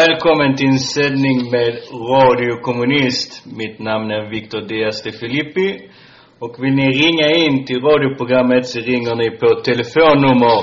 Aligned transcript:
Välkommen 0.00 0.56
till 0.56 0.66
en 0.66 0.78
sändning 0.78 1.50
med 1.50 1.72
Radio 2.12 2.62
Kommunist. 2.62 3.46
Mitt 3.56 3.78
namn 3.78 4.10
är 4.10 4.30
Victor 4.30 4.60
Diaz 4.60 5.02
de 5.02 5.12
Filippi. 5.12 5.68
Och 6.38 6.54
vill 6.64 6.74
ni 6.74 6.88
ringa 7.02 7.28
in 7.44 7.64
till 7.66 7.80
radioprogrammet 7.80 8.66
så 8.66 8.80
ringer 8.80 9.14
ni 9.14 9.30
på 9.30 9.48
telefonnummer 9.68 10.58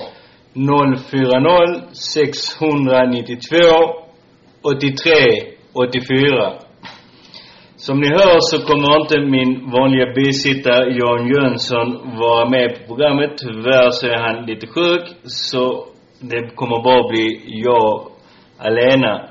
040 0.97 1.93
692 1.93 3.57
83 4.61 5.13
84. 5.73 6.53
Som 7.75 7.99
ni 7.99 8.07
hör 8.07 8.37
så 8.39 8.57
kommer 8.67 9.01
inte 9.01 9.19
min 9.35 9.71
vanliga 9.71 10.13
bisittare 10.15 10.83
Jan 10.99 11.27
Jönsson 11.31 11.87
vara 12.19 12.49
med 12.49 12.67
på 12.75 12.85
programmet. 12.87 13.31
Tyvärr 13.37 13.89
så 13.91 14.07
är 14.07 14.19
han 14.27 14.45
lite 14.45 14.67
sjuk, 14.67 15.05
så 15.23 15.85
det 16.19 16.55
kommer 16.55 16.83
bara 16.83 17.09
bli 17.09 17.25
jag 17.45 18.18
alena. 18.59 19.29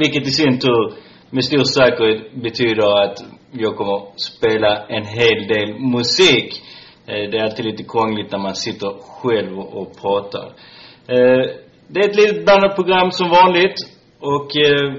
Vilket 0.00 0.26
i 0.26 0.30
sin 0.30 0.58
tur 0.58 0.94
med 1.30 1.44
stor 1.44 1.64
säkerhet 1.64 2.34
betyder 2.42 3.02
att 3.02 3.18
jag 3.52 3.76
kommer 3.76 4.02
spela 4.16 4.86
en 4.86 5.04
hel 5.06 5.46
del 5.48 5.80
musik. 5.80 6.62
Eh, 7.06 7.30
det 7.30 7.38
är 7.38 7.44
alltid 7.44 7.64
lite 7.64 7.84
krångligt 7.84 8.32
när 8.32 8.38
man 8.38 8.54
sitter 8.54 8.90
själv 9.20 9.58
och 9.58 10.00
pratar. 10.02 10.46
Eh, 11.08 11.44
Det 11.92 12.00
är 12.00 12.08
ett 12.08 12.16
litet 12.16 12.44
blandat 12.44 12.74
program 12.76 13.10
som 13.10 13.28
vanligt. 13.30 13.78
Och 14.20 14.56
eh, 14.56 14.94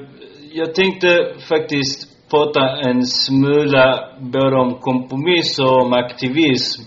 jag 0.54 0.76
tänkte 0.76 1.34
faktiskt 1.50 2.30
prata 2.32 2.62
en 2.90 3.06
smula 3.06 4.10
både 4.20 4.56
om 4.56 4.80
kompromisser 4.80 5.66
och 5.66 5.82
om 5.86 5.94
aktivism. 5.94 6.82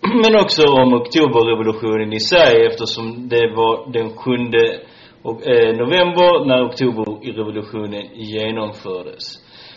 Men 0.22 0.36
också 0.44 0.62
om 0.62 0.94
oktoberrevolutionen 0.94 2.12
i 2.12 2.20
sig 2.20 2.66
eftersom 2.66 3.28
det 3.28 3.52
var 3.56 3.92
den 3.92 4.10
sjunde 4.16 4.80
och, 5.26 5.46
eh, 5.46 5.76
november 5.76 6.44
när 6.48 6.64
oktoberrevolutionen 6.68 8.04
genomfördes. 8.14 9.24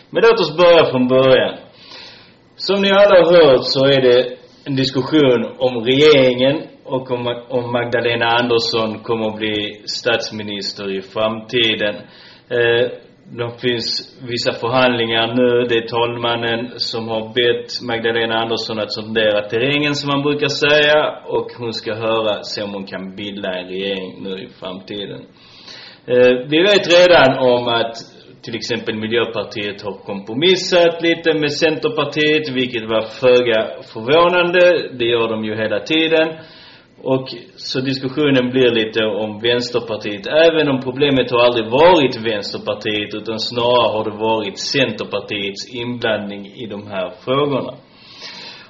Men 0.10 0.24
låt 0.24 0.40
oss 0.40 0.58
börja 0.58 0.92
från 0.92 1.08
början. 1.08 1.56
Som 2.56 2.82
ni 2.82 2.90
alla 2.92 3.16
har 3.20 3.32
hört 3.38 3.64
så 3.64 3.86
är 3.86 4.02
det 4.02 4.38
en 4.66 4.76
diskussion 4.76 5.42
om 5.58 5.84
regeringen 5.84 6.62
och 6.86 7.12
om, 7.12 7.44
om 7.50 7.72
Magdalena 7.72 8.26
Andersson 8.26 9.00
kommer 9.00 9.28
att 9.28 9.38
bli 9.38 9.82
statsminister 9.86 10.98
i 10.98 11.02
framtiden. 11.02 11.96
Eh, 12.50 12.88
det 13.38 13.60
finns 13.62 14.18
vissa 14.22 14.54
förhandlingar 14.54 15.28
nu. 15.28 15.68
Det 15.70 15.76
är 15.76 15.88
talmannen 15.88 16.80
som 16.80 17.08
har 17.08 17.34
bett 17.34 17.82
Magdalena 17.82 18.36
Andersson 18.36 18.80
att 18.80 18.94
sondera 18.94 19.48
terrängen 19.50 19.96
som 19.96 20.08
man 20.08 20.24
brukar 20.24 20.48
säga 20.48 21.00
och 21.26 21.48
hon 21.58 21.74
ska 21.74 21.94
höra, 21.94 22.44
se 22.44 22.64
om 22.64 22.74
hon 22.74 22.86
kan 22.86 23.16
bilda 23.16 23.50
en 23.60 23.68
regering 23.68 24.24
nu 24.24 24.44
i 24.44 24.48
framtiden. 24.60 25.22
Eh, 26.06 26.32
vi 26.50 26.60
vet 26.62 26.86
redan 26.98 27.38
om 27.38 27.68
att 27.68 27.96
till 28.42 28.56
exempel 28.56 28.96
Miljöpartiet 28.96 29.82
har 29.82 29.94
kompromissat 29.94 31.02
lite 31.02 31.34
med 31.34 31.52
Centerpartiet, 31.52 32.50
vilket 32.50 32.86
var 32.94 33.02
föga 33.02 33.60
förvånande. 33.94 34.90
Det 35.00 35.06
gör 35.06 35.28
de 35.30 35.46
ju 35.46 35.56
hela 35.56 35.80
tiden. 35.80 36.28
Och 37.04 37.28
så 37.56 37.80
diskussionen 37.80 38.50
blir 38.50 38.72
lite 38.72 39.06
om 39.06 39.40
Vänsterpartiet, 39.40 40.28
även 40.28 40.70
om 40.70 40.82
problemet 40.82 41.32
har 41.32 41.40
aldrig 41.40 41.66
varit 41.72 42.26
Vänsterpartiet, 42.26 43.14
utan 43.14 43.40
snarare 43.40 43.92
har 43.96 44.04
det 44.10 44.18
varit 44.18 44.58
Centerpartiets 44.60 45.76
inblandning 45.76 46.46
i 46.46 46.66
de 46.68 46.88
här 46.88 47.10
frågorna. 47.26 47.74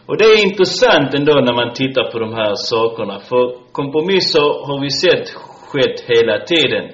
Och 0.05 0.17
det 0.17 0.25
är 0.25 0.43
intressant 0.45 1.13
ändå 1.13 1.33
när 1.33 1.53
man 1.53 1.73
tittar 1.73 2.11
på 2.11 2.19
de 2.19 2.33
här 2.33 2.53
sakerna, 2.55 3.19
för 3.19 3.71
kompromisser 3.71 4.47
har 4.67 4.81
vi 4.81 4.89
sett 4.89 5.29
skett 5.69 6.03
hela 6.07 6.39
tiden. 6.39 6.85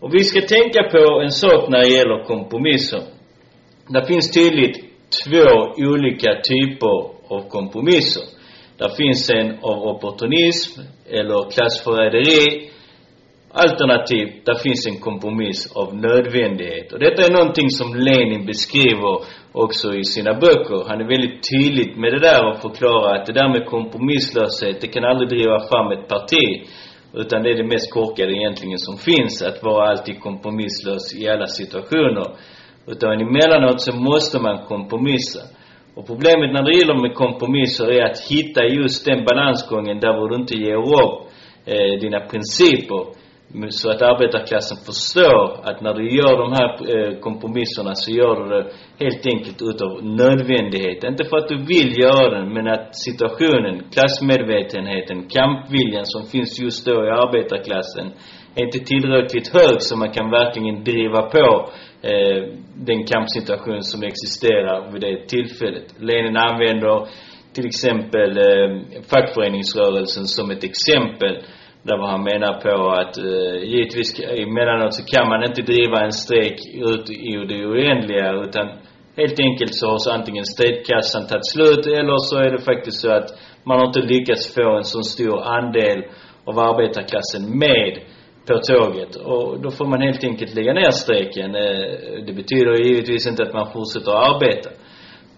Och 0.00 0.14
vi 0.14 0.24
ska 0.24 0.40
tänka 0.40 0.82
på 0.82 1.20
en 1.20 1.30
sak 1.30 1.68
när 1.68 1.80
det 1.82 1.94
gäller 1.96 2.24
kompromisser. 2.24 3.02
Det 3.88 4.06
finns 4.06 4.32
tydligt 4.32 4.76
två 5.24 5.46
olika 5.76 6.30
typer 6.50 6.96
av 7.28 7.48
kompromisser. 7.48 8.22
Där 8.84 8.94
finns 9.02 9.30
en 9.30 9.50
av 9.70 9.78
opportunism 9.92 10.80
eller 11.18 11.50
klassförräderi. 11.50 12.70
Alternativt, 13.52 14.46
där 14.46 14.54
finns 14.54 14.86
en 14.86 14.98
kompromiss 15.00 15.72
av 15.80 15.96
nödvändighet. 15.96 16.92
Och 16.92 16.98
detta 16.98 17.22
är 17.26 17.32
någonting 17.38 17.70
som 17.70 17.94
Lenin 17.94 18.46
beskriver 18.46 19.14
också 19.52 19.94
i 19.94 20.04
sina 20.04 20.34
böcker. 20.34 20.88
Han 20.88 21.00
är 21.00 21.08
väldigt 21.14 21.40
tydlig 21.52 21.96
med 21.96 22.12
det 22.12 22.22
där 22.28 22.40
och 22.48 22.60
förklarar 22.66 23.10
att 23.16 23.26
det 23.26 23.32
där 23.32 23.48
med 23.48 23.66
kompromisslöshet, 23.66 24.80
det 24.80 24.88
kan 24.94 25.04
aldrig 25.04 25.28
driva 25.28 25.58
fram 25.70 25.88
ett 25.92 26.08
parti. 26.08 26.46
Utan 27.14 27.42
det 27.42 27.50
är 27.50 27.56
det 27.62 27.72
mest 27.74 27.92
korkade 27.92 28.32
egentligen 28.32 28.78
som 28.78 28.96
finns, 29.08 29.42
att 29.42 29.62
vara 29.62 29.88
alltid 29.90 30.20
kompromisslös 30.20 31.04
i 31.20 31.28
alla 31.28 31.46
situationer. 31.46 32.26
Utan 32.86 33.20
emellanåt 33.20 33.80
så 33.80 33.92
måste 33.96 34.36
man 34.40 34.64
kompromissa. 34.64 35.40
Och 35.96 36.06
problemet 36.06 36.52
när 36.52 36.62
det 36.62 36.78
gäller 36.78 37.00
med 37.02 37.14
kompromisser 37.14 37.86
är 37.92 38.04
att 38.10 38.20
hitta 38.30 38.64
just 38.64 39.04
den 39.04 39.24
balansgången 39.24 40.00
där 40.00 40.28
du 40.28 40.34
inte 40.36 40.54
ger 40.54 40.80
upp 41.02 41.14
eh, 41.66 42.00
dina 42.00 42.20
principer. 42.20 43.24
Så 43.68 43.90
att 43.90 44.02
arbetarklassen 44.02 44.78
förstår 44.86 45.44
att 45.68 45.80
när 45.80 45.94
du 45.94 46.04
gör 46.18 46.34
de 46.44 46.48
här 46.58 46.70
eh, 46.92 47.18
kompromisserna 47.26 47.94
så 47.94 48.10
gör 48.10 48.34
du 48.40 48.44
det 48.54 48.64
helt 49.04 49.26
enkelt 49.26 49.58
utav 49.62 50.04
nödvändighet. 50.04 51.04
Inte 51.04 51.24
för 51.24 51.36
att 51.36 51.48
du 51.48 51.56
vill 51.56 51.90
göra 52.04 52.30
den, 52.38 52.52
men 52.52 52.66
att 52.68 52.88
situationen, 53.06 53.74
klassmedvetenheten, 53.94 55.28
kampviljan 55.28 56.06
som 56.06 56.22
finns 56.32 56.60
just 56.60 56.86
då 56.86 56.92
i 57.06 57.10
arbetarklassen 57.22 58.06
är 58.54 58.64
inte 58.64 58.78
tillräckligt 58.78 59.48
hög 59.58 59.76
så 59.78 59.96
man 59.96 60.12
kan 60.12 60.30
verkligen 60.30 60.84
driva 60.84 61.22
på 61.22 61.68
eh, 62.10 62.40
den 62.88 63.00
kampsituation 63.06 63.82
som 63.82 64.02
existerar 64.02 64.92
vid 64.92 65.00
det 65.00 65.28
tillfället. 65.28 65.86
Lenin 65.98 66.36
använder 66.36 67.06
till 67.54 67.66
exempel 67.66 68.30
eh, 68.38 68.70
fackföreningsrörelsen 69.10 70.26
som 70.26 70.50
ett 70.50 70.64
exempel 70.64 71.34
där 71.82 71.98
vad 71.98 72.10
han 72.10 72.24
menar 72.32 72.54
på 72.64 72.74
att 73.00 73.18
eh, 73.18 73.56
givetvis 73.72 74.20
emellanåt 74.20 74.94
så 74.94 75.04
kan 75.04 75.28
man 75.28 75.44
inte 75.44 75.62
driva 75.62 75.98
en 76.04 76.12
strejk 76.12 76.58
ut 76.74 77.10
i 77.10 77.32
det 77.50 77.66
oändliga 77.66 78.32
utan 78.44 78.66
helt 79.16 79.40
enkelt 79.40 79.74
så 79.74 79.86
har 79.90 79.98
så 79.98 80.10
antingen 80.10 80.44
strejkkassan 80.44 81.26
tagit 81.26 81.46
slut 81.54 81.86
eller 81.86 82.18
så 82.18 82.36
är 82.38 82.50
det 82.50 82.60
faktiskt 82.70 83.00
så 83.00 83.10
att 83.10 83.28
man 83.64 83.78
har 83.78 83.86
inte 83.86 84.00
lyckats 84.00 84.54
få 84.54 84.76
en 84.76 84.84
så 84.84 85.02
stor 85.02 85.42
andel 85.58 86.04
av 86.44 86.58
arbetarklassen 86.58 87.58
med 87.58 87.92
på 88.46 88.58
tåget. 88.58 89.16
Och 89.16 89.60
då 89.60 89.70
får 89.70 89.86
man 89.86 90.00
helt 90.00 90.24
enkelt 90.24 90.54
lägga 90.54 90.72
ner 90.72 90.90
strejken. 90.90 91.54
Eh, 91.54 92.24
det 92.26 92.32
betyder 92.32 92.84
givetvis 92.86 93.26
inte 93.26 93.42
att 93.42 93.54
man 93.54 93.72
fortsätter 93.72 94.12
att 94.12 94.34
arbeta. 94.34 94.70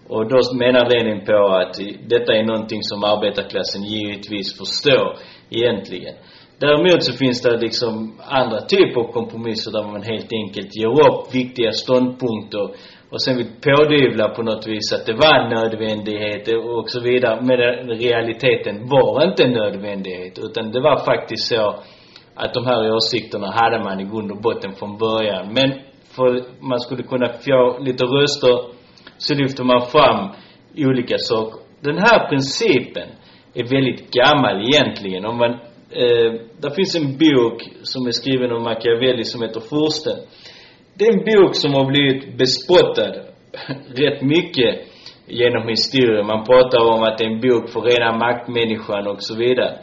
Och 0.09 0.29
då 0.29 0.37
menar 0.63 0.89
Lenin 0.89 1.25
på 1.25 1.47
att 1.47 1.75
detta 2.09 2.33
är 2.33 2.43
någonting 2.43 2.83
som 2.83 3.03
arbetarklassen 3.03 3.83
givetvis 3.83 4.57
förstår 4.57 5.17
egentligen. 5.49 6.15
Däremot 6.59 7.03
så 7.03 7.13
finns 7.13 7.41
det 7.41 7.57
liksom 7.57 8.19
andra 8.19 8.61
typer 8.61 9.01
av 9.01 9.11
kompromisser 9.11 9.71
där 9.71 9.83
man 9.83 10.03
helt 10.03 10.33
enkelt 10.33 10.75
ger 10.75 10.93
upp 11.07 11.35
viktiga 11.35 11.71
ståndpunkter 11.71 12.65
och 13.09 13.21
sen 13.21 13.37
vill 13.37 13.51
pådyvla 13.61 14.29
på 14.29 14.43
något 14.43 14.67
vis 14.67 14.93
att 14.93 15.05
det 15.05 15.13
var 15.13 15.33
en 15.39 15.49
nödvändighet 15.49 16.47
och 16.47 16.89
så 16.89 16.99
vidare. 17.01 17.41
Men 17.41 17.57
realiteten 17.97 18.87
var 18.87 19.23
inte 19.29 19.43
en 19.43 19.53
nödvändighet 19.53 20.39
utan 20.39 20.71
det 20.71 20.81
var 20.81 21.05
faktiskt 21.05 21.47
så 21.47 21.75
att 22.37 22.53
de 22.53 22.65
här 22.65 22.95
åsikterna 22.95 23.51
hade 23.51 23.83
man 23.83 23.99
i 23.99 24.03
grund 24.03 24.31
och 24.31 24.41
botten 24.41 24.73
från 24.73 24.97
början. 24.97 25.53
Men 25.53 25.69
för 26.15 26.43
man 26.59 26.79
skulle 26.79 27.03
kunna 27.03 27.27
få 27.27 27.77
lite 27.79 28.03
röster 28.05 28.55
så 29.17 29.33
lyfter 29.35 29.63
man 29.63 29.81
fram 29.85 30.29
olika 30.77 31.17
saker. 31.17 31.59
Den 31.81 31.97
här 31.97 32.29
principen 32.29 33.09
är 33.53 33.63
väldigt 33.63 34.11
gammal 34.11 34.61
egentligen. 34.61 35.25
Om 35.25 35.37
man, 35.37 35.51
eh, 36.01 36.31
där 36.61 36.75
finns 36.75 36.95
en 36.95 37.17
bok 37.17 37.57
som 37.83 38.07
är 38.07 38.11
skriven 38.11 38.51
av 38.51 38.61
Machiavelli 38.61 39.23
som 39.23 39.41
heter 39.41 39.59
Fursten. 39.59 40.17
Det 40.97 41.05
är 41.05 41.13
en 41.13 41.25
bok 41.31 41.55
som 41.55 41.73
har 41.73 41.85
blivit 41.85 42.37
bespottad 42.37 43.13
rätt 44.01 44.21
mycket 44.21 44.73
genom 45.27 45.67
historien. 45.67 46.25
Man 46.25 46.45
pratar 46.45 46.79
om 46.93 47.03
att 47.03 47.17
det 47.17 47.23
är 47.23 47.31
en 47.31 47.41
bok 47.41 47.69
för 47.69 47.81
rena 47.81 48.17
maktmänniskan 48.17 49.07
och 49.07 49.23
så 49.23 49.35
vidare. 49.35 49.77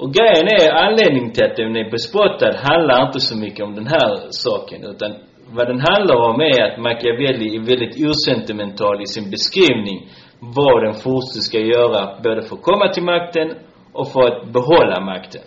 Och 0.00 0.12
grejen 0.12 0.46
är, 0.60 0.70
anledningen 0.86 1.32
till 1.32 1.44
att 1.44 1.56
den 1.56 1.76
är 1.76 1.90
bespottad 1.90 2.52
handlar 2.68 3.06
inte 3.06 3.20
så 3.20 3.36
mycket 3.36 3.64
om 3.66 3.74
den 3.74 3.86
här 3.86 4.10
saken, 4.30 4.84
utan 4.92 5.10
vad 5.56 5.66
den 5.66 5.80
handlar 5.90 6.16
om 6.30 6.40
är 6.40 6.60
att 6.66 6.78
Machiavelli 6.78 7.56
är 7.56 7.66
väldigt 7.72 7.96
osentimental 8.08 9.02
i 9.02 9.06
sin 9.06 9.30
beskrivning 9.30 9.98
vad 10.38 10.84
den 10.84 10.94
furste 10.94 11.38
ska 11.48 11.58
göra, 11.58 12.00
både 12.24 12.42
för 12.42 12.56
att 12.56 12.62
komma 12.62 12.88
till 12.92 13.02
makten 13.02 13.48
och 13.92 14.08
för 14.12 14.22
att 14.28 14.52
behålla 14.52 15.00
makten. 15.00 15.42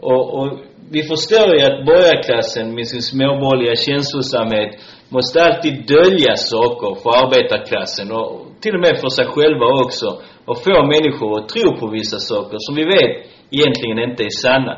Och, 0.00 0.24
och 0.38 0.48
vi 0.90 1.02
förstår 1.02 1.48
ju 1.56 1.60
att 1.68 1.86
borgarklassen 1.86 2.74
med 2.74 2.86
sin 2.88 3.02
småborgerliga 3.02 3.76
känslosamhet 3.76 4.70
måste 5.08 5.44
alltid 5.46 5.74
dölja 5.96 6.34
saker 6.36 6.90
för 7.02 7.10
arbetarklassen 7.22 8.12
och 8.12 8.30
till 8.62 8.74
och 8.74 8.80
med 8.80 8.94
för 9.00 9.08
sig 9.08 9.26
själva 9.26 9.66
också 9.84 10.08
och 10.48 10.58
få 10.64 10.76
människor 10.94 11.30
att 11.38 11.48
tro 11.48 11.76
på 11.80 11.86
vissa 11.98 12.18
saker 12.18 12.56
som 12.66 12.74
vi 12.74 12.84
vet 12.84 13.14
egentligen 13.50 13.98
inte 13.98 14.22
är 14.24 14.40
sanna. 14.42 14.74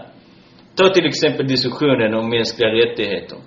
Ta 0.76 0.88
till 0.88 1.06
exempel 1.06 1.46
diskussionen 1.48 2.14
om 2.14 2.30
mänskliga 2.30 2.68
rättigheter. 2.68 3.38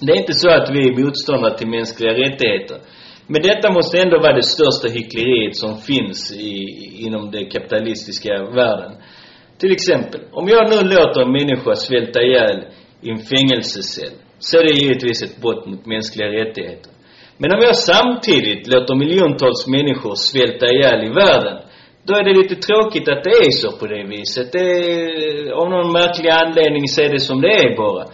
Det 0.00 0.12
är 0.12 0.16
inte 0.16 0.32
så 0.32 0.48
att 0.50 0.70
vi 0.74 0.80
är 0.88 1.04
motståndare 1.04 1.58
till 1.58 1.68
mänskliga 1.68 2.12
rättigheter. 2.12 2.78
Men 3.26 3.42
detta 3.42 3.72
måste 3.72 4.00
ändå 4.00 4.18
vara 4.18 4.36
det 4.36 4.42
största 4.42 4.88
hyckleriet 4.88 5.56
som 5.56 5.76
finns 5.76 6.32
i, 6.32 6.54
inom 7.06 7.30
den 7.30 7.50
kapitalistiska 7.50 8.32
världen. 8.58 8.92
Till 9.58 9.72
exempel, 9.72 10.20
om 10.32 10.48
jag 10.48 10.70
nu 10.70 10.88
låter 10.94 11.20
en 11.20 11.32
människa 11.32 11.74
svälta 11.74 12.22
ihjäl 12.22 12.58
i 13.02 13.10
en 13.10 13.18
fängelsecell, 13.18 14.14
så 14.38 14.58
är 14.58 14.64
det 14.64 14.80
givetvis 14.82 15.22
ett 15.22 15.40
brott 15.40 15.66
mot 15.66 15.86
mänskliga 15.86 16.28
rättigheter. 16.28 16.92
Men 17.38 17.52
om 17.52 17.60
jag 17.62 17.76
samtidigt 17.76 18.66
låter 18.72 18.94
miljontals 18.94 19.66
människor 19.66 20.14
svälta 20.14 20.66
ihjäl 20.66 21.00
i 21.04 21.10
världen, 21.22 21.58
då 22.08 22.14
är 22.20 22.24
det 22.24 22.40
lite 22.42 22.56
tråkigt 22.68 23.08
att 23.12 23.24
det 23.28 23.36
är 23.46 23.52
så 23.62 23.70
på 23.78 23.84
det 23.92 24.04
viset. 24.14 24.48
Det 24.52 24.66
är, 24.82 25.52
av 25.60 25.66
någon 25.74 25.92
märklig 26.00 26.30
anledning 26.42 26.84
så 26.94 26.98
är 27.06 27.10
det 27.16 27.22
som 27.28 27.40
det 27.40 27.54
är 27.64 27.76
bara. 27.84 28.04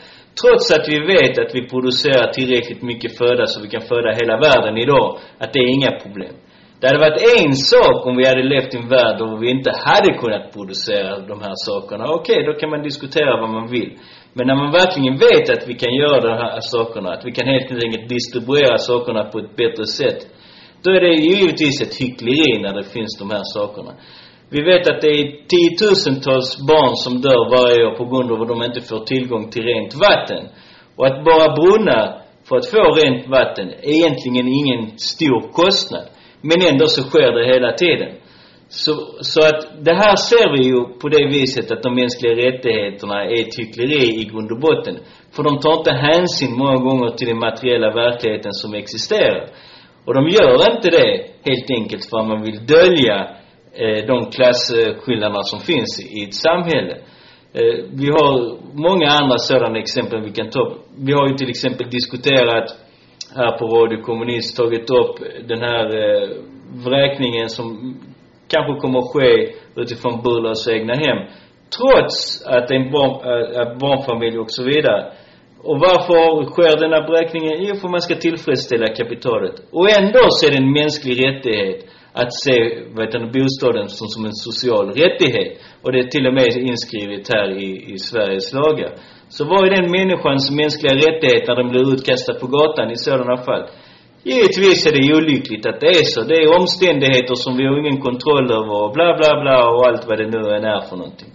Trots 0.40 0.66
att 0.76 0.86
vi 0.92 0.98
vet 1.14 1.34
att 1.42 1.52
vi 1.58 1.62
producerar 1.72 2.32
tillräckligt 2.38 2.82
mycket 2.90 3.18
föda 3.18 3.44
så 3.46 3.56
vi 3.64 3.68
kan 3.74 3.84
föda 3.92 4.10
hela 4.20 4.36
världen 4.46 4.76
idag, 4.84 5.08
att 5.42 5.52
det 5.52 5.60
är 5.64 5.70
inga 5.78 5.92
problem. 6.02 6.34
Det 6.78 6.86
hade 6.88 7.04
varit 7.06 7.22
en 7.38 7.52
sak 7.72 8.06
om 8.06 8.16
vi 8.16 8.24
hade 8.26 8.42
levt 8.42 8.74
i 8.74 8.78
en 8.78 8.88
värld 8.88 9.14
där 9.18 9.40
vi 9.42 9.50
inte 9.56 9.72
hade 9.86 10.10
kunnat 10.22 10.52
producera 10.54 11.10
de 11.32 11.36
här 11.46 11.56
sakerna. 11.68 12.04
Okej, 12.18 12.38
okay, 12.40 12.46
då 12.48 12.52
kan 12.60 12.70
man 12.70 12.82
diskutera 12.82 13.40
vad 13.42 13.50
man 13.50 13.66
vill. 13.76 13.90
Men 14.36 14.46
när 14.46 14.56
man 14.62 14.72
verkligen 14.72 15.16
vet 15.26 15.46
att 15.54 15.68
vi 15.70 15.74
kan 15.82 15.94
göra 16.02 16.20
de 16.20 16.34
här 16.44 16.60
sakerna, 16.60 17.08
att 17.12 17.24
vi 17.26 17.32
kan 17.32 17.46
helt 17.46 17.70
enkelt 17.84 18.08
distribuera 18.08 18.78
sakerna 18.78 19.24
på 19.24 19.38
ett 19.38 19.56
bättre 19.56 19.86
sätt, 19.86 20.20
då 20.84 20.90
är 20.90 21.00
det 21.00 21.14
givetvis 21.14 21.82
ett 21.82 21.96
hyckleri 22.00 22.50
när 22.64 22.74
det 22.78 22.84
finns 22.84 23.18
de 23.18 23.30
här 23.30 23.44
sakerna. 23.56 23.92
Vi 24.54 24.60
vet 24.70 24.84
att 24.90 25.00
det 25.00 25.12
är 25.20 25.24
tiotusentals 25.52 26.50
barn 26.70 26.94
som 27.04 27.14
dör 27.26 27.42
varje 27.56 27.86
år 27.86 27.94
på 28.00 28.04
grund 28.10 28.32
av 28.32 28.42
att 28.42 28.48
de 28.48 28.62
inte 28.62 28.80
får 28.80 29.00
tillgång 29.12 29.50
till 29.50 29.62
rent 29.62 29.94
vatten. 29.94 30.42
Och 30.96 31.06
att 31.06 31.24
bara 31.24 31.46
brunnar 31.60 32.04
för 32.46 32.56
att 32.56 32.66
få 32.74 32.82
rent 33.00 33.28
vatten 33.28 33.68
är 33.68 33.94
egentligen 33.98 34.48
ingen 34.60 34.98
stor 34.98 35.40
kostnad. 35.60 36.06
Men 36.48 36.58
ändå 36.70 36.86
så 36.86 37.02
sker 37.02 37.30
det 37.36 37.44
hela 37.54 37.72
tiden. 37.72 38.10
Så, 38.68 38.92
så 39.20 39.40
att 39.48 39.60
det 39.86 39.94
här 39.94 40.16
ser 40.16 40.46
vi 40.54 40.60
ju 40.70 40.80
på 41.00 41.08
det 41.08 41.24
viset 41.36 41.72
att 41.72 41.82
de 41.82 41.94
mänskliga 41.94 42.34
rättigheterna 42.44 43.24
är 43.24 43.40
ett 43.40 43.58
hyckleri 43.58 44.04
i 44.20 44.24
grund 44.30 44.50
och 44.52 44.60
botten. 44.60 44.96
För 45.34 45.42
de 45.42 45.58
tar 45.58 45.78
inte 45.78 45.92
hänsyn 45.92 46.52
många 46.62 46.78
gånger 46.86 47.10
till 47.16 47.28
den 47.28 47.38
materiella 47.38 47.90
verkligheten 48.02 48.52
som 48.52 48.74
existerar. 48.74 49.48
Och 50.04 50.14
de 50.14 50.28
gör 50.28 50.74
inte 50.74 50.90
det 50.90 51.10
helt 51.44 51.70
enkelt 51.70 52.04
för 52.10 52.18
att 52.18 52.26
man 52.26 52.42
vill 52.42 52.66
dölja 52.66 53.16
eh, 53.72 54.06
de 54.06 54.30
klasskillnaderna 54.30 55.42
som 55.42 55.60
finns 55.60 56.00
i 56.18 56.24
ett 56.24 56.34
samhälle. 56.34 56.94
Eh, 57.58 57.76
vi 58.00 58.06
har 58.06 58.58
många 58.88 59.08
andra 59.20 59.38
sådana 59.38 59.78
exempel 59.78 60.22
vi 60.22 60.30
kan 60.30 60.50
ta 60.50 60.60
upp. 60.60 60.74
Vi 60.98 61.12
har 61.12 61.28
ju 61.28 61.34
till 61.34 61.50
exempel 61.50 61.90
diskuterat 61.90 62.76
här 63.36 63.58
på 63.58 63.64
Radio 63.66 64.02
Kommunist, 64.02 64.56
tagit 64.56 64.90
upp 64.90 65.14
den 65.48 65.60
här 65.60 65.86
eh, 66.02 66.28
vräkningen 66.86 67.48
som 67.48 67.96
kanske 68.48 68.80
kommer 68.80 68.98
att 68.98 69.12
ske 69.12 69.54
utifrån 69.76 70.22
Burlövs 70.22 70.68
egna 70.68 70.94
hem. 70.94 71.18
Trots 71.76 72.46
att 72.46 72.68
det 72.68 72.74
är 72.74 72.80
en 72.80 72.92
barn, 72.92 73.12
äh, 73.54 73.78
barnfamilj 73.78 74.38
och 74.38 74.50
så 74.50 74.64
vidare. 74.64 75.12
Och 75.68 75.78
varför 75.88 76.20
sker 76.52 76.74
denna 76.84 77.00
vräkningen? 77.10 77.56
Jo, 77.66 77.72
för 77.80 77.88
man 77.88 78.02
ska 78.06 78.14
tillfredsställa 78.14 78.88
kapitalet. 79.00 79.56
Och 79.76 79.86
ändå 79.98 80.22
så 80.28 80.40
är 80.46 80.50
det 80.50 80.62
en 80.64 80.72
mänsklig 80.80 81.14
rättighet 81.26 81.78
att 82.20 82.32
se 82.44 82.56
vad 82.94 83.00
heter 83.04 83.20
bostaden 83.36 83.88
som, 83.88 84.06
som 84.14 84.22
en 84.24 84.38
social 84.48 84.86
rättighet. 85.02 85.50
Och 85.82 85.92
det 85.92 85.98
är 85.98 86.08
till 86.14 86.26
och 86.26 86.34
med 86.34 86.50
inskrivet 86.70 87.24
här 87.34 87.48
i, 87.64 87.68
i 87.92 87.98
Sveriges 87.98 88.52
lagar. 88.52 88.92
Så 89.28 89.44
vad 89.50 89.60
är 89.66 89.70
den 89.78 89.90
människans 89.98 90.44
mänskliga 90.62 90.94
rättighet 91.06 91.44
när 91.48 91.56
den 91.60 91.68
blir 91.72 91.84
utkastad 91.94 92.34
på 92.42 92.46
gatan 92.46 92.90
i 92.90 92.96
sådana 92.96 93.36
fall? 93.46 93.64
Givetvis 94.30 94.86
är 94.88 94.92
det 94.96 95.14
olyckligt 95.18 95.66
att 95.66 95.80
det 95.80 95.92
är 96.00 96.04
så. 96.14 96.20
Det 96.30 96.36
är 96.42 96.58
omständigheter 96.60 97.34
som 97.34 97.56
vi 97.56 97.64
har 97.66 97.78
ingen 97.78 98.00
kontroll 98.08 98.46
över 98.58 98.76
och 98.84 98.92
bla 98.96 99.08
bla 99.18 99.30
bla 99.42 99.58
och 99.72 99.86
allt 99.86 100.04
vad 100.08 100.18
det 100.18 100.28
nu 100.36 100.42
än 100.56 100.64
är 100.64 100.80
för 100.88 100.96
någonting. 100.96 101.32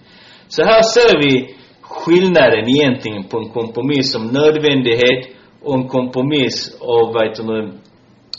Så 0.48 0.62
här 0.64 0.82
ser 0.96 1.14
vi 1.24 1.59
skillnaden 1.90 2.70
egentligen 2.70 3.24
på 3.24 3.38
en 3.38 3.50
kompromiss 3.50 4.16
om 4.16 4.28
nödvändighet 4.28 5.22
och 5.64 5.76
en 5.76 5.88
kompromiss 5.88 6.78
av, 6.82 7.14
vad 7.14 7.28
heter 7.28 7.44
det, 7.44 7.72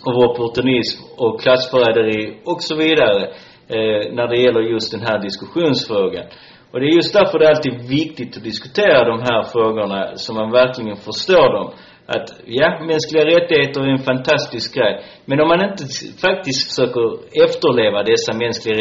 av 0.08 0.30
opportunism 0.30 0.98
och 1.16 1.40
klassförräderi 1.40 2.38
och 2.44 2.62
så 2.62 2.76
vidare 2.76 3.22
eh, 3.68 4.02
när 4.16 4.28
det 4.28 4.40
gäller 4.42 4.60
just 4.60 4.92
den 4.92 5.00
här 5.00 5.18
diskussionsfrågan. 5.18 6.26
Och 6.70 6.80
det 6.80 6.86
är 6.86 6.94
just 7.00 7.12
därför 7.12 7.38
det 7.38 7.44
är 7.44 7.54
alltid 7.56 7.88
viktigt 7.98 8.36
att 8.36 8.44
diskutera 8.44 9.04
de 9.04 9.18
här 9.20 9.42
frågorna 9.52 10.16
så 10.16 10.34
man 10.34 10.50
verkligen 10.50 10.96
förstår 10.96 11.52
dem. 11.52 11.72
Att, 12.06 12.28
ja, 12.46 12.68
mänskliga 12.86 13.24
rättigheter 13.24 13.80
är 13.80 13.88
en 13.88 14.08
fantastisk 14.12 14.74
grej. 14.74 15.04
Men 15.24 15.40
om 15.40 15.48
man 15.48 15.70
inte 15.70 15.84
faktiskt 16.26 16.62
försöker 16.68 17.06
efterleva 17.44 18.02
dessa 18.02 18.32
mänskliga 18.32 18.76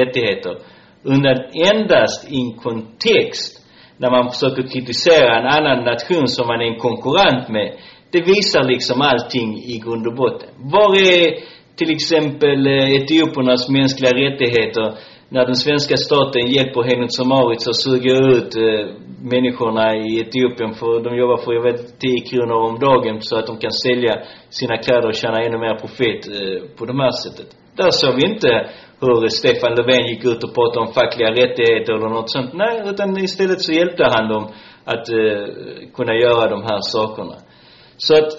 rättigheter 0.00 0.54
utan 1.04 1.36
endast 1.72 2.32
i 2.32 2.36
en 2.40 2.52
kontext 2.64 3.55
när 3.98 4.10
man 4.10 4.30
försöker 4.32 4.62
kritisera 4.72 5.38
en 5.40 5.46
annan 5.46 5.84
nation 5.84 6.28
som 6.28 6.46
man 6.46 6.60
är 6.60 6.68
en 6.72 6.78
konkurrent 6.78 7.48
med, 7.48 7.68
det 8.10 8.20
visar 8.20 8.64
liksom 8.64 9.00
allting 9.00 9.48
i 9.56 9.78
grund 9.84 10.06
och 10.06 10.14
botten. 10.14 10.48
Var 10.56 10.90
är 10.96 11.24
till 11.76 11.90
exempel 11.96 12.66
eh, 12.66 12.88
mänskliga 13.78 14.12
rättigheter 14.22 14.86
när 15.28 15.46
den 15.46 15.54
svenska 15.54 15.96
staten 15.96 16.46
hjälper 16.46 16.82
Henrik 16.82 17.10
Mauritz 17.28 17.68
att 17.68 17.76
suga 17.76 18.12
ut 18.14 18.56
eh, 18.56 18.86
människorna 19.32 19.96
i 19.96 20.20
Etiopien 20.20 20.74
för 20.74 21.04
de 21.04 21.16
jobbar 21.16 21.36
för, 21.36 21.52
jag 21.52 21.62
vet, 21.62 21.98
10 21.98 22.20
kronor 22.30 22.58
om 22.68 22.78
dagen 22.78 23.16
så 23.20 23.36
att 23.38 23.46
de 23.46 23.58
kan 23.58 23.72
sälja 23.72 24.14
sina 24.48 24.76
kläder 24.76 25.08
och 25.08 25.14
tjäna 25.14 25.38
ännu 25.40 25.58
mer 25.58 25.76
profit 25.82 26.28
eh, 26.28 26.58
på 26.76 26.84
det 26.84 26.96
här 27.02 27.10
sättet. 27.10 27.48
Där 27.76 27.90
såg 27.90 28.14
vi 28.14 28.26
inte 28.32 28.50
hur 29.00 29.28
Stefan 29.28 29.74
Löfven 29.74 30.06
gick 30.06 30.24
ut 30.24 30.44
och 30.44 30.54
pratade 30.54 30.86
om 30.86 30.92
fackliga 30.92 31.30
rättigheter 31.30 31.92
eller 31.92 32.08
något 32.08 32.30
sånt. 32.30 32.52
Nej, 32.54 32.82
utan 32.86 33.18
istället 33.18 33.60
så 33.60 33.72
hjälpte 33.72 34.04
han 34.04 34.28
dem 34.28 34.44
att 34.84 35.08
eh, 35.08 35.44
kunna 35.96 36.14
göra 36.14 36.50
de 36.50 36.62
här 36.62 36.80
sakerna. 36.80 37.36
Så 37.96 38.14
att 38.14 38.30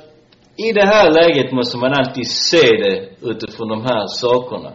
i 0.57 0.71
det 0.73 0.85
här 0.85 1.11
läget 1.11 1.51
måste 1.51 1.77
man 1.77 1.93
alltid 1.93 2.27
se 2.27 2.67
det 2.83 3.09
utifrån 3.21 3.67
de 3.67 3.81
här 3.81 4.05
sakerna. 4.07 4.71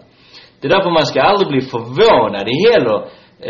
Det 0.60 0.68
är 0.68 0.70
därför 0.70 0.90
man 0.90 1.06
ska 1.06 1.20
aldrig 1.20 1.48
bli 1.48 1.60
förvånad 1.60 2.46
heller 2.66 2.98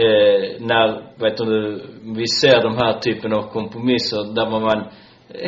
eh, 0.02 0.60
när, 0.70 0.86
vet 1.22 1.36
du, 1.36 1.82
vi 2.18 2.26
ser 2.26 2.62
de 2.62 2.76
här 2.76 3.00
typen 3.00 3.32
av 3.32 3.42
kompromisser 3.42 4.34
där 4.34 4.50
man 4.50 4.84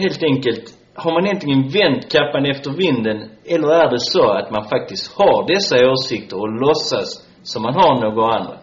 helt 0.02 0.22
enkelt, 0.22 0.64
har 0.94 1.12
man 1.12 1.26
egentligen 1.26 1.62
vänt 1.68 2.12
kappan 2.12 2.46
efter 2.46 2.70
vinden 2.70 3.30
eller 3.52 3.68
är 3.68 3.90
det 3.90 4.00
så 4.00 4.30
att 4.30 4.50
man 4.50 4.64
faktiskt 4.64 5.16
har 5.18 5.46
dessa 5.54 5.76
åsikter 5.92 6.36
och 6.40 6.52
låtsas 6.60 7.08
som 7.42 7.62
man 7.62 7.74
har 7.74 7.94
några 8.00 8.34
andra? 8.38 8.56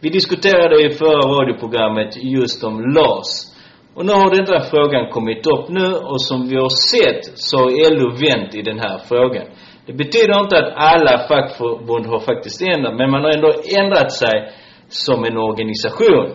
Vi 0.00 0.08
diskuterade 0.10 0.86
i 0.86 0.90
förra 0.90 1.24
radioprogrammet 1.34 2.16
just 2.16 2.64
om 2.64 2.80
LAS. 2.94 3.48
Och 3.94 4.06
nu 4.06 4.12
har 4.12 4.30
den 4.36 4.44
där 4.44 4.60
frågan 4.60 5.10
kommit 5.10 5.46
upp 5.46 5.68
nu 5.68 5.94
och 5.94 6.22
som 6.22 6.48
vi 6.48 6.56
har 6.56 6.74
sett 6.92 7.38
så 7.38 7.56
har 7.58 7.70
LO 7.96 8.08
vänt 8.10 8.54
i 8.54 8.62
den 8.62 8.78
här 8.78 8.98
frågan. 9.08 9.46
Det 9.86 9.92
betyder 9.92 10.40
inte 10.40 10.56
att 10.58 10.72
alla 10.76 11.18
fackförbund 11.28 12.06
har 12.06 12.20
faktiskt 12.20 12.62
ändrat, 12.62 12.96
men 12.96 13.10
man 13.10 13.22
har 13.24 13.30
ändå 13.30 13.52
ändrat 13.78 14.12
sig 14.12 14.52
som 14.88 15.24
en 15.24 15.36
organisation. 15.36 16.30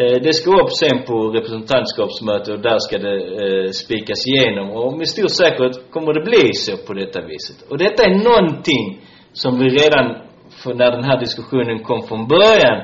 Eh, 0.00 0.22
det 0.22 0.32
ska 0.32 0.50
upp 0.50 0.72
sen 0.72 0.98
på 1.06 1.16
representantskapsmöte 1.30 2.52
och 2.52 2.60
där 2.60 2.78
ska 2.78 2.98
det 2.98 3.16
eh, 3.42 3.70
spikas 3.70 4.26
igenom. 4.26 4.70
Och 4.70 4.98
med 4.98 5.08
stor 5.08 5.28
säkerhet 5.28 5.90
kommer 5.90 6.12
det 6.14 6.24
bli 6.30 6.52
så 6.52 6.76
på 6.86 6.92
detta 6.92 7.20
viset. 7.20 7.58
Och 7.70 7.78
detta 7.78 8.02
är 8.04 8.14
någonting 8.30 9.00
som 9.32 9.58
vi 9.58 9.64
redan, 9.68 10.06
för 10.62 10.74
när 10.74 10.90
den 10.90 11.04
här 11.04 11.20
diskussionen 11.20 11.78
kom 11.82 12.02
från 12.08 12.28
början, 12.28 12.78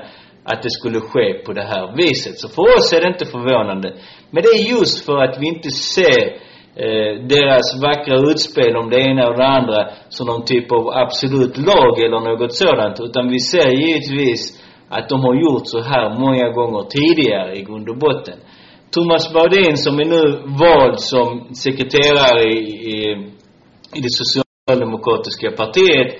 att 0.44 0.62
det 0.62 0.70
skulle 0.70 1.00
ske 1.00 1.26
på 1.44 1.52
det 1.52 1.62
här 1.62 1.96
viset. 1.96 2.38
Så 2.38 2.48
för 2.48 2.62
oss 2.76 2.92
är 2.92 3.00
det 3.00 3.08
inte 3.08 3.26
förvånande. 3.26 3.88
Men 4.30 4.42
det 4.42 4.48
är 4.48 4.62
just 4.76 5.06
för 5.06 5.18
att 5.24 5.38
vi 5.40 5.46
inte 5.46 5.70
ser 5.70 6.22
eh, 6.84 7.12
deras 7.34 7.66
vackra 7.82 8.16
utspel 8.30 8.76
om 8.76 8.90
det 8.90 9.00
ena 9.00 9.28
och 9.28 9.36
det 9.36 9.46
andra 9.46 9.88
som 10.08 10.26
någon 10.26 10.44
typ 10.44 10.72
av 10.72 10.88
absolut 10.88 11.56
lag 11.58 11.94
eller 12.04 12.20
något 12.30 12.54
sådant. 12.54 13.00
Utan 13.00 13.28
vi 13.28 13.38
ser 13.38 13.68
givetvis 13.84 14.61
att 14.96 15.08
de 15.08 15.20
har 15.26 15.34
gjort 15.34 15.66
så 15.74 15.80
här 15.80 16.06
många 16.24 16.48
gånger 16.58 16.82
tidigare 16.96 17.56
i 17.58 17.62
grund 17.62 17.88
och 17.88 17.98
botten. 17.98 18.38
Thomas 18.94 19.32
Baudin 19.32 19.76
som 19.76 20.00
är 20.00 20.04
nu 20.04 20.22
vald 20.62 21.00
som 21.00 21.28
sekreterare 21.64 22.42
i, 22.42 22.58
i, 22.94 22.96
i 23.96 24.00
det 24.06 24.12
socialdemokratiska 24.20 25.50
partiet, 25.50 26.10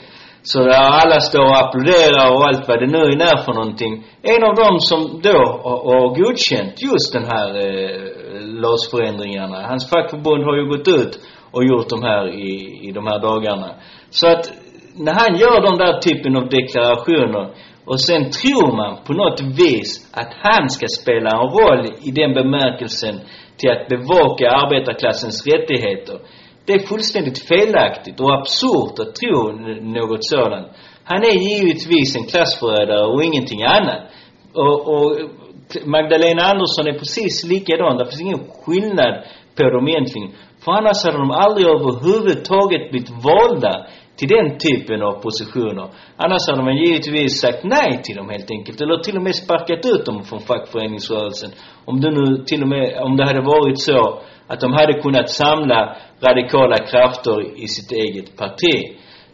så 0.43 0.59
där 0.63 0.83
alla 1.01 1.21
står 1.21 1.45
och 1.51 1.59
applåderar 1.63 2.27
och 2.35 2.47
allt 2.47 2.69
vad 2.69 2.81
det 2.81 2.87
nu 2.97 3.05
är 3.33 3.37
för 3.45 3.53
någonting. 3.53 4.05
En 4.23 4.43
av 4.49 4.55
dem 4.65 4.77
som 4.81 5.01
då 5.23 5.39
har, 5.65 5.79
har 5.91 6.05
godkänt 6.21 6.75
just 6.89 7.13
den 7.13 7.25
här 7.33 7.49
eh, 7.65 8.13
LAS-förändringarna. 8.63 9.67
Hans 9.71 9.91
fackförbund 9.91 10.45
har 10.45 10.57
ju 10.57 10.67
gått 10.69 10.89
ut 10.89 11.13
och 11.51 11.65
gjort 11.65 11.89
de 11.89 12.03
här 12.03 12.25
i, 12.49 12.53
i 12.89 12.93
de 12.93 13.07
här 13.07 13.19
dagarna. 13.19 13.71
Så 14.11 14.27
att 14.29 14.53
när 14.97 15.15
han 15.15 15.33
gör 15.43 15.59
de 15.69 15.79
där 15.79 16.01
typen 16.01 16.37
av 16.37 16.49
deklarationer 16.49 17.45
och 17.85 18.01
sen 18.01 18.31
tror 18.31 18.77
man 18.77 18.99
på 19.07 19.13
något 19.13 19.41
vis 19.41 20.11
att 20.13 20.33
han 20.43 20.69
ska 20.69 20.87
spela 21.01 21.31
en 21.31 21.49
roll 21.59 21.87
i 22.09 22.11
den 22.11 22.35
bemärkelsen 22.35 23.21
till 23.57 23.71
att 23.71 23.89
bevaka 23.89 24.51
arbetarklassens 24.51 25.47
rättigheter. 25.47 26.19
Det 26.67 26.73
är 26.73 26.87
fullständigt 26.87 27.39
felaktigt 27.49 28.21
och 28.21 28.35
absurt 28.39 28.99
att 28.99 29.15
tro 29.15 29.53
något 29.99 30.25
sådant. 30.25 30.69
Han 31.05 31.23
är 31.23 31.37
givetvis 31.51 32.17
en 32.17 32.27
klassförrädare 32.27 33.07
och 33.07 33.25
ingenting 33.25 33.63
annat. 33.63 34.03
Och, 34.55 34.89
och 34.95 35.19
Magdalena 35.85 36.43
Andersson 36.43 36.87
är 36.87 36.99
precis 36.99 37.45
likadan. 37.45 37.97
Det 37.97 38.07
finns 38.07 38.21
ingen 38.21 38.45
skillnad 38.65 39.15
på 39.57 39.71
dem 39.71 39.89
egentligen. 39.89 40.31
För 40.65 40.73
annars 40.73 41.05
hade 41.05 41.19
de 41.19 41.31
aldrig 41.31 41.67
överhuvudtaget 41.67 42.91
blivit 42.91 43.11
valda 43.11 43.87
till 44.17 44.29
den 44.29 44.59
typen 44.59 45.03
av 45.03 45.13
positioner. 45.13 45.87
Annars 46.17 46.49
hade 46.49 46.63
man 46.63 46.77
givetvis 46.77 47.41
sagt 47.41 47.65
nej 47.65 48.03
till 48.03 48.17
dem 48.17 48.29
helt 48.29 48.51
enkelt. 48.51 48.81
Eller 48.81 48.99
till 48.99 49.17
och 49.17 49.23
med 49.23 49.35
sparkat 49.35 49.87
ut 49.87 50.07
dem 50.07 50.23
från 50.23 50.41
fackföreningsrörelsen. 50.41 51.51
Om 51.85 52.01
det 52.01 52.11
nu 52.11 52.45
till 52.45 52.63
och 52.63 52.69
med, 52.69 53.03
om 53.03 53.17
det 53.17 53.25
hade 53.25 53.41
varit 53.41 53.79
så 53.81 54.21
att 54.47 54.61
de 54.61 54.73
hade 54.73 54.93
kunnat 54.93 55.29
samla 55.31 55.97
radikala 56.27 56.77
krafter 56.77 57.63
i 57.65 57.69
sitt 57.69 57.93
eget 57.93 58.37
parti. 58.37 58.75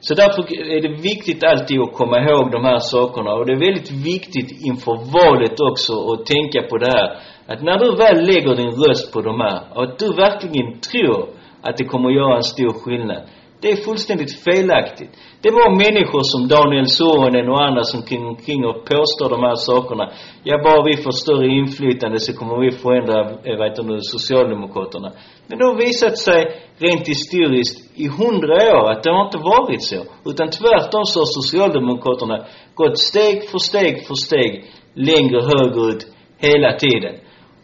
Så 0.00 0.14
därför 0.14 0.42
är 0.76 0.80
det 0.82 1.02
viktigt 1.02 1.44
alltid 1.44 1.80
att 1.80 1.92
komma 1.92 2.18
ihåg 2.20 2.50
de 2.52 2.64
här 2.64 2.78
sakerna. 2.78 3.32
Och 3.32 3.46
det 3.46 3.52
är 3.52 3.66
väldigt 3.66 3.90
viktigt 3.90 4.50
inför 4.66 4.96
valet 5.18 5.60
också 5.70 5.92
att 6.12 6.26
tänka 6.26 6.62
på 6.70 6.78
det 6.78 6.90
här. 6.96 7.08
Att 7.46 7.62
när 7.62 7.78
du 7.78 7.96
väl 7.96 8.26
lägger 8.26 8.56
din 8.56 8.74
röst 8.82 9.12
på 9.12 9.20
de 9.20 9.40
här, 9.40 9.60
och 9.74 9.82
att 9.84 9.98
du 9.98 10.08
verkligen 10.08 10.80
tror 10.80 11.28
att 11.62 11.76
det 11.76 11.84
kommer 11.84 12.08
att 12.08 12.14
göra 12.14 12.36
en 12.36 12.42
stor 12.42 12.72
skillnad. 12.82 13.22
Det 13.60 13.68
är 13.70 13.76
fullständigt 13.76 14.34
felaktigt. 14.46 15.10
Det 15.42 15.50
var 15.50 15.70
människor 15.84 16.22
som 16.32 16.48
Daniel 16.48 16.86
Suhonen 16.86 17.48
och 17.52 17.62
andra 17.66 17.82
som 17.82 18.02
kring, 18.02 18.36
kring 18.44 18.64
och 18.70 18.78
påstår 18.92 19.28
de 19.34 19.40
här 19.48 19.58
sakerna. 19.70 20.04
Ja, 20.48 20.54
bara 20.66 20.82
vi 20.90 20.96
får 21.04 21.14
större 21.24 21.48
inflytande 21.60 22.18
så 22.20 22.32
kommer 22.38 22.56
vi 22.64 22.70
förändra, 22.70 23.18
eh, 23.46 23.56
vad 23.58 23.68
vet 23.68 23.88
du, 23.88 23.98
Socialdemokraterna. 24.00 25.08
Men 25.46 25.58
det 25.58 25.64
har 25.64 25.78
visat 25.86 26.18
sig 26.18 26.40
rent 26.84 27.08
historiskt 27.14 27.76
i 28.04 28.06
hundra 28.20 28.56
år 28.76 28.84
att 28.92 29.02
det 29.02 29.10
har 29.10 29.24
inte 29.28 29.38
varit 29.54 29.82
så. 29.82 30.00
Utan 30.30 30.48
tvärtom 30.60 31.04
så 31.04 31.16
har 31.20 31.30
Socialdemokraterna 31.40 32.36
gått 32.74 32.98
steg 32.98 33.36
för 33.50 33.58
steg 33.58 34.06
för 34.06 34.14
steg 34.14 34.50
längre 34.94 35.38
högerut 35.50 36.02
hela 36.46 36.70
tiden. 36.84 37.14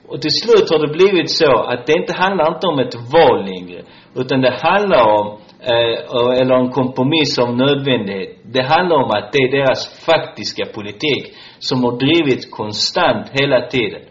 Och 0.08 0.20
till 0.22 0.36
slut 0.42 0.70
har 0.70 0.78
det 0.86 0.92
blivit 0.98 1.30
så 1.30 1.52
att 1.70 1.86
det 1.86 1.92
inte 1.92 2.12
handlar 2.22 2.54
inte 2.54 2.66
om 2.66 2.78
ett 2.78 2.94
val 2.94 3.44
längre. 3.44 3.82
Utan 4.14 4.40
det 4.40 4.52
handlar 4.62 5.04
om 5.20 5.38
eh, 5.72 6.40
eller 6.40 6.54
en 6.54 6.70
kompromiss 6.70 7.38
om 7.38 7.56
nödvändighet. 7.56 8.30
Det 8.54 8.62
handlar 8.62 8.96
om 8.96 9.10
att 9.10 9.32
det 9.32 9.38
är 9.38 9.50
deras 9.50 10.04
faktiska 10.06 10.64
politik 10.74 11.34
som 11.58 11.84
har 11.84 11.98
drivits 11.98 12.50
konstant 12.50 13.26
hela 13.32 13.66
tiden. 13.66 14.02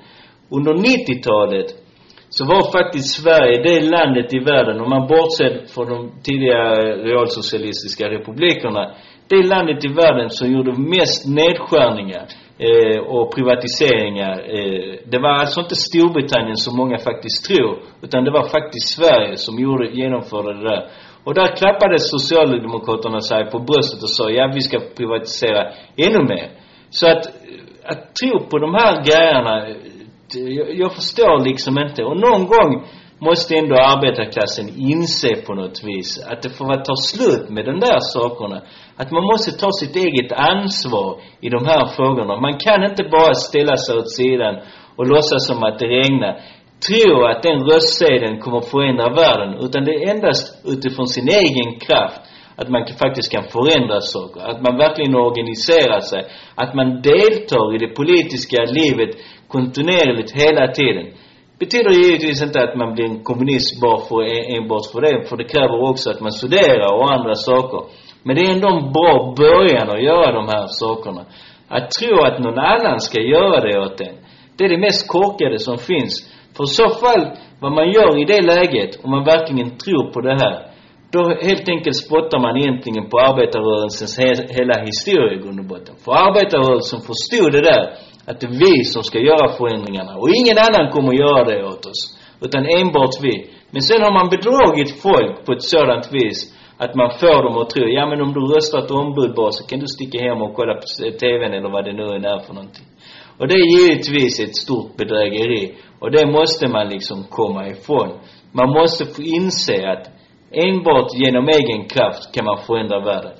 Under 0.49 0.73
90-talet 0.73 1.67
så 2.29 2.45
var 2.45 2.71
faktiskt 2.77 3.21
Sverige 3.21 3.63
det 3.63 3.89
landet 3.95 4.33
i 4.33 4.39
världen, 4.39 4.81
om 4.81 4.89
man 4.89 5.07
bortser 5.07 5.51
från 5.73 5.87
de 5.93 6.11
tidigare 6.23 6.81
realsocialistiska 7.09 8.09
republikerna, 8.09 8.83
det 9.27 9.47
landet 9.53 9.85
i 9.85 9.87
världen 9.87 10.29
som 10.29 10.51
gjorde 10.53 10.71
mest 10.97 11.27
nedskärningar 11.27 12.25
eh, 12.67 12.99
och 13.15 13.35
privatiseringar. 13.35 14.35
Eh, 14.57 14.95
det 15.11 15.19
var 15.19 15.29
alltså 15.29 15.59
inte 15.61 15.75
Storbritannien 15.75 16.57
som 16.57 16.77
många 16.77 16.97
faktiskt 16.97 17.45
tror, 17.45 17.79
utan 18.01 18.23
det 18.23 18.31
var 18.31 18.45
faktiskt 18.57 18.87
Sverige 18.97 19.37
som 19.37 19.59
gjorde, 19.59 19.85
genomförde 20.01 20.53
det 20.53 20.69
där. 20.69 20.83
Och 21.25 21.33
där 21.33 21.55
klappade 21.55 21.99
Socialdemokraterna 21.99 23.19
sig 23.19 23.51
på 23.51 23.59
bröstet 23.59 24.03
och 24.03 24.09
sa, 24.09 24.29
ja 24.29 24.51
vi 24.53 24.61
ska 24.61 24.79
privatisera 24.97 25.61
ännu 25.97 26.23
mer. 26.23 26.47
Så 26.89 27.07
att, 27.07 27.23
att 27.83 28.01
tro 28.15 28.49
på 28.49 28.57
de 28.59 28.73
här 28.73 28.93
grejerna, 29.07 29.53
jag, 30.57 30.75
jag 30.75 30.91
förstår 30.95 31.45
liksom 31.45 31.79
inte. 31.79 32.03
Och 32.03 32.17
någon 32.17 32.45
gång 32.45 32.71
måste 33.19 33.55
ändå 33.55 33.75
arbetarklassen 33.75 34.67
inse 34.77 35.35
på 35.45 35.53
något 35.53 35.83
vis 35.83 36.25
att 36.29 36.41
det 36.41 36.49
får 36.49 36.83
ta 36.89 36.95
slut 36.95 37.49
med 37.49 37.65
de 37.65 37.79
där 37.79 37.99
sakerna. 37.99 38.61
Att 38.97 39.11
man 39.11 39.23
måste 39.23 39.51
ta 39.51 39.69
sitt 39.71 39.95
eget 39.95 40.31
ansvar 40.31 41.21
i 41.41 41.49
de 41.49 41.65
här 41.65 41.85
frågorna. 41.95 42.41
Man 42.41 42.57
kan 42.57 42.83
inte 42.83 43.03
bara 43.03 43.33
ställa 43.33 43.75
sig 43.77 43.97
åt 43.97 44.11
sidan 44.11 44.55
och 44.97 45.07
låtsas 45.07 45.47
som 45.47 45.63
att 45.63 45.79
det 45.79 45.87
regnar 45.87 46.33
tro 46.87 47.25
att 47.25 47.43
den 47.43 47.59
röstsedeln 47.69 48.39
kommer 48.39 48.57
att 48.57 48.69
förändra 48.69 49.09
världen, 49.09 49.65
utan 49.65 49.85
det 49.85 49.93
är 49.95 50.09
endast 50.15 50.65
utifrån 50.65 51.07
sin 51.07 51.27
egen 51.27 51.79
kraft 51.79 52.21
att 52.55 52.69
man 52.69 52.85
faktiskt 53.03 53.31
kan 53.31 53.43
förändra 53.43 53.99
saker. 54.01 54.41
Att 54.41 54.61
man 54.61 54.77
verkligen 54.77 55.15
organiserar 55.15 55.99
sig. 55.99 56.21
Att 56.55 56.73
man 56.75 57.01
deltar 57.01 57.75
i 57.75 57.77
det 57.77 57.95
politiska 57.95 58.59
livet 58.79 59.11
kontinuerligt 59.47 60.31
hela 60.31 60.67
tiden. 60.67 61.05
Betyder 61.59 61.91
givetvis 61.91 62.43
inte 62.43 62.63
att 62.63 62.75
man 62.77 62.93
blir 62.93 63.05
en 63.05 63.23
kommunist 63.23 63.81
bara 63.81 63.99
för, 64.07 64.21
enbart 64.55 64.85
för 64.91 65.01
det, 65.01 65.29
för 65.29 65.37
det 65.37 65.43
kräver 65.43 65.89
också 65.89 66.09
att 66.09 66.21
man 66.21 66.31
studerar 66.31 66.93
och 66.93 67.11
andra 67.13 67.35
saker. 67.35 67.81
Men 68.23 68.35
det 68.35 68.41
är 68.41 68.53
ändå 68.53 68.69
en 68.69 68.91
bra 68.97 69.33
början 69.37 69.89
att 69.89 70.03
göra 70.03 70.31
de 70.31 70.45
här 70.47 70.67
sakerna. 70.67 71.25
Att 71.67 71.91
tro 71.91 72.23
att 72.23 72.39
någon 72.39 72.59
annan 72.59 72.99
ska 72.99 73.21
göra 73.21 73.59
det 73.59 73.79
åt 73.79 74.01
en, 74.01 74.15
det 74.57 74.63
är 74.65 74.69
det 74.69 74.77
mest 74.77 75.07
korkade 75.07 75.59
som 75.59 75.77
finns. 75.77 76.32
För 76.55 76.63
i 76.63 76.67
så 76.81 76.89
fall, 76.89 77.23
vad 77.59 77.71
man 77.71 77.91
gör 77.91 78.11
i 78.21 78.25
det 78.25 78.41
läget, 78.41 78.91
om 79.03 79.11
man 79.11 79.23
verkligen 79.23 79.69
tror 79.77 80.11
på 80.13 80.21
det 80.21 80.35
här, 80.43 80.55
då 81.13 81.21
helt 81.49 81.69
enkelt 81.69 81.95
spottar 82.05 82.39
man 82.39 82.57
egentligen 82.57 83.09
på 83.09 83.17
arbetarrörelsens 83.19 84.13
he 84.19 84.29
hela 84.57 84.75
historia 84.89 85.33
i 85.33 85.41
grund 85.43 85.59
och 85.59 85.65
botten. 85.65 85.95
För 86.03 86.11
arbetarrörelsen 86.27 86.99
förstod 87.09 87.51
det 87.57 87.63
där, 87.71 87.83
att 88.27 88.39
det 88.39 88.47
är 88.47 88.57
vi 88.65 88.75
som 88.93 89.03
ska 89.03 89.19
göra 89.19 89.47
förändringarna. 89.57 90.13
Och 90.21 90.29
ingen 90.39 90.57
annan 90.65 90.91
kommer 90.93 91.09
att 91.13 91.23
göra 91.25 91.43
det 91.51 91.65
åt 91.71 91.85
oss. 91.91 92.01
Utan 92.45 92.63
enbart 92.79 93.15
vi. 93.25 93.35
Men 93.73 93.81
sen 93.81 94.01
har 94.05 94.13
man 94.19 94.29
bedragit 94.35 95.01
folk 95.01 95.45
på 95.45 95.51
ett 95.53 95.63
sådant 95.73 96.05
vis 96.17 96.39
att 96.77 96.95
man 96.95 97.09
får 97.19 97.43
dem 97.43 97.57
att 97.61 97.69
tro, 97.69 97.85
ja 97.97 98.05
men 98.09 98.21
om 98.21 98.33
du 98.33 98.41
röstar 98.55 98.79
ett 98.79 98.91
ombud 98.91 99.35
bara 99.35 99.51
så 99.51 99.63
kan 99.69 99.79
du 99.79 99.87
sticka 99.87 100.17
hem 100.25 100.41
och 100.41 100.53
kolla 100.53 100.73
på 100.73 100.85
TVn 101.21 101.53
eller 101.53 101.69
vad 101.69 101.85
det 101.85 101.93
nu 101.93 102.03
är 102.03 102.39
för 102.45 102.53
någonting. 102.53 102.87
Och 103.39 103.47
det 103.47 103.55
är 103.63 103.67
givetvis 103.77 104.39
ett 104.39 104.55
stort 104.55 104.97
bedrägeri. 104.97 105.75
Och 106.03 106.11
det 106.11 106.25
måste 106.37 106.67
man 106.67 106.87
liksom 106.89 107.23
komma 107.29 107.67
ifrån. 107.67 108.09
Man 108.51 108.69
måste 108.69 109.05
få 109.05 109.21
inse 109.21 109.77
att 109.91 110.03
enbart 110.51 111.09
genom 111.23 111.47
egen 111.47 111.87
kraft 111.87 112.35
kan 112.35 112.45
man 112.45 112.57
förändra 112.67 112.99
världen. 112.99 113.31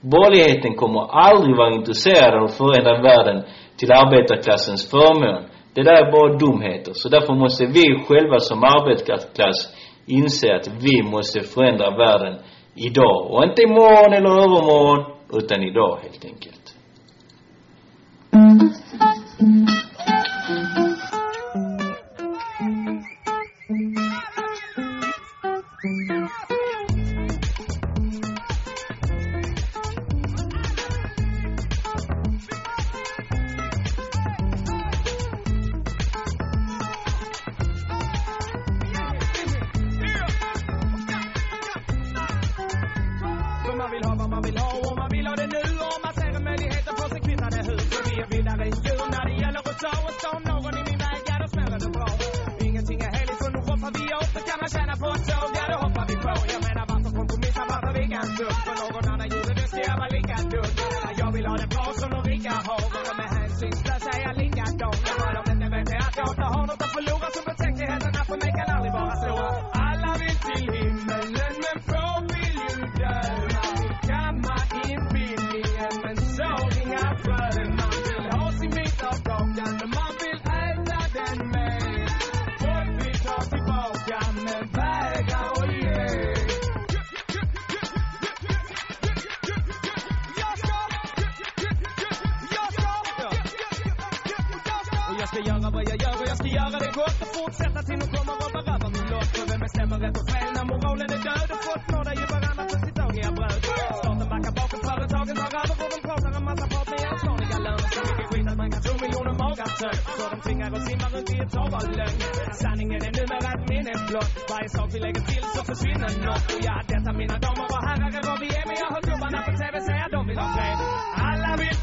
Borgerligheten 0.00 0.74
kommer 0.74 1.02
aldrig 1.28 1.56
vara 1.56 1.74
intresserad 1.74 2.34
av 2.34 2.44
att 2.44 2.56
förändra 2.56 3.02
världen 3.02 3.42
till 3.78 3.92
arbetarklassens 3.92 4.90
förmån. 4.90 5.42
Det 5.74 5.82
där 5.82 6.06
är 6.06 6.12
bara 6.12 6.38
dumheter. 6.38 6.92
Så 6.94 7.08
därför 7.08 7.34
måste 7.34 7.66
vi 7.66 7.84
själva 8.08 8.38
som 8.38 8.64
arbetarklass 8.64 9.58
inse 10.06 10.54
att 10.56 10.68
vi 10.86 11.02
måste 11.02 11.40
förändra 11.40 11.90
världen 11.90 12.34
idag. 12.74 13.30
Och 13.30 13.44
inte 13.44 13.62
imorgon 13.62 14.12
eller 14.12 14.30
övermorgon, 14.44 15.00
utan 15.32 15.62
idag 15.62 15.98
helt 16.02 16.24
enkelt. 16.24 16.74
Mm. 18.34 18.72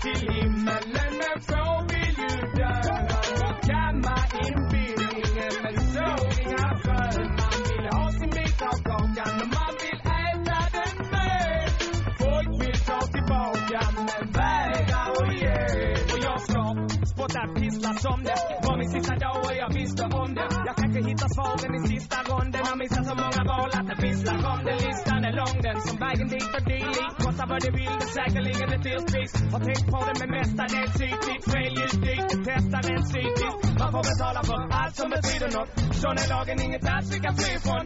Till 0.01 0.22
himmelen 0.34 1.12
men 1.22 1.38
få 1.50 1.63
vill 1.91 2.18
ju 2.24 2.36
dö. 2.58 2.74
Gamla 3.27 3.51
kamma 3.70 4.18
inbillningen 4.46 5.53
men 5.63 5.75
så 5.94 6.08
inga 6.41 6.68
frön. 6.84 7.27
Man 7.41 7.60
vill 7.70 7.88
ha 7.96 8.12
sin 8.12 8.29
bit 8.38 8.62
av 8.70 8.77
kakan 8.89 9.34
och 9.41 9.50
man 9.58 9.74
vill 9.82 10.00
äta 10.24 10.60
den 10.77 10.96
med. 11.13 11.70
Folk 12.22 12.51
vill 12.62 12.79
ta 12.89 13.00
tillbaka 13.15 13.79
men 14.08 14.24
vägrar 14.38 15.10
att 15.20 15.34
ge. 15.41 15.58
Och 16.12 16.20
jag 16.27 16.39
ska 16.48 16.62
spotta 17.13 17.41
pissla 17.60 17.94
som 18.06 18.24
det 18.24 18.38
var 18.68 18.77
min 18.77 18.89
sista 18.89 19.15
dag 19.15 19.38
och 19.46 19.56
jag 19.63 19.74
visste 19.79 20.03
om 20.03 20.29
det. 20.36 20.50
Jag 20.68 20.75
kanske 20.82 21.00
hittar 21.10 21.29
svaren 21.36 21.75
i 21.77 21.79
sista 21.88 22.18
ronden. 22.29 22.62
Har 22.69 22.78
missat 22.84 23.06
så 23.10 23.15
många 23.23 23.41
val 23.54 23.69
att 23.80 23.88
det 23.91 23.97
visslar 24.08 24.38
om 24.54 24.60
det. 24.65 24.76
Listan 24.88 25.21
är 25.30 25.34
lång 25.41 25.56
den 25.67 25.78
som 25.82 25.95
vägen 26.06 26.28
dit 26.28 26.50
vad 27.49 27.62
det 27.65 27.71
vill, 27.79 27.93
det 27.99 28.07
är 28.09 28.13
säkerligen 28.19 28.69
ett 28.75 28.83
dyrt 28.88 29.05
pris. 29.12 29.31
Har 29.53 29.62
tänkt 29.69 29.85
på 29.93 29.99
det 30.07 30.15
men 30.19 30.29
mestadels 30.38 30.95
ytligt. 31.09 31.43
Fel 31.53 31.73
ljud 31.79 31.95
det 32.07 32.19
testar 32.49 32.83
en 32.95 33.03
psykiskt. 33.09 33.62
Man 33.81 33.89
får 33.95 34.03
betala 34.12 34.39
för 34.49 34.59
allt 34.79 34.95
som 34.99 35.09
betyder 35.15 35.49
något. 35.57 35.69
Sån 36.01 36.15
är 36.23 36.27
lagen, 36.35 36.57
inget 36.67 36.85
alls 36.93 37.07
vi 37.13 37.19
kan 37.25 37.33
fly 37.39 37.49
ifrån. 37.59 37.83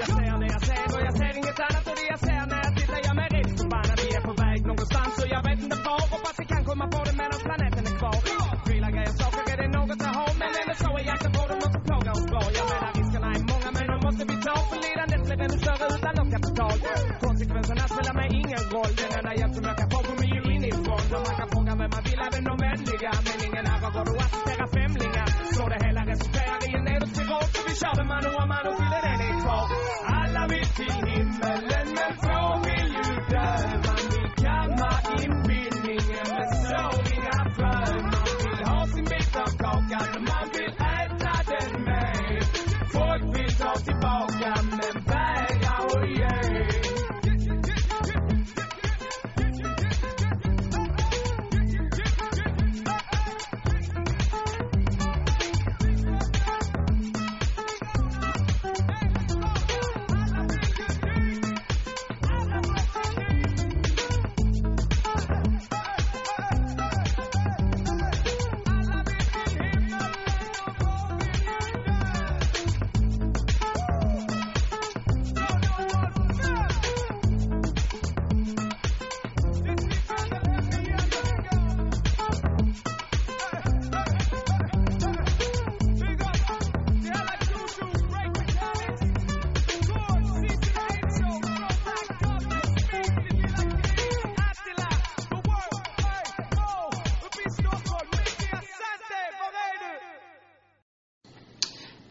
Jag 0.00 0.08
ser 0.14 0.34
det 0.42 0.48
jag 0.56 0.62
ser 0.68 0.86
och 0.94 1.02
jag 1.08 1.14
ser 1.20 1.32
inget 1.40 1.60
annat 1.66 1.84
och 1.90 1.96
det 2.00 2.06
jag 2.14 2.20
ser 2.26 2.42
när 2.50 2.60
jag 2.66 2.72
tittar 2.78 3.00
gör 3.06 3.14
mig 3.20 3.28
riktigt 3.36 3.58
förbannad. 3.62 3.96
Vi 4.04 4.08
är 4.18 4.22
på 4.30 4.34
väg 4.44 4.58
någonstans 4.70 5.12
och 5.22 5.28
jag 5.34 5.42
vet 5.48 5.60
inte 5.64 5.78
var. 5.88 6.02
Hoppas 6.14 6.34
vi 6.42 6.46
kan 6.52 6.62
komma 6.70 6.86
på 6.94 7.00
det 7.08 7.14
medan 7.20 7.38
planeten 7.48 7.82
är 7.90 7.94
kvar. 8.00 8.18
Prylar, 8.66 8.90
grejer, 8.96 9.14
saker, 9.22 9.44
är 9.52 9.58
det 9.62 9.70
något 9.78 10.00
jag 10.06 10.14
har 10.20 10.32
Men 10.40 10.50
ändå 10.60 10.74
så 10.84 10.88
är 11.00 11.04
jakten 11.10 11.32
på 11.36 11.42
det, 11.48 11.56
något 11.62 11.72
som 11.76 11.82
plågar 11.88 12.12
oss 12.18 12.26
bra. 12.32 12.42
Jag 12.58 12.66
menar 12.72 12.90
riskerna 13.00 13.28
är 13.36 13.42
många 13.52 13.68
men 13.76 13.86
de 13.92 13.98
måste 14.06 14.22
vi 14.30 14.36
ta. 14.46 14.54
För 14.70 14.78
lidandet 14.84 15.20
blir 15.26 15.38
ännu 15.46 15.58
större 15.64 15.86
utan 15.96 16.12
något 16.18 16.30
kapital. 16.34 16.76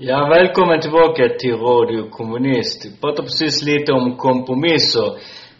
Ja, 0.03 0.27
välkommen 0.29 0.81
tillbaka 0.81 1.23
till 1.39 1.53
Radio 1.53 2.09
Kommunist. 2.09 2.85
Vi 2.85 3.01
pratade 3.01 3.23
precis 3.23 3.63
lite 3.63 3.91
om 3.93 4.17
kompromisser. 4.17 5.07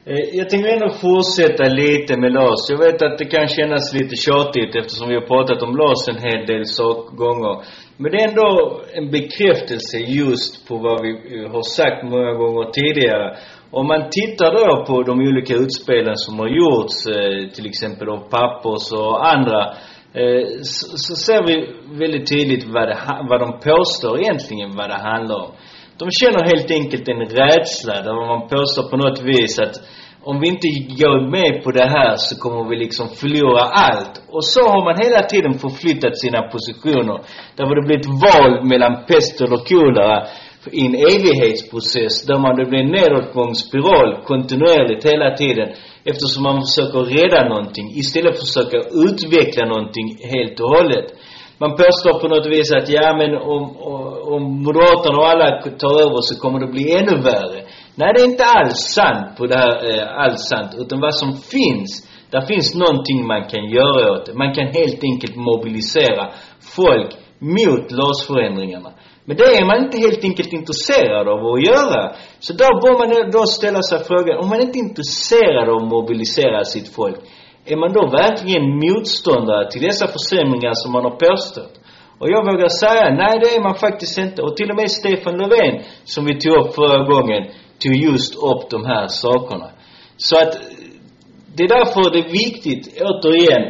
Eh, 0.06 0.26
jag 0.34 0.50
tänker 0.50 0.70
ändå 0.70 0.90
fortsätta 0.90 1.64
lite 1.64 2.20
med 2.20 2.32
LAS. 2.34 2.70
Jag 2.70 2.78
vet 2.78 3.02
att 3.02 3.18
det 3.18 3.26
kan 3.26 3.48
kännas 3.48 3.94
lite 3.94 4.16
tjatigt 4.16 4.76
eftersom 4.76 5.10
vi 5.10 5.16
har 5.16 5.28
pratat 5.34 5.64
om 5.64 5.76
LAS 5.78 6.08
en 6.08 6.24
hel 6.30 6.46
del 6.46 6.66
sak 6.66 6.98
gånger. 7.24 7.56
Men 7.98 8.12
det 8.12 8.18
är 8.18 8.28
ändå 8.30 8.82
en 8.94 9.12
bekräftelse 9.12 9.98
just 9.98 10.68
på 10.68 10.78
vad 10.78 11.02
vi 11.02 11.12
eh, 11.12 11.52
har 11.52 11.66
sagt 11.78 12.04
många 12.04 12.34
gånger 12.34 12.66
tidigare. 12.80 13.38
Om 13.72 13.88
man 13.88 14.10
tittar 14.10 14.52
då 14.60 14.86
på 14.86 15.04
de 15.04 15.20
olika 15.20 15.54
utspelen 15.54 16.16
som 16.16 16.40
har 16.40 16.50
gjorts, 16.60 16.96
eh, 17.16 17.50
till 17.56 17.66
exempel 17.66 18.10
av 18.10 18.22
Pappers 18.34 18.86
och 18.92 19.28
andra, 19.34 19.60
Eh, 20.14 20.48
så, 20.62 20.98
så 20.98 21.16
ser 21.16 21.42
vi 21.48 21.56
väldigt 22.00 22.28
tydligt 22.30 22.66
vad, 22.68 22.88
det, 22.90 22.98
vad 23.30 23.40
de 23.40 23.50
påstår 23.70 24.20
egentligen 24.22 24.76
vad 24.76 24.90
det 24.90 25.02
handlar 25.12 25.36
om. 25.46 25.52
De 25.98 26.06
känner 26.20 26.44
helt 26.54 26.72
enkelt 26.72 27.10
en 27.10 27.26
rädsla 27.40 27.94
där 28.06 28.28
man 28.28 28.48
påstår 28.48 28.90
på 28.90 28.98
något 28.98 29.22
vis 29.22 29.60
att 29.60 29.76
om 30.24 30.40
vi 30.42 30.48
inte 30.48 30.68
går 31.02 31.20
med 31.38 31.64
på 31.64 31.72
det 31.72 31.88
här 31.88 32.16
så 32.18 32.40
kommer 32.44 32.70
vi 32.70 32.76
liksom 32.76 33.08
förlora 33.10 33.62
allt. 33.62 34.22
Och 34.36 34.46
så 34.46 34.62
har 34.72 34.82
man 34.88 34.96
hela 35.06 35.22
tiden 35.24 35.54
förflyttat 35.54 36.20
sina 36.20 36.42
positioner. 36.54 37.18
Där 37.56 37.66
har 37.66 37.76
det 37.76 37.88
blivit 37.88 38.14
val 38.26 38.52
mellan 38.72 38.94
pest 39.08 39.42
och 39.42 39.68
kolera 39.68 40.28
i 40.72 40.82
en 40.86 40.96
evighetsprocess 40.96 42.26
där 42.28 42.40
man 42.40 42.56
det 42.56 42.66
blir 42.66 42.80
en 42.80 42.92
nedåtgångsspiral 43.00 44.10
kontinuerligt 44.30 45.06
hela 45.06 45.36
tiden 45.36 45.68
eftersom 46.10 46.44
man 46.44 46.58
försöker 46.66 47.00
rädda 47.18 47.50
någonting 47.50 47.88
istället 48.02 48.34
för 48.36 48.42
att 48.42 48.48
försöka 48.50 48.78
utveckla 49.08 49.66
någonting 49.66 50.08
helt 50.34 50.60
och 50.60 50.70
hållet. 50.76 51.08
Man 51.58 51.72
påstår 51.72 52.20
på 52.20 52.28
något 52.28 52.48
vis 52.56 52.72
att 52.78 52.90
ja 52.90 53.16
men 53.20 53.32
om, 53.36 53.64
om, 53.78 54.04
om 54.34 54.44
Moderaterna 54.64 55.18
och 55.22 55.30
alla 55.34 55.48
tar 55.84 55.94
över 56.06 56.22
så 56.22 56.40
kommer 56.42 56.60
det 56.60 56.68
bli 56.68 56.86
ännu 57.00 57.16
värre. 57.22 57.60
Nej, 57.96 58.14
det 58.14 58.22
är 58.22 58.32
inte 58.34 58.46
alls 58.46 58.80
sant 58.96 59.38
på 59.38 59.48
det 59.48 59.58
här, 59.58 59.74
eh, 59.90 60.24
alls 60.24 60.42
sant. 60.52 60.72
Utan 60.78 61.00
vad 61.00 61.16
som 61.16 61.30
finns, 61.56 61.90
där 62.32 62.42
finns 62.42 62.76
någonting 62.76 63.28
man 63.28 63.44
kan 63.48 63.66
göra 63.70 64.12
åt 64.14 64.26
det. 64.26 64.34
Man 64.34 64.54
kan 64.54 64.68
helt 64.68 65.04
enkelt 65.04 65.36
mobilisera 65.36 66.24
folk 66.76 67.12
mot 67.40 67.92
LAS-förändringarna. 67.92 68.92
Men 69.26 69.38
det 69.38 69.44
är 69.44 69.66
man 69.66 69.84
inte 69.86 69.98
helt 69.98 70.24
enkelt 70.24 70.54
intresserad 70.54 71.28
av 71.28 71.40
att 71.46 71.66
göra. 71.72 72.16
Så 72.40 72.54
då 72.54 72.68
bör 72.82 72.96
man 73.02 73.32
då 73.32 73.46
ställa 73.46 73.82
sig 73.82 74.00
frågan, 74.10 74.40
om 74.42 74.50
man 74.50 74.62
inte 74.62 74.78
är 74.80 74.88
intresserad 74.90 75.70
av 75.70 75.76
att 75.76 75.92
mobilisera 75.96 76.64
sitt 76.64 76.90
folk, 76.96 77.20
är 77.66 77.76
man 77.76 77.94
då 77.94 78.04
verkligen 78.22 78.64
motståndare 78.86 79.72
till 79.72 79.82
dessa 79.82 80.08
försämringar 80.08 80.74
som 80.74 80.92
man 80.92 81.04
har 81.04 81.16
påstått? 81.28 81.74
Och 82.20 82.30
jag 82.30 82.46
vågar 82.52 82.68
säga, 82.68 83.16
nej 83.22 83.40
det 83.42 83.56
är 83.56 83.64
man 83.64 83.76
faktiskt 83.76 84.18
inte. 84.18 84.42
Och 84.42 84.56
till 84.58 84.70
och 84.70 84.76
med 84.76 84.92
Stefan 84.92 85.38
Löfven, 85.38 85.84
som 86.04 86.26
vi 86.26 86.40
tog 86.40 86.54
upp 86.60 86.76
förra 86.76 87.04
gången, 87.04 87.44
tog 87.84 87.96
just 87.96 88.36
upp 88.36 88.70
de 88.70 88.86
här 88.86 89.08
sakerna. 89.08 89.70
Så 90.18 90.38
att, 90.38 90.54
det 91.56 91.64
är 91.64 91.68
därför 91.68 92.12
det 92.14 92.20
är 92.20 92.32
viktigt, 92.32 93.02
återigen, 93.02 93.64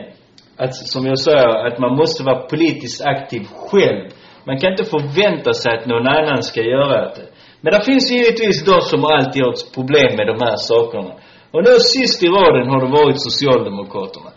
att, 0.57 0.75
som 0.75 1.05
jag 1.05 1.19
sa, 1.19 1.67
att 1.67 1.79
man 1.79 1.95
måste 1.95 2.23
vara 2.23 2.39
politiskt 2.47 3.01
aktiv 3.01 3.43
själv. 3.69 4.09
Man 4.47 4.59
kan 4.59 4.71
inte 4.71 4.83
förvänta 4.95 5.53
sig 5.53 5.69
att 5.73 5.85
någon 5.85 6.07
annan 6.07 6.43
ska 6.43 6.61
göra 6.61 7.01
det. 7.15 7.27
Men 7.61 7.73
det 7.73 7.85
finns 7.85 8.11
givetvis 8.11 8.65
de 8.65 8.81
som 8.81 9.05
alltid 9.05 9.43
har 9.43 9.53
ett 9.53 9.73
problem 9.77 10.11
med 10.17 10.27
de 10.27 10.37
här 10.45 10.55
sakerna. 10.55 11.13
Och 11.53 11.63
nu 11.67 11.75
sist 11.79 12.23
i 12.23 12.27
raden 12.27 12.69
har 12.69 12.79
det 12.85 12.91
varit 12.99 13.21
Socialdemokraterna. 13.21 14.31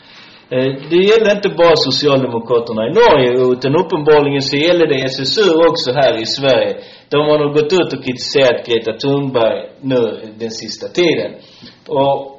Eh, 0.51 0.71
det 0.91 1.03
gäller 1.11 1.31
inte 1.37 1.49
bara 1.49 1.77
Socialdemokraterna 1.77 2.83
i 2.89 2.93
Norge, 3.03 3.31
utan 3.53 3.77
uppenbarligen 3.83 4.43
så 4.43 4.57
gäller 4.57 4.87
det 4.87 5.05
SSU 5.15 5.47
också 5.69 5.93
här 5.93 6.23
i 6.23 6.27
Sverige. 6.27 6.77
De 7.09 7.17
har 7.29 7.39
nog 7.39 7.55
gått 7.55 7.73
ut 7.73 7.93
och 7.95 8.05
kritiserat 8.05 8.67
Greta 8.67 8.93
Thunberg 8.93 9.59
nu 9.81 10.03
den 10.39 10.51
sista 10.51 10.87
tiden. 10.89 11.33
Och 11.89 12.34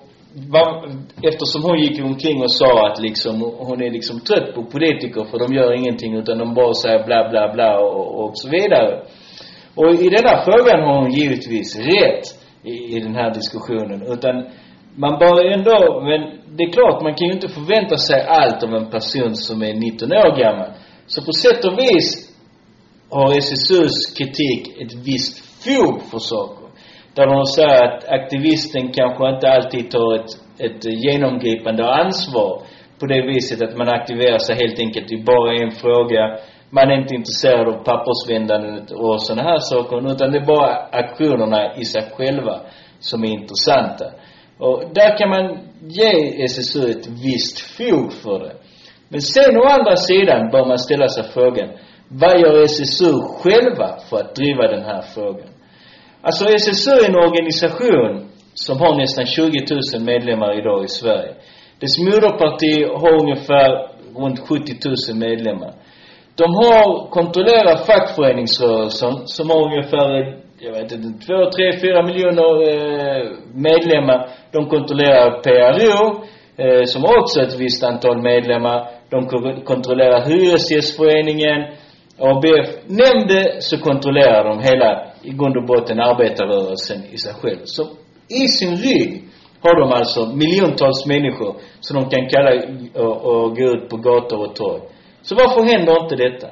eftersom 1.24 1.64
hon 1.64 1.78
gick 1.80 2.06
omkring 2.06 2.42
och 2.42 2.52
sa 2.52 2.88
att 2.88 3.02
liksom, 3.02 3.42
hon 3.58 3.82
är 3.82 3.92
liksom 3.92 4.20
trött 4.20 4.56
på 4.56 4.64
politiker 4.64 5.24
för 5.32 5.40
de 5.40 5.54
gör 5.54 5.74
ingenting 5.74 6.14
utan 6.16 6.38
de 6.38 6.54
bara 6.54 6.74
säger 6.74 7.06
bla 7.06 7.30
bla 7.30 7.54
bla 7.54 7.80
och, 7.80 8.24
och 8.24 8.32
så 8.34 8.50
vidare. 8.50 9.02
Och 9.76 9.94
i 9.94 10.10
denna 10.10 10.44
frågan 10.46 10.80
har 10.84 11.02
hon 11.02 11.12
givetvis 11.12 11.76
rätt 11.76 12.24
i, 12.64 12.96
i 12.96 13.00
den 13.00 13.16
här 13.16 13.34
diskussionen. 13.34 14.02
Utan 14.14 14.36
man 14.96 15.20
bör 15.20 15.46
ändå, 15.46 16.02
men 16.02 16.22
det 16.58 16.64
är 16.64 16.72
klart, 16.72 17.04
man 17.04 17.16
kan 17.16 17.28
ju 17.28 17.34
inte 17.34 17.48
förvänta 17.48 17.98
sig 17.98 18.26
allt 18.28 18.64
av 18.64 18.74
en 18.74 18.90
person 18.90 19.36
som 19.36 19.62
är 19.62 19.74
19 19.74 20.12
år 20.12 20.40
gammal. 20.40 20.70
Så 21.08 21.26
på 21.26 21.32
sätt 21.32 21.66
och 21.66 21.80
vis 21.80 22.36
har 23.10 23.38
SSUs 23.38 24.14
kritik 24.18 24.82
ett 24.82 24.94
visst 25.08 25.64
fog 25.64 26.02
för 26.12 26.20
saker. 26.20 26.65
Där 27.16 27.28
de 27.28 27.46
säger 27.46 27.84
att 27.84 28.08
aktivisten 28.10 28.92
kanske 28.92 29.30
inte 29.30 29.50
alltid 29.50 29.92
tar 29.92 30.16
ett, 30.16 30.32
ett 30.60 30.86
genomgripande 30.86 31.84
ansvar 31.94 32.62
på 33.00 33.06
det 33.06 33.22
viset 33.22 33.62
att 33.62 33.78
man 33.78 33.90
aktiverar 33.90 34.38
sig 34.38 34.56
helt 34.56 34.80
enkelt 34.80 35.12
i 35.12 35.24
bara 35.24 35.54
en 35.54 35.72
fråga. 35.72 36.38
Man 36.70 36.92
är 36.92 37.02
inte 37.02 37.16
intresserad 37.16 37.68
av 37.68 37.84
pappersvändandet 37.84 38.92
och 38.92 39.22
sådana 39.22 39.50
här 39.50 39.60
saker, 39.60 40.12
utan 40.12 40.32
det 40.32 40.38
är 40.38 40.46
bara 40.46 40.76
aktionerna 40.92 41.76
i 41.76 41.86
sig 41.86 42.04
själva 42.18 42.60
som 43.00 43.24
är 43.24 43.28
intressanta. 43.28 44.06
Och 44.58 44.84
där 44.94 45.18
kan 45.18 45.30
man 45.30 45.46
ge 45.82 46.44
SSU 46.44 46.90
ett 46.92 47.08
visst 47.08 47.60
fog 47.60 48.14
för 48.14 48.40
det. 48.40 48.56
Men 49.10 49.22
sen 49.22 49.58
å 49.58 49.64
andra 49.64 49.96
sidan 49.96 50.50
bör 50.52 50.66
man 50.66 50.80
ställa 50.80 51.08
sig 51.08 51.24
frågan, 51.34 51.70
vad 52.10 52.40
gör 52.40 52.64
SSU 52.64 53.14
själva 53.40 53.98
för 54.10 54.18
att 54.18 54.36
driva 54.36 54.68
den 54.68 54.84
här 54.84 55.02
frågan? 55.14 55.50
Alltså 56.28 56.46
SSU 56.46 56.92
är 56.92 57.10
en 57.10 57.16
organisation 57.28 58.30
som 58.54 58.80
har 58.80 58.96
nästan 58.98 59.26
20 59.26 59.66
000 59.94 60.04
medlemmar 60.06 60.60
idag 60.60 60.86
i 60.86 60.88
Sverige. 60.88 61.34
Dess 61.80 61.98
moderparti 62.00 62.74
har 63.02 63.14
ungefär 63.22 63.70
runt 64.22 64.40
70 64.40 64.74
000 65.10 65.20
medlemmar. 65.20 65.74
De 66.36 66.48
har 66.62 67.10
kontrollerar 67.10 67.78
fackföreningsrörelsen 67.90 69.14
som 69.36 69.50
har 69.50 69.62
ungefär, 69.70 70.10
jag 70.60 70.72
vet 70.72 70.92
inte, 70.92 71.26
två, 71.26 71.40
tre, 71.56 71.80
fyra 71.82 72.04
miljoner 72.04 72.52
eh, 72.70 73.26
medlemmar. 73.54 74.30
De 74.52 74.70
kontrollerar 74.70 75.30
PRO, 75.46 76.24
eh, 76.64 76.84
som 76.86 77.02
har 77.04 77.20
också 77.22 77.42
ett 77.42 77.60
visst 77.60 77.84
antal 77.84 78.22
medlemmar. 78.22 78.88
De 79.10 79.20
kontrollerar 79.72 80.22
Hyresgästföreningen, 80.30 81.60
ABF. 82.20 82.70
Nämn 82.88 83.28
det 83.28 83.64
så 83.64 83.78
kontrollerar 83.78 84.44
de 84.50 84.60
hela, 84.60 85.15
i 85.26 85.32
grund 85.32 85.58
och 85.58 85.66
botten, 85.66 86.00
arbetarrörelsen 86.00 87.00
i 87.12 87.18
sig 87.18 87.34
själv. 87.34 87.62
Så 87.64 87.84
i 88.28 88.48
sin 88.48 88.76
rygg 88.76 89.24
har 89.62 89.80
de 89.82 89.92
alltså 89.92 90.26
miljontals 90.26 91.06
människor 91.06 91.56
som 91.80 91.94
de 91.98 92.10
kan 92.10 92.30
kalla 92.30 92.52
och, 93.04 93.18
och 93.26 93.56
gå 93.58 93.64
ut 93.64 93.90
på 93.90 93.98
gator 93.98 94.40
och 94.46 94.56
torg. 94.56 94.82
Så 95.22 95.36
varför 95.36 95.62
händer 95.72 96.04
inte 96.04 96.16
detta? 96.16 96.48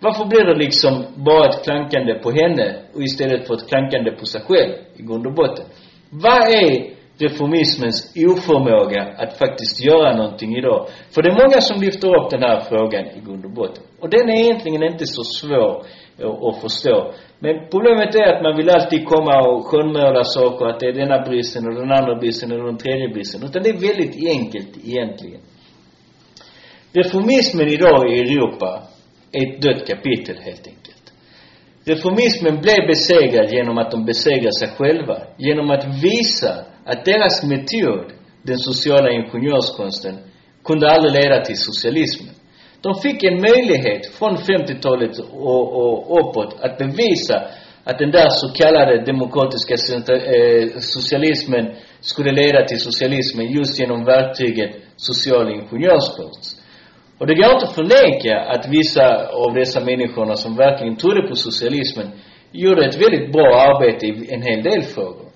Varför 0.00 0.24
blir 0.24 0.44
det 0.44 0.54
liksom 0.54 1.04
bara 1.16 1.48
ett 1.48 1.64
klankande 1.64 2.14
på 2.14 2.30
henne 2.30 2.76
och 2.94 3.02
istället 3.02 3.46
för 3.46 3.54
ett 3.54 3.68
klankande 3.68 4.10
på 4.10 4.26
sig 4.26 4.40
själv 4.40 4.72
i 4.96 5.02
grund 5.02 5.26
och 5.26 5.34
botten? 5.34 5.64
Vad 6.10 6.42
är 6.48 6.96
reformismens 7.18 8.12
oförmåga 8.16 9.02
att 9.22 9.38
faktiskt 9.38 9.84
göra 9.84 10.16
någonting 10.16 10.56
idag? 10.56 10.88
För 11.14 11.22
det 11.22 11.28
är 11.28 11.42
många 11.44 11.60
som 11.60 11.80
lyfter 11.80 12.08
upp 12.08 12.30
den 12.30 12.42
här 12.42 12.60
frågan 12.60 13.04
i 13.06 13.20
grund 13.26 13.44
och 13.44 13.50
botten. 13.50 13.84
Och 14.00 14.10
den 14.10 14.28
är 14.28 14.40
egentligen 14.40 14.82
inte 14.82 15.06
så 15.06 15.22
svår 15.24 15.82
och 16.24 16.60
förstå. 16.60 17.12
Men 17.38 17.54
problemet 17.70 18.14
är 18.14 18.34
att 18.34 18.42
man 18.42 18.56
vill 18.56 18.70
alltid 18.70 19.06
komma 19.06 19.48
och 19.48 19.66
skönmåla 19.66 20.24
saker, 20.24 20.66
att 20.66 20.80
det 20.80 20.86
är 20.86 20.92
denna 20.92 21.18
bristen 21.28 21.66
och 21.68 21.74
den 21.74 21.92
andra 21.92 22.14
bristen 22.14 22.52
och 22.52 22.66
den 22.66 22.78
tredje 22.78 23.08
bristen. 23.08 23.42
Utan 23.44 23.62
det 23.62 23.68
är 23.68 23.80
väldigt 23.88 24.16
enkelt 24.28 24.72
egentligen. 24.84 25.40
Reformismen 26.92 27.68
idag 27.68 28.12
i 28.12 28.20
Europa 28.20 28.82
är 29.32 29.42
ett 29.46 29.62
dött 29.62 29.86
kapitel 29.86 30.36
helt 30.36 30.66
enkelt. 30.66 31.12
Reformismen 31.84 32.60
blev 32.60 32.86
besegrad 32.86 33.52
genom 33.52 33.78
att 33.78 33.90
de 33.90 34.04
besegrade 34.04 34.52
sig 34.52 34.68
själva. 34.68 35.16
Genom 35.38 35.70
att 35.70 35.84
visa 36.04 36.64
att 36.84 37.04
deras 37.04 37.44
metod, 37.44 38.12
den 38.42 38.58
sociala 38.58 39.10
ingenjörskonsten, 39.10 40.14
kunde 40.64 40.90
aldrig 40.90 41.12
leda 41.12 41.44
till 41.44 41.56
socialismen. 41.56 42.34
De 42.86 42.94
fick 42.94 43.24
en 43.24 43.40
möjlighet 43.40 44.02
från 44.18 44.36
50-talet 44.36 45.18
och, 45.32 45.64
och 45.80 46.20
uppåt 46.20 46.56
att 46.64 46.78
bevisa 46.78 47.36
att 47.84 47.98
den 47.98 48.10
där 48.10 48.28
så 48.28 48.48
kallade 48.60 49.04
demokratiska 49.12 49.74
eh, 49.74 50.78
socialismen 50.78 51.64
skulle 52.00 52.32
leda 52.32 52.64
till 52.64 52.80
socialismen 52.80 53.46
just 53.46 53.80
genom 53.80 54.04
verktyget 54.04 54.70
social 54.96 55.48
ingenjörskonst. 55.50 56.62
Och 57.18 57.26
det 57.26 57.34
går 57.34 57.52
inte 57.52 57.66
att 57.66 57.74
förneka 57.74 58.34
att 58.54 58.68
vissa 58.68 59.06
av 59.44 59.54
dessa 59.54 59.80
människorna 59.80 60.34
som 60.34 60.56
verkligen 60.56 60.96
trodde 60.96 61.28
på 61.28 61.34
socialismen 61.34 62.08
gjorde 62.52 62.86
ett 62.86 63.02
väldigt 63.04 63.32
bra 63.32 63.48
arbete 63.68 64.06
i 64.06 64.34
en 64.34 64.42
hel 64.42 64.62
del 64.62 64.82
frågor. 64.82 65.28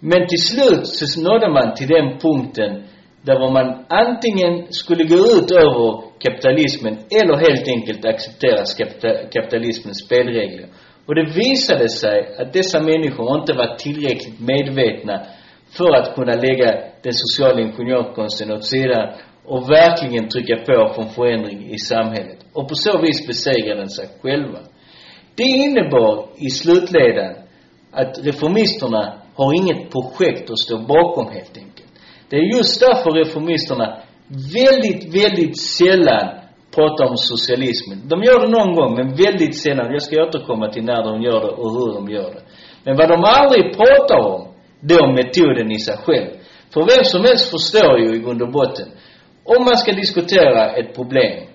Men 0.00 0.26
till 0.26 0.42
slut 0.50 0.86
så 0.86 1.20
nådde 1.20 1.48
man 1.48 1.74
till 1.74 1.88
den 1.88 2.18
punkten 2.18 2.82
där 3.22 3.52
man 3.52 3.84
antingen 3.88 4.72
skulle 4.72 5.04
gå 5.04 5.16
ut 5.16 5.50
över 5.50 6.11
kapitalismen 6.22 6.94
eller 7.20 7.36
helt 7.36 7.68
enkelt 7.68 8.04
acceptera 8.04 8.64
kapitalismens 9.32 9.98
spelregler. 10.06 10.66
Och 11.06 11.14
det 11.14 11.26
visade 11.44 11.88
sig 11.88 12.18
att 12.38 12.52
dessa 12.52 12.80
människor 12.80 13.40
inte 13.40 13.52
var 13.52 13.76
tillräckligt 13.76 14.40
medvetna 14.40 15.26
för 15.76 15.96
att 15.96 16.14
kunna 16.14 16.32
lägga 16.32 16.70
den 17.02 17.12
sociala 17.12 17.60
ingenjörskonsten 17.60 18.52
åt 18.52 18.64
sidan 18.64 19.08
och 19.44 19.70
verkligen 19.70 20.28
trycka 20.28 20.56
på 20.56 20.92
för 20.94 21.02
en 21.02 21.08
förändring 21.08 21.70
i 21.74 21.78
samhället. 21.78 22.38
Och 22.52 22.68
på 22.68 22.74
så 22.74 22.98
vis 22.98 23.26
besegrade 23.26 23.80
den 23.80 23.90
sig 23.90 24.08
själva. 24.22 24.58
Det 25.34 25.42
innebar 25.42 26.26
i 26.36 26.50
slutledan 26.50 27.34
att 27.92 28.18
reformisterna 28.26 29.18
har 29.34 29.54
inget 29.54 29.90
projekt 29.90 30.50
att 30.50 30.58
stå 30.58 30.78
bakom 30.78 31.32
helt 31.32 31.56
enkelt. 31.56 31.92
Det 32.28 32.36
är 32.36 32.56
just 32.56 32.80
därför 32.80 33.10
reformisterna 33.10 34.02
väldigt, 34.28 35.14
väldigt 35.14 35.60
sällan 35.60 36.26
pratar 36.74 37.04
om 37.10 37.16
socialismen. 37.16 37.98
De 38.08 38.22
gör 38.22 38.40
det 38.40 38.50
någon 38.58 38.74
gång, 38.74 38.94
men 38.94 39.08
väldigt 39.14 39.56
sällan. 39.56 39.92
Jag 39.92 40.02
ska 40.02 40.22
återkomma 40.22 40.68
till 40.72 40.84
när 40.84 41.02
de 41.02 41.22
gör 41.22 41.40
det 41.40 41.52
och 41.60 41.70
hur 41.76 41.94
de 41.94 42.08
gör 42.08 42.30
det. 42.34 42.42
Men 42.84 42.96
vad 42.96 43.08
de 43.08 43.24
aldrig 43.24 43.76
pratar 43.76 44.18
om, 44.32 44.48
det 44.80 44.94
är 44.94 45.02
om 45.04 45.14
metoden 45.14 45.70
i 45.70 45.78
sig 45.78 45.96
själv. 45.96 46.30
För 46.72 46.80
vem 46.80 47.04
som 47.04 47.24
helst 47.24 47.50
förstår 47.50 47.98
ju 48.00 48.14
i 48.16 48.18
grund 48.18 48.42
och 48.42 48.52
botten 48.52 48.88
om 49.44 49.64
man 49.64 49.76
ska 49.76 49.92
diskutera 49.92 50.70
ett 50.70 50.94
problem 50.94 51.46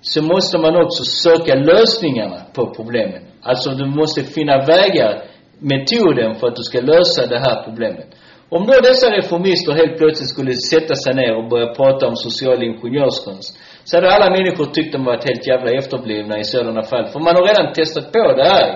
så 0.00 0.22
måste 0.22 0.58
man 0.58 0.76
också 0.76 1.04
söka 1.04 1.54
lösningarna 1.54 2.40
på 2.52 2.74
problemen. 2.74 3.22
Alltså 3.42 3.70
du 3.70 3.86
måste 3.86 4.22
finna 4.22 4.56
vägar, 4.58 5.24
metoden 5.58 6.34
för 6.34 6.46
att 6.46 6.56
du 6.56 6.62
ska 6.62 6.80
lösa 6.80 7.26
det 7.26 7.38
här 7.38 7.64
problemet. 7.64 8.06
Om 8.48 8.66
då 8.66 8.80
dessa 8.88 9.06
reformister 9.10 9.72
helt 9.72 9.98
plötsligt 9.98 10.28
skulle 10.28 10.52
sätta 10.54 10.94
sig 10.94 11.14
ner 11.14 11.36
och 11.36 11.48
börja 11.48 11.74
prata 11.74 12.06
om 12.06 12.16
social 12.16 12.62
ingenjörskonst 12.62 13.58
så 13.84 13.96
hade 13.96 14.10
alla 14.10 14.30
människor 14.30 14.64
tyckt 14.64 14.92
de 14.92 15.04
varit 15.04 15.24
helt 15.28 15.46
jävla 15.46 15.70
efterblivna 15.70 16.38
i 16.38 16.44
sådana 16.44 16.82
fall. 16.82 17.06
För 17.06 17.20
man 17.20 17.34
har 17.36 17.46
redan 17.46 17.72
testat 17.72 18.12
på 18.12 18.32
det 18.32 18.44
här 18.44 18.68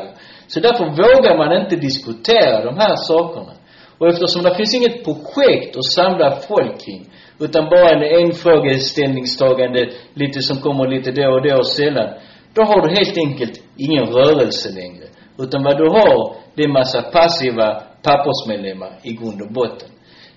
Så 0.46 0.60
därför 0.60 0.84
vågar 0.84 1.36
man 1.36 1.62
inte 1.62 1.76
diskutera 1.76 2.64
de 2.64 2.74
här 2.78 2.96
sakerna. 2.96 3.52
Och 3.98 4.08
eftersom 4.08 4.42
det 4.42 4.54
finns 4.54 4.74
inget 4.74 5.04
projekt 5.04 5.76
att 5.76 5.84
samla 5.84 6.36
folk 6.48 6.84
kring 6.84 7.02
utan 7.40 7.64
bara 7.64 7.88
en 7.90 8.04
enfrågeställningstagande, 8.24 9.90
lite 10.14 10.40
som 10.42 10.56
kommer 10.56 10.88
lite 10.88 11.10
då 11.12 11.28
och 11.34 11.42
då 11.48 11.56
och 11.56 11.66
sällan. 11.66 12.08
Då 12.54 12.62
har 12.62 12.80
du 12.82 12.88
helt 12.98 13.18
enkelt 13.26 13.62
ingen 13.76 14.06
rörelse 14.06 14.68
längre. 14.80 15.06
Utan 15.38 15.62
vad 15.62 15.76
du 15.78 15.88
har, 15.98 16.34
det 16.54 16.62
är 16.62 16.68
massa 16.68 17.02
passiva 17.02 17.82
pappersmedlemmar 18.02 18.92
i 19.02 19.12
grund 19.12 19.42
och 19.42 19.52
botten. 19.52 19.88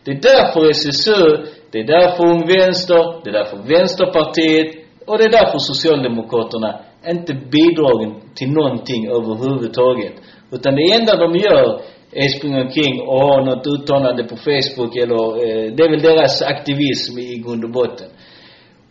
Det 0.04 0.12
är 0.12 0.22
därför 0.32 0.70
SSU, 0.70 1.24
det 1.72 1.80
är 1.80 1.88
därför 1.98 2.24
Ung 2.34 2.44
Vänster, 2.54 3.04
det 3.24 3.30
är 3.30 3.34
därför 3.34 3.58
Vänsterpartiet 3.58 4.70
och 5.08 5.18
det 5.18 5.24
är 5.24 5.32
därför 5.40 5.58
Socialdemokraterna 5.58 6.80
inte 7.14 7.34
bidragen 7.34 8.12
till 8.36 8.52
någonting 8.52 9.08
överhuvudtaget. 9.08 10.14
Utan 10.52 10.76
det 10.76 10.92
enda 11.00 11.16
de 11.16 11.36
gör 11.36 11.82
är 12.12 12.28
springa 12.38 12.62
omkring 12.62 13.02
och 13.02 13.20
ha 13.20 13.46
något 13.46 13.68
uttalande 13.68 14.24
på 14.24 14.36
Facebook 14.36 14.96
eller, 14.96 15.24
eh, 15.44 15.66
det 15.76 15.84
är 15.84 15.90
väl 15.90 16.02
deras 16.02 16.42
aktivism 16.42 17.20
i 17.20 17.44
grund 17.46 17.64
och 17.64 17.72
botten. 17.72 18.10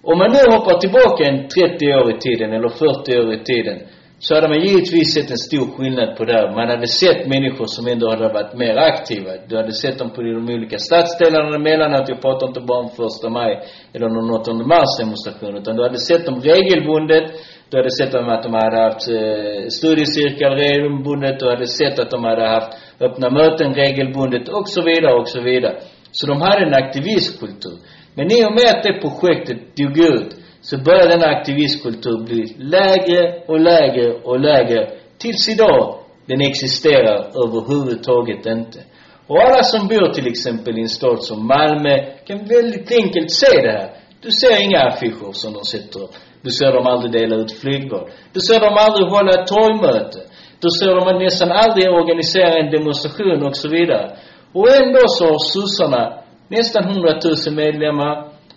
Om 0.03 0.19
man 0.19 0.31
nu 0.33 0.43
hoppar 0.55 0.79
tillbaka 0.79 1.25
en 1.25 1.49
30 1.49 1.95
år 1.95 2.11
i 2.15 2.19
tiden 2.19 2.53
eller 2.53 2.69
40 2.69 3.19
år 3.21 3.35
i 3.35 3.45
tiden 3.45 3.79
så 4.25 4.35
hade 4.35 4.49
man 4.49 4.61
givetvis 4.67 5.15
sett 5.15 5.31
en 5.31 5.43
stor 5.49 5.67
skillnad 5.75 6.17
på 6.17 6.25
det. 6.25 6.53
Man 6.59 6.69
hade 6.75 6.89
sett 7.03 7.21
människor 7.35 7.67
som 7.67 7.87
ändå 7.87 8.07
hade 8.11 8.29
varit 8.39 8.55
mer 8.63 8.77
aktiva. 8.77 9.31
Du 9.49 9.57
hade 9.57 9.73
sett 9.73 9.99
dem 9.99 10.11
på 10.11 10.23
de 10.23 10.55
olika 10.55 10.79
stadsdelarna 10.79 11.57
emellanåt. 11.57 12.09
Jag 12.09 12.21
pratar 12.27 12.47
inte 12.47 12.61
bara 12.61 12.83
om 12.85 12.91
första 13.01 13.29
maj 13.29 13.53
eller 13.93 14.09
någon 14.09 14.41
8 14.41 14.53
mars 14.75 14.93
demonstration. 15.01 15.57
Utan 15.57 15.77
du 15.77 15.83
hade 15.83 15.99
sett 15.99 16.27
dem 16.27 16.41
regelbundet. 16.41 17.25
Du 17.71 17.77
hade 17.77 17.91
sett 17.99 18.13
dem 18.13 18.29
att 18.29 18.43
de 18.43 18.53
hade 18.55 18.79
haft 18.87 19.09
eh, 19.09 19.63
studiecirklar 19.79 20.51
regelbundet. 20.65 21.41
Du 21.41 21.47
hade 21.55 21.67
sett 21.67 21.99
att 21.99 22.11
de 22.11 22.25
hade 22.25 22.47
haft 22.57 22.71
öppna 23.01 23.31
möten 23.31 23.75
regelbundet 23.75 24.49
och 24.49 24.69
så 24.69 24.83
vidare 24.83 25.15
och 25.21 25.29
så 25.29 25.41
vidare. 25.41 25.77
Så 26.13 26.27
de 26.27 26.41
hade 26.41 26.67
en 26.67 26.75
aktivistkultur. 26.75 27.77
Men 28.17 28.27
i 28.37 28.39
och 28.47 28.55
med 28.59 28.69
att 28.75 28.83
det 28.87 29.01
projektet 29.07 29.77
dog 29.77 29.99
ut 29.99 30.41
så 30.62 30.79
börjar 30.79 31.09
denna 31.09 31.27
aktivistkultur 31.27 32.25
bli 32.25 32.57
lägre 32.59 33.42
och 33.46 33.61
lägre 33.61 34.12
och 34.12 34.40
lägre 34.40 34.90
tills 35.18 35.48
idag 35.48 35.98
den 36.27 36.40
existerar 36.40 37.18
överhuvudtaget 37.44 38.46
inte. 38.46 38.79
Och 39.27 39.42
alla 39.42 39.62
som 39.62 39.88
bor 39.88 40.12
till 40.12 40.27
exempel 40.27 40.79
i 40.79 40.81
en 40.81 40.88
stad 40.88 41.22
som 41.22 41.46
Malmö 41.46 41.94
kan 42.27 42.38
väldigt 42.44 42.92
enkelt 43.03 43.31
se 43.31 43.62
det 43.62 43.72
här. 43.79 43.90
Du 44.22 44.31
ser 44.31 44.62
inga 44.64 44.81
affischer 44.81 45.33
som 45.33 45.53
de 45.53 45.64
sätter 45.64 46.03
upp. 46.03 46.14
Du 46.42 46.51
ser 46.51 46.72
dem 46.72 46.87
aldrig 46.87 47.12
dela 47.12 47.37
ut 47.37 47.53
flygblad. 47.53 48.05
Du 48.33 48.40
ser 48.40 48.61
dem 48.61 48.77
aldrig 48.87 49.09
hålla 49.09 49.33
ett 49.33 49.46
torgmöte. 49.46 50.20
Du 50.61 50.68
ser 50.79 50.94
dem 50.94 51.22
nästan 51.25 51.51
aldrig 51.53 51.90
organisera 51.90 52.53
en 52.61 52.70
demonstration 52.70 53.46
och 53.46 53.57
så 53.57 53.68
vidare. 53.68 54.16
Och 54.53 54.68
ändå 54.81 55.03
så 55.07 55.25
har 55.25 55.38
sossarna 55.38 56.03
nästan 56.48 56.85
100 56.85 57.18
000 57.46 57.55
medlemmar. 57.55 58.14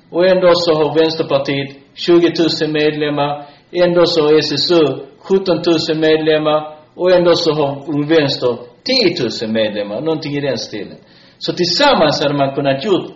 Och 0.09 0.25
ändå 0.25 0.49
så 0.53 0.73
har 0.73 0.99
Vänsterpartiet 0.99 1.84
20 1.95 2.31
000 2.62 2.71
medlemmar. 2.71 3.45
Ändå 3.71 4.05
så 4.05 4.21
har 4.21 4.38
SSU 4.39 4.81
17 5.19 5.58
000 5.89 5.97
medlemmar. 5.97 6.77
Och 6.95 7.12
ändå 7.12 7.36
så 7.36 7.53
har 7.53 7.89
Ung 7.93 8.08
Vänster 8.08 8.58
10 8.84 9.47
000 9.47 9.51
medlemmar. 9.51 10.01
Någonting 10.01 10.34
i 10.38 10.41
den 10.41 10.58
stilen. 10.58 10.97
Så 11.38 11.53
tillsammans 11.53 12.23
hade 12.23 12.38
man 12.38 12.55
kunnat 12.55 12.86
gjort 12.86 13.08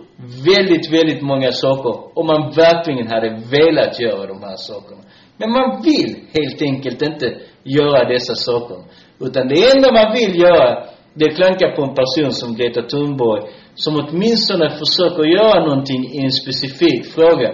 väldigt, 0.46 0.92
väldigt 0.92 1.22
många 1.22 1.52
saker 1.52 2.18
om 2.18 2.26
man 2.26 2.42
verkligen 2.56 3.08
hade 3.08 3.28
velat 3.28 4.00
göra 4.00 4.26
de 4.26 4.42
här 4.42 4.56
sakerna. 4.56 5.02
Men 5.36 5.50
man 5.52 5.82
vill 5.82 6.16
helt 6.38 6.62
enkelt 6.62 7.02
inte 7.02 7.26
göra 7.62 8.08
dessa 8.08 8.34
saker. 8.34 8.76
Utan 9.20 9.48
det 9.48 9.70
enda 9.72 9.92
man 9.92 10.12
vill 10.18 10.40
göra, 10.40 10.84
det 11.14 11.24
är 11.24 11.34
klanka 11.34 11.66
på 11.76 11.82
en 11.82 11.94
person 11.94 12.32
som 12.32 12.54
Greta 12.56 12.82
Thunborg, 12.82 13.42
som 13.74 13.94
åtminstone 13.96 14.70
försöker 14.70 15.24
göra 15.24 15.64
någonting 15.66 16.02
i 16.14 16.18
en 16.24 16.32
specifik 16.32 17.06
fråga. 17.06 17.48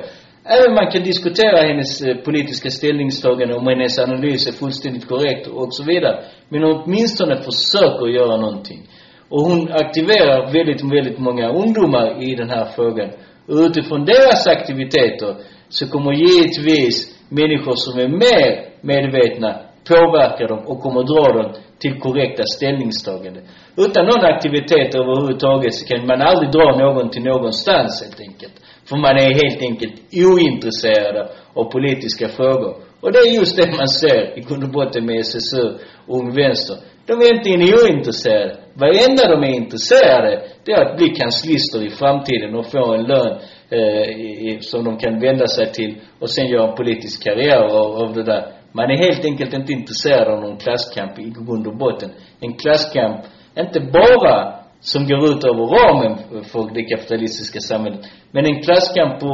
Även 0.48 0.74
man 0.74 0.90
kan 0.90 1.02
diskutera 1.02 1.56
hennes 1.68 2.02
eh, 2.02 2.16
politiska 2.16 2.70
ställningstagande, 2.70 3.54
om 3.54 3.66
hennes 3.66 3.98
analys 3.98 4.46
är 4.48 4.52
fullständigt 4.52 5.08
korrekt 5.08 5.46
och 5.46 5.74
så 5.74 5.84
vidare. 5.84 6.24
Men 6.48 6.62
hon 6.62 6.82
åtminstone 6.84 7.36
försöker 7.36 8.06
göra 8.06 8.36
någonting. 8.36 8.80
Och 9.28 9.40
hon 9.40 9.72
aktiverar 9.72 10.52
väldigt, 10.52 10.82
väldigt 10.92 11.18
många 11.18 11.48
ungdomar 11.48 12.22
i 12.28 12.34
den 12.34 12.50
här 12.50 12.64
frågan. 12.76 13.10
Och 13.48 13.56
utifrån 13.66 14.04
deras 14.04 14.46
aktiviteter 14.46 15.36
så 15.68 15.88
kommer 15.88 16.12
givetvis 16.12 16.96
människor 17.28 17.74
som 17.76 18.00
är 18.00 18.08
mer 18.08 18.66
medvetna 18.80 19.60
påverka 19.88 20.46
dem 20.46 20.58
och 20.66 20.80
kommer 20.80 21.02
dra 21.02 21.42
dem 21.42 21.52
till 21.78 22.00
korrekta 22.00 22.42
ställningstaganden. 22.56 23.42
Utan 23.76 24.06
någon 24.06 24.24
aktivitet 24.24 24.94
överhuvudtaget 24.94 25.74
så 25.74 25.86
kan 25.86 26.06
man 26.06 26.20
aldrig 26.20 26.50
dra 26.52 26.78
någon 26.78 27.10
till 27.10 27.22
någonstans 27.22 28.02
helt 28.04 28.20
enkelt. 28.20 28.56
För 28.88 28.96
man 28.96 29.16
är 29.16 29.44
helt 29.44 29.62
enkelt 29.62 29.94
ointresserad 30.12 31.28
av 31.54 31.64
politiska 31.70 32.28
frågor. 32.28 32.76
Och 33.00 33.12
det 33.12 33.18
är 33.18 33.38
just 33.38 33.56
det 33.56 33.76
man 33.76 33.88
ser 33.88 34.38
i 34.38 34.40
grund 34.40 34.64
och 34.64 34.70
botten 34.70 35.06
med 35.06 35.20
SSU 35.20 35.64
och 36.06 36.18
Ung 36.18 36.34
Vänster. 36.34 36.76
De 37.06 37.12
är 37.12 37.24
egentligen 37.24 37.62
ointresserade. 37.62 38.56
Varenda 38.74 39.28
de 39.28 39.42
är 39.44 39.54
intresserade, 39.54 40.42
det 40.64 40.72
är 40.72 40.84
att 40.84 40.96
bli 40.96 41.08
kanslister 41.08 41.86
i 41.86 41.90
framtiden 41.90 42.54
och 42.54 42.70
få 42.70 42.94
en 42.94 43.02
lön 43.02 43.38
eh, 43.70 44.58
som 44.60 44.84
de 44.84 44.98
kan 44.98 45.20
vända 45.20 45.46
sig 45.46 45.72
till 45.72 45.94
och 46.20 46.30
sen 46.30 46.46
göra 46.46 46.68
en 46.68 46.76
politisk 46.76 47.24
karriär 47.24 47.62
av, 47.62 47.96
av 48.02 48.14
det 48.14 48.24
där. 48.24 48.46
Man 48.72 48.90
är 48.90 48.96
helt 48.96 49.24
enkelt 49.24 49.54
inte 49.54 49.72
intresserad 49.72 50.28
av 50.28 50.40
någon 50.40 50.56
klasskamp 50.56 51.18
i 51.18 51.22
grund 51.22 51.66
och 51.66 51.76
botten. 51.76 52.10
En 52.40 52.52
klasskamp, 52.52 53.20
inte 53.58 53.80
bara 53.80 54.65
som 54.92 55.00
går 55.10 55.22
ut 55.30 55.42
över 55.50 55.64
ramen 55.78 56.14
för 56.50 56.74
det 56.74 56.84
kapitalistiska 56.92 57.60
samhället, 57.60 58.00
men 58.32 58.46
en 58.46 58.62
klasskamp 58.62 59.20
på 59.20 59.30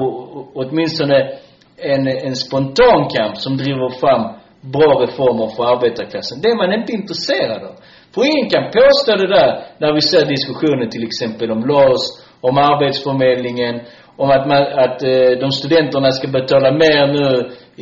åtminstone 0.54 1.16
en, 1.92 2.02
en 2.28 2.36
spontan 2.36 3.00
kamp 3.16 3.36
som 3.44 3.56
driver 3.56 3.90
fram 4.02 4.22
bra 4.76 4.90
reformer 5.04 5.48
för 5.56 5.62
arbetarklassen. 5.72 6.40
Det 6.42 6.48
är 6.48 6.56
man 6.62 6.80
inte 6.80 6.92
intresserad 6.92 7.62
av. 7.68 7.74
För 8.14 8.22
ingen 8.30 8.48
kan 8.54 8.64
påstå 8.80 9.10
det 9.22 9.30
där 9.38 9.50
när 9.80 9.92
vi 9.94 10.00
ser 10.00 10.24
diskussionen 10.34 10.88
till 10.90 11.04
exempel 11.08 11.50
om 11.50 11.62
LAS, 11.70 12.02
om 12.40 12.54
arbetsförmedlingen, 12.58 13.74
om 14.16 14.30
att, 14.36 14.46
man, 14.50 14.62
att 14.84 14.98
eh, 15.02 15.32
de 15.42 15.48
studenterna 15.50 16.10
ska 16.10 16.28
betala 16.28 16.70
mer 16.72 17.02
nu 17.16 17.28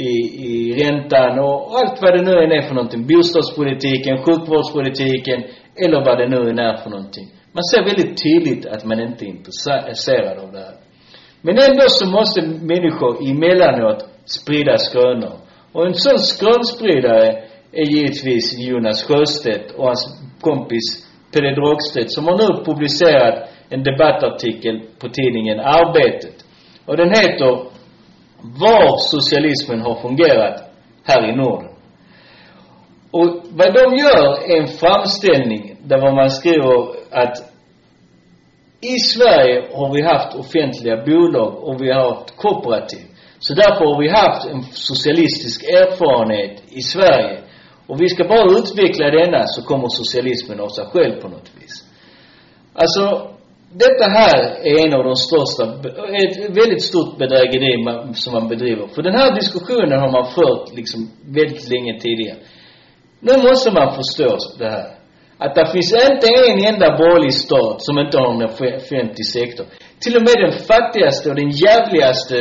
i, 0.09 0.11
i 0.51 0.55
räntan 0.81 1.39
och 1.39 1.57
allt 1.79 1.97
vad 2.03 2.13
det 2.17 2.23
nu 2.23 2.35
än 2.45 2.53
är 2.59 2.63
för 2.69 2.75
någonting. 2.75 3.07
Bostadspolitiken, 3.07 4.17
sjukvårdspolitiken 4.25 5.39
eller 5.85 6.05
vad 6.07 6.19
det 6.19 6.29
nu 6.35 6.51
än 6.51 6.59
är 6.59 6.77
för 6.77 6.91
någonting. 6.91 7.29
Man 7.53 7.65
ser 7.65 7.85
väldigt 7.85 8.23
tydligt 8.23 8.67
att 8.67 8.85
man 8.85 9.01
inte 9.01 9.25
är 9.25 9.29
intresserad 9.29 10.39
av 10.39 10.53
det 10.53 10.59
här. 10.59 10.75
Men 11.43 11.59
ändå 11.59 11.85
så 11.89 12.07
måste 12.07 12.43
människor 12.43 13.31
emellanåt 13.31 14.09
sprida 14.25 14.77
skrönor. 14.79 15.37
Och 15.73 15.87
en 15.87 15.95
sån 15.95 16.19
skrönspridare 16.19 17.29
är 17.73 17.87
givetvis 17.95 18.59
Jonas 18.59 19.05
Sjöstedt 19.05 19.73
och 19.73 19.87
hans 19.87 20.23
kompis 20.41 20.87
Pelle 21.33 21.55
Drogstedt 21.55 22.13
som 22.13 22.25
har 22.25 22.37
nu 22.39 22.65
publicerat 22.65 23.49
en 23.69 23.83
debattartikel 23.83 24.81
på 25.01 25.09
tidningen 25.09 25.61
Arbetet. 25.61 26.35
Och 26.87 26.97
den 26.97 27.09
heter 27.09 27.51
Var 28.43 28.97
socialismen 28.99 29.81
har 29.81 29.95
fungerat 30.03 30.57
här 31.05 31.31
i 31.31 31.37
Norden. 31.37 31.71
Och 33.11 33.29
vad 33.51 33.75
de 33.75 33.97
gör 33.97 34.51
är 34.51 34.61
en 34.61 34.69
framställning 34.69 35.77
där 35.85 36.15
man 36.15 36.31
skriver 36.31 37.00
att 37.11 37.37
i 38.81 38.99
Sverige 38.99 39.69
har 39.75 39.95
vi 39.95 40.03
haft 40.03 40.35
offentliga 40.35 40.97
bolag 41.05 41.55
och 41.65 41.83
vi 41.83 41.93
har 41.93 42.15
haft 42.15 42.37
kooperativ. 42.37 43.07
Så 43.39 43.55
därför 43.55 43.85
har 43.85 43.99
vi 44.03 44.09
haft 44.09 44.47
en 44.47 44.63
socialistisk 44.63 45.63
erfarenhet 45.65 46.63
i 46.69 46.81
Sverige. 46.83 47.41
Och 47.87 48.01
vi 48.01 48.09
ska 48.09 48.25
bara 48.25 48.59
utveckla 48.59 49.11
denna 49.11 49.47
så 49.47 49.63
kommer 49.63 49.89
socialismen 49.89 50.61
av 50.61 50.69
sig 50.69 50.85
själv 50.93 51.21
på 51.21 51.29
något 51.29 51.51
vis. 51.61 51.75
Alltså, 52.75 53.31
detta 53.73 54.05
här 54.11 54.39
är 54.71 54.87
en 54.87 54.95
av 54.95 55.05
de 55.05 55.17
största, 55.17 55.65
ett 56.23 56.57
väldigt 56.57 56.83
stort 56.83 57.19
bedrägeri 57.19 57.85
man, 57.85 58.15
som 58.15 58.33
man 58.33 58.49
bedriver. 58.49 58.87
För 58.95 59.03
den 59.03 59.15
här 59.15 59.35
diskussionen 59.35 60.01
har 60.01 60.13
man 60.13 60.27
fört 60.39 60.77
liksom 60.77 61.11
väldigt 61.25 61.69
länge 61.71 62.01
tidigare. 62.01 62.39
Nu 63.21 63.33
måste 63.37 63.71
man 63.73 63.95
förstå 63.95 64.37
det 64.59 64.71
här. 64.71 65.00
Att 65.45 65.55
det 65.55 65.67
finns 65.73 65.93
inte 66.11 66.27
en 66.51 66.75
enda 66.75 66.89
borgerlig 67.01 67.35
stat 67.35 67.77
som 67.87 67.99
inte 67.99 68.19
har 68.19 68.31
en 68.35 68.43
offentlig 68.83 69.27
sektor. 69.37 69.67
Till 70.03 70.17
och 70.17 70.25
med 70.29 70.37
den 70.45 70.55
fattigaste 70.69 71.31
och 71.31 71.37
den 71.43 71.51
jävligaste 71.51 72.37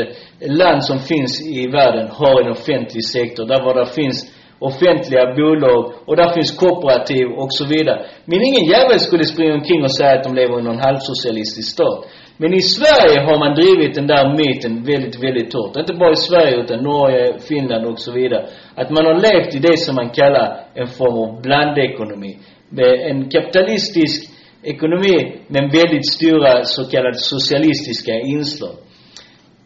land 0.62 0.84
som 0.90 1.00
finns 1.00 1.34
i 1.42 1.68
världen 1.78 2.08
har 2.20 2.36
en 2.42 2.52
offentlig 2.52 3.06
sektor. 3.16 3.46
Där 3.46 3.62
var 3.66 3.76
det 3.80 3.86
finns 4.00 4.20
offentliga 4.60 5.24
bolag 5.40 5.94
och 6.08 6.16
där 6.16 6.30
finns 6.34 6.52
kooperativ 6.62 7.28
och 7.42 7.54
så 7.54 7.66
vidare. 7.66 8.00
Men 8.26 8.40
ingen 8.50 8.66
jävel 8.74 9.00
skulle 9.00 9.24
springa 9.24 9.54
omkring 9.54 9.82
och 9.84 9.96
säga 9.96 10.14
att 10.18 10.24
de 10.24 10.36
lever 10.36 10.60
i 10.60 10.64
någon 10.64 10.86
halvsocialistisk 10.88 11.72
stat. 11.72 12.00
Men 12.42 12.54
i 12.54 12.62
Sverige 12.62 13.20
har 13.28 13.38
man 13.40 13.56
drivit 13.56 13.96
den 13.96 14.08
där 14.08 14.26
myten 14.38 14.84
väldigt, 14.84 15.24
väldigt 15.24 15.54
hårt. 15.54 15.78
Inte 15.78 15.94
bara 15.94 16.12
i 16.12 16.16
Sverige 16.16 16.56
utan 16.64 16.84
Norge, 16.84 17.40
Finland 17.50 17.86
och 17.86 18.00
så 18.00 18.12
vidare. 18.12 18.46
Att 18.76 18.90
man 18.90 19.06
har 19.06 19.18
levt 19.28 19.56
i 19.56 19.60
det 19.60 19.78
som 19.78 19.96
man 19.96 20.10
kallar 20.10 20.48
en 20.74 20.88
form 20.88 21.18
av 21.24 21.42
blandekonomi. 21.42 22.38
Med 22.70 22.94
en 23.10 23.30
kapitalistisk 23.30 24.32
ekonomi 24.64 25.18
med 25.48 25.72
väldigt 25.72 26.08
stora 26.08 26.64
så 26.64 26.90
kallade 26.90 27.18
socialistiska 27.18 28.14
inslag. 28.14 28.76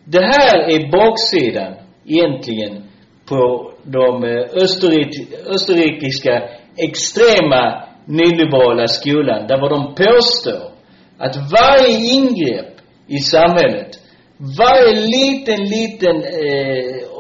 Det 0.06 0.24
här 0.36 0.58
är 0.74 0.92
baksidan 0.92 1.74
egentligen 2.06 2.84
på 3.30 3.72
de 3.84 4.24
eh, 4.24 4.64
österrik, 4.64 5.10
österrikiska 5.48 6.44
extrema 6.78 7.84
nyliberala 8.06 8.88
skolan, 8.88 9.48
där 9.48 9.62
vad 9.62 9.72
de 9.72 9.96
påstår 9.96 10.73
att 11.18 11.36
varje 11.52 12.14
ingrepp 12.14 12.74
i 13.08 13.18
samhället, 13.18 14.00
varje 14.38 15.02
liten, 15.02 15.64
liten 15.66 16.16
eh, 16.16 17.14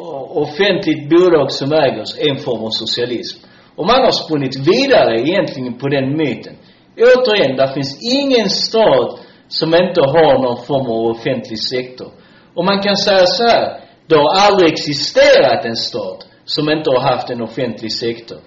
offentligt 0.43 1.10
bolag 1.10 1.51
som 1.51 1.73
ägers 1.73 2.17
är 2.19 2.29
en 2.29 2.38
form 2.38 2.63
av 2.63 2.69
socialism. 2.69 3.45
Och 3.75 3.86
man 3.86 4.01
har 4.03 4.12
spunnit 4.12 4.56
vidare 4.67 5.19
egentligen 5.19 5.77
på 5.77 5.88
den 5.88 6.17
myten. 6.17 6.56
Återigen, 6.97 7.58
där 7.58 7.73
finns 7.73 7.99
ingen 8.13 8.49
stat 8.49 9.19
som 9.47 9.69
inte 9.75 10.01
har 10.01 10.41
någon 10.43 10.65
form 10.65 10.88
av 10.91 11.15
offentlig 11.15 11.60
sektor. 11.60 12.12
Och 12.56 12.65
man 12.65 12.82
kan 12.82 12.97
säga 12.97 13.25
så 13.25 13.43
här, 13.47 13.79
det 14.08 14.15
har 14.15 14.47
aldrig 14.47 14.71
existerat 14.71 15.65
en 15.65 15.75
stat 15.75 16.27
som 16.45 16.69
inte 16.69 16.89
har 16.89 17.01
haft 17.12 17.29
en 17.29 17.41
offentlig 17.41 17.91
sektor. 17.91 18.38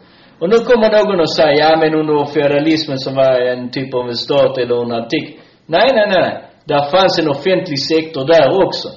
Och 0.41 0.49
nu 0.49 0.57
kommer 0.57 0.89
någon 0.97 1.21
och 1.21 1.33
säger, 1.33 1.59
ja 1.65 1.77
men 1.81 1.95
under 1.95 2.25
feodalismen 2.35 2.99
som 2.99 3.15
var 3.15 3.33
en 3.53 3.71
typ 3.71 3.95
av 3.95 4.09
en 4.09 4.17
stat 4.17 4.59
eller 4.59 4.83
en 4.85 4.93
antik. 4.93 5.27
Nej, 5.67 5.89
nej, 5.95 6.09
nej. 6.17 6.43
Där 6.65 6.91
fanns 6.91 7.19
en 7.19 7.29
offentlig 7.31 7.79
sektor 7.79 8.27
där 8.27 8.67
också. 8.67 8.89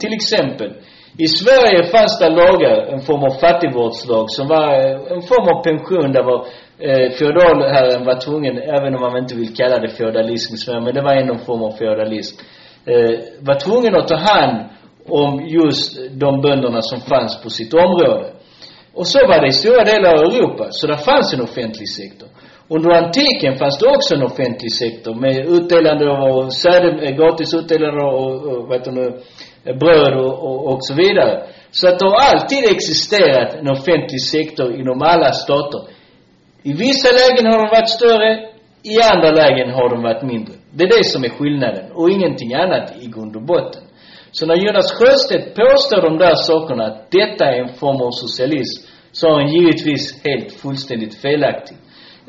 Till 0.00 0.12
exempel, 0.12 0.70
i 1.18 1.28
Sverige 1.28 1.84
fanns 1.84 2.18
det 2.18 2.28
lagar, 2.28 2.76
en 2.92 3.00
form 3.00 3.22
av 3.22 3.30
fattigvårdslag 3.30 4.30
som 4.30 4.46
var 4.48 4.68
eh, 4.74 5.12
en 5.16 5.22
form 5.22 5.46
av 5.52 5.62
pension 5.62 6.12
där 6.12 6.22
var 6.22 6.40
eh, 6.78 7.10
feodalherren 7.18 8.04
var 8.04 8.20
tvungen, 8.20 8.58
även 8.58 8.94
om 8.94 9.00
man 9.00 9.18
inte 9.18 9.34
vill 9.34 9.56
kalla 9.56 9.78
det 9.78 9.88
feodalism 9.88 10.54
i 10.54 10.56
Sverige, 10.56 10.80
men 10.80 10.94
det 10.94 11.02
var 11.02 11.12
ändå 11.12 11.34
en 11.34 11.46
form 11.48 11.62
av 11.62 11.72
feodalism, 11.72 12.36
eh, 12.86 13.14
var 13.40 13.54
tvungen 13.54 13.96
att 13.96 14.08
ta 14.08 14.16
hand 14.16 14.56
om 15.08 15.46
just 15.46 15.98
de 16.10 16.40
bönderna 16.40 16.82
som 16.82 17.00
fanns 17.00 17.42
på 17.42 17.50
sitt 17.50 17.74
område. 17.74 18.26
Och 18.98 19.06
så 19.12 19.18
var 19.30 19.40
det 19.40 19.48
i 19.48 19.52
stora 19.62 19.84
delar 19.92 20.10
av 20.14 20.22
Europa, 20.30 20.66
så 20.70 20.86
det 20.86 20.98
fanns 21.08 21.34
en 21.34 21.42
offentlig 21.48 21.88
sektor. 21.88 22.28
Under 22.74 22.90
antiken 23.00 23.52
fanns 23.60 23.78
det 23.78 23.88
också 23.96 24.14
en 24.14 24.22
offentlig 24.30 24.72
sektor 24.82 25.14
med 25.24 25.36
utdelande 25.56 26.06
av 26.10 26.50
säde, 26.50 26.88
eh, 27.04 27.12
gratis 27.18 27.54
utdelande 27.54 28.02
av, 28.04 28.28
eh, 28.48 28.66
vad 28.66 28.74
heter 28.78 28.92
det, 28.98 29.08
eh, 29.66 29.76
bröd 29.82 30.14
och, 30.24 30.34
och, 30.46 30.58
och 30.70 30.78
så 30.80 30.94
vidare. 30.94 31.34
Så 31.70 31.88
att 31.88 31.98
det 31.98 32.06
har 32.06 32.20
alltid 32.30 32.62
existerat 32.74 33.50
en 33.60 33.68
offentlig 33.76 34.22
sektor 34.34 34.68
inom 34.80 35.02
alla 35.02 35.32
stater. 35.32 35.80
I 36.62 36.72
vissa 36.72 37.08
lägen 37.20 37.44
har 37.50 37.58
den 37.62 37.70
varit 37.76 37.88
större, 37.98 38.30
i 38.82 38.96
andra 39.12 39.30
lägen 39.30 39.70
har 39.70 39.88
den 39.94 40.02
varit 40.02 40.22
mindre. 40.22 40.54
Det 40.76 40.84
är 40.84 40.92
det 40.98 41.04
som 41.04 41.24
är 41.24 41.28
skillnaden 41.28 41.84
och 41.94 42.10
ingenting 42.10 42.54
annat 42.54 42.86
i 43.00 43.06
grund 43.06 43.36
och 43.36 43.42
botten. 43.42 43.82
Så 44.30 44.46
när 44.46 44.56
Jonas 44.56 44.92
Sjöstedt 44.92 45.56
påstår 45.56 46.02
de 46.02 46.18
där 46.18 46.34
sakerna, 46.34 46.84
att 46.86 47.10
detta 47.10 47.44
är 47.44 47.60
en 47.62 47.74
form 47.74 48.00
av 48.06 48.10
socialism, 48.10 48.86
så 49.12 49.26
är 49.26 49.32
han 49.32 49.52
givetvis 49.52 50.24
helt 50.24 50.52
fullständigt 50.52 51.14
felaktig. 51.22 51.76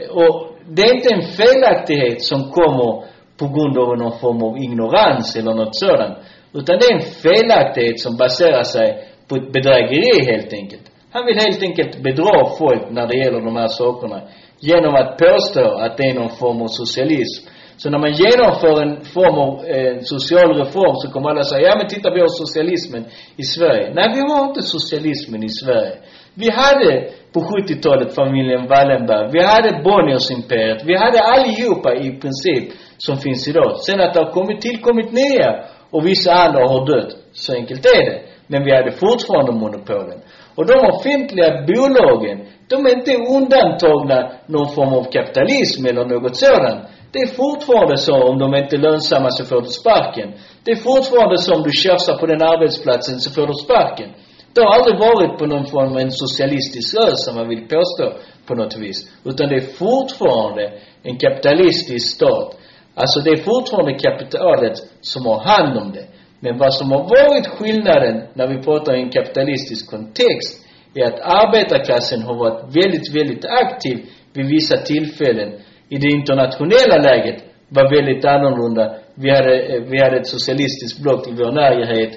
Och 0.09 0.33
det 0.75 0.81
är 0.81 0.95
inte 0.95 1.13
en 1.13 1.27
felaktighet 1.39 2.21
som 2.21 2.51
kommer 2.51 3.03
på 3.39 3.47
grund 3.47 3.77
av 3.77 3.97
någon 3.97 4.19
form 4.19 4.43
av 4.43 4.57
ignorans 4.57 5.35
eller 5.35 5.53
något 5.53 5.75
sådant. 5.75 6.17
Utan 6.53 6.75
det 6.79 6.85
är 6.85 6.95
en 6.95 7.11
felaktighet 7.25 7.99
som 7.99 8.17
baserar 8.17 8.63
sig 8.63 9.07
på 9.27 9.35
ett 9.35 9.53
bedrägeri 9.53 10.25
helt 10.31 10.53
enkelt. 10.53 10.85
Han 11.11 11.25
vill 11.25 11.39
helt 11.39 11.63
enkelt 11.63 12.03
bedra 12.03 12.49
folk 12.59 12.91
när 12.91 13.07
det 13.07 13.17
gäller 13.17 13.41
de 13.41 13.55
här 13.55 13.67
sakerna. 13.67 14.21
Genom 14.59 14.95
att 14.95 15.17
påstå 15.17 15.65
att 15.83 15.97
det 15.97 16.03
är 16.03 16.13
någon 16.13 16.29
form 16.29 16.61
av 16.61 16.67
socialism. 16.67 17.48
Så 17.81 17.89
när 17.89 17.99
man 18.05 18.13
genomför 18.23 18.75
en 18.85 18.95
form 19.15 19.37
av 19.45 19.51
eh, 19.65 19.95
social 20.01 20.49
reform 20.63 20.95
så 21.01 21.11
kommer 21.11 21.29
alla 21.29 21.43
säga, 21.43 21.67
ja 21.67 21.75
men 21.77 21.87
titta 21.87 22.13
vi 22.13 22.19
har 22.19 22.33
socialismen 22.43 23.03
i 23.37 23.43
Sverige. 23.43 23.85
Nej, 23.93 24.07
vi 24.15 24.21
har 24.29 24.41
inte 24.49 24.61
socialismen 24.61 25.43
i 25.43 25.49
Sverige. 25.61 25.95
Vi 26.33 26.49
hade 26.61 26.91
på 27.33 27.39
70-talet 27.39 28.15
familjen 28.15 28.67
Wallenberg. 28.67 29.25
Vi 29.35 29.41
hade 29.51 29.69
Bonniersimperiet. 29.83 30.81
Vi 30.85 30.95
hade 31.03 31.19
allihopa 31.33 31.89
i 31.95 32.09
princip 32.21 32.65
som 32.97 33.17
finns 33.17 33.47
idag. 33.47 33.71
Sen 33.85 34.01
att 34.01 34.13
det 34.13 34.19
har 34.23 34.31
kommit, 34.31 34.61
tillkommit 34.61 35.11
nya 35.11 35.49
och 35.91 36.05
vissa 36.05 36.31
andra 36.33 36.61
har 36.73 36.85
dött. 36.85 37.11
Så 37.33 37.53
enkelt 37.53 37.85
är 37.85 38.03
det. 38.09 38.19
Men 38.47 38.63
vi 38.63 38.75
hade 38.75 38.91
fortfarande 38.91 39.51
monopolen. 39.51 40.19
Och 40.55 40.65
de 40.65 40.75
offentliga 40.93 41.49
bolagen, 41.67 42.37
de 42.69 42.85
är 42.85 42.93
inte 42.99 43.13
undantagna 43.37 44.31
någon 44.47 44.69
form 44.75 44.93
av 44.93 45.03
kapitalism 45.03 45.85
eller 45.85 46.05
något 46.05 46.35
sådant. 46.35 46.79
Det 47.11 47.19
är 47.19 47.27
fortfarande 47.27 47.97
så, 47.97 48.15
om 48.29 48.39
de 48.39 48.55
inte 48.55 48.75
är 48.75 48.79
lönsamma 48.79 49.29
så 49.29 49.45
får 49.45 49.61
du 49.61 49.67
sparken. 49.67 50.33
Det 50.63 50.71
är 50.71 50.75
fortfarande 50.75 51.37
så, 51.37 51.55
om 51.55 51.63
du 51.63 51.71
tjafsar 51.71 52.17
på 52.17 52.25
den 52.25 52.41
arbetsplatsen 52.41 53.19
så 53.19 53.31
får 53.31 53.47
du 53.47 53.53
sparken. 53.53 54.09
Det 54.53 54.61
har 54.61 54.71
aldrig 54.77 54.99
varit 54.99 55.37
på 55.39 55.45
någon 55.45 55.65
form 55.65 55.91
av 55.91 55.99
en 55.99 56.11
socialistisk 56.11 56.95
rörelse, 56.97 57.23
som 57.25 57.35
man 57.35 57.47
vill 57.47 57.67
påstå 57.67 58.05
på 58.47 58.55
något 58.55 58.77
vis. 58.77 58.99
Utan 59.25 59.49
det 59.49 59.55
är 59.55 59.67
fortfarande 59.83 60.63
en 61.03 61.17
kapitalistisk 61.17 62.15
stat. 62.15 62.57
Alltså 62.95 63.19
det 63.19 63.29
är 63.29 63.43
fortfarande 63.51 63.93
kapitalet 63.93 64.75
som 65.01 65.25
har 65.25 65.39
hand 65.39 65.77
om 65.77 65.91
det. 65.91 66.05
Men 66.39 66.57
vad 66.57 66.73
som 66.73 66.91
har 66.91 67.03
varit 67.03 67.47
skillnaden 67.47 68.15
när 68.33 68.47
vi 68.47 68.63
pratar 68.63 68.95
i 68.95 69.01
en 69.01 69.09
kapitalistisk 69.09 69.91
kontext 69.91 70.65
är 70.95 71.05
att 71.05 71.19
arbetarklassen 71.19 72.21
har 72.21 72.35
varit 72.35 72.75
väldigt, 72.75 73.15
väldigt 73.15 73.45
aktiv 73.45 73.97
vid 74.33 74.45
vissa 74.45 74.77
tillfällen. 74.77 75.49
I 75.89 75.97
det 75.97 76.09
internationella 76.19 76.97
läget 76.97 77.43
var 77.69 77.95
väldigt 77.95 78.25
annorlunda. 78.25 78.95
Vi 79.15 79.29
hade, 79.29 79.55
eh, 79.61 79.81
vi 79.91 79.97
hade 80.03 80.17
ett 80.17 80.27
socialistiskt 80.27 81.03
block 81.03 81.27
i 81.27 81.31
vår 81.31 81.51
närhet. 81.51 82.13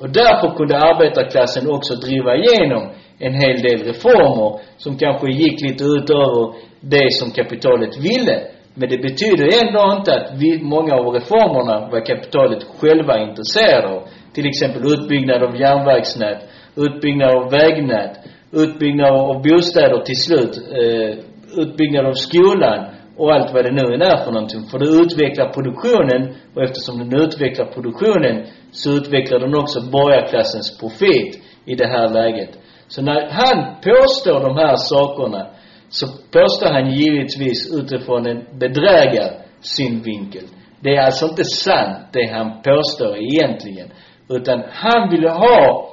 Och 0.00 0.10
därför 0.10 0.56
kunde 0.56 0.78
arbetarklassen 0.78 1.70
också 1.70 1.94
driva 1.94 2.36
igenom 2.36 2.82
en 3.18 3.34
hel 3.34 3.58
del 3.62 3.80
reformer 3.90 4.60
som 4.76 4.98
kanske 4.98 5.30
gick 5.30 5.62
lite 5.62 5.84
utöver 5.84 6.54
det 6.80 7.12
som 7.12 7.30
kapitalet 7.30 7.94
ville. 8.06 8.36
Men 8.74 8.88
det 8.88 8.98
betyder 8.98 9.46
ändå 9.62 9.96
inte 9.98 10.10
att 10.14 10.28
vi, 10.40 10.62
många 10.62 10.94
av 10.94 11.06
reformerna 11.14 11.88
var 11.92 12.06
kapitalet 12.06 12.62
själva 12.78 13.18
intresserade 13.18 13.88
av. 13.88 14.02
Till 14.34 14.46
exempel 14.46 14.82
utbyggnad 14.92 15.42
av 15.42 15.60
järnvägsnät, 15.60 16.40
utbyggnad 16.76 17.30
av 17.36 17.50
vägnät, 17.50 18.14
utbyggnad 18.52 19.12
av 19.12 19.42
bostäder 19.42 20.00
till 20.04 20.20
slut, 20.26 20.54
eh, 20.80 21.12
utbyggnad 21.62 22.06
av 22.06 22.12
skolan 22.12 22.86
och 23.20 23.32
allt 23.34 23.52
vad 23.54 23.64
det 23.64 23.72
nu 23.80 23.94
än 23.94 24.02
är 24.02 24.24
för 24.24 24.32
någonting. 24.32 24.62
För 24.70 24.78
det 24.78 24.90
utvecklar 25.02 25.48
produktionen 25.56 26.34
och 26.54 26.62
eftersom 26.62 26.98
den 26.98 27.20
utvecklar 27.20 27.66
produktionen 27.66 28.46
så 28.70 28.90
utvecklar 28.90 29.38
den 29.40 29.54
också 29.54 29.80
borgarklassens 29.90 30.78
profit 30.80 31.30
i 31.64 31.74
det 31.74 31.86
här 31.86 32.08
läget. 32.08 32.50
Så 32.88 33.02
när 33.02 33.30
han 33.30 33.58
påstår 33.88 34.40
de 34.48 34.56
här 34.56 34.76
sakerna 34.76 35.46
så 35.88 36.06
påstår 36.06 36.72
han 36.72 36.90
givetvis 36.90 37.74
utifrån 37.78 38.26
en 38.26 38.40
bedrägarsynvinkel. 38.58 40.44
Det 40.80 40.90
är 40.96 41.02
alltså 41.04 41.26
inte 41.26 41.44
sant 41.44 41.98
det 42.12 42.26
han 42.32 42.62
påstår 42.62 43.16
egentligen. 43.16 43.88
Utan 44.28 44.62
han 44.70 45.10
vill 45.10 45.28
ha 45.28 45.88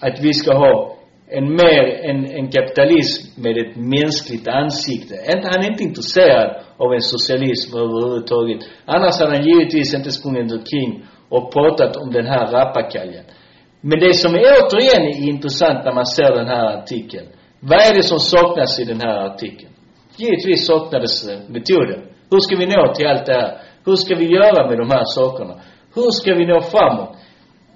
att 0.00 0.20
vi 0.20 0.34
ska 0.34 0.54
ha 0.54 0.96
en 1.28 1.56
mer, 1.56 1.84
en, 2.10 2.24
en 2.24 2.50
kapitalism 2.50 3.42
med 3.42 3.58
ett 3.58 3.76
mänskligt 3.76 4.48
ansikte. 4.48 5.14
Han 5.26 5.64
är 5.64 5.70
inte 5.70 5.82
intresserad 5.82 6.62
av 6.76 6.92
en 6.92 7.00
socialism 7.00 7.76
överhuvudtaget. 7.76 8.60
Annars 8.84 9.20
hade 9.20 9.36
han 9.36 9.46
givetvis 9.48 9.94
inte 9.94 10.10
sprungit 10.10 10.52
omkring 10.52 11.04
och 11.28 11.52
pratat 11.52 11.96
om 11.96 12.12
den 12.12 12.26
här 12.26 12.46
rappakaljen. 12.52 13.24
Men 13.80 14.00
det 14.00 14.14
som 14.14 14.34
är 14.34 14.40
återigen 14.40 15.02
är 15.02 15.28
intressant 15.28 15.84
när 15.84 15.94
man 15.94 16.06
ser 16.06 16.30
den 16.36 16.46
här 16.46 16.66
artikeln. 16.78 17.26
Vad 17.60 17.80
är 17.88 17.94
det 17.94 18.02
som 18.02 18.18
saknas 18.18 18.80
i 18.80 18.84
den 18.84 19.00
här 19.00 19.18
artikeln? 19.28 19.72
Givetvis 20.16 20.66
saknades 20.66 21.28
eh, 21.28 21.38
metoden. 21.48 22.00
Hur 22.30 22.40
ska 22.40 22.56
vi 22.56 22.66
nå 22.66 22.94
till 22.94 23.06
allt 23.06 23.26
det 23.26 23.32
här? 23.32 23.60
Hur 23.84 23.96
ska 23.96 24.14
vi 24.14 24.26
göra 24.26 24.68
med 24.68 24.78
de 24.78 24.90
här 24.90 25.04
sakerna? 25.04 25.54
Hur 25.94 26.10
ska 26.10 26.34
vi 26.34 26.46
nå 26.46 26.60
framåt? 26.60 27.16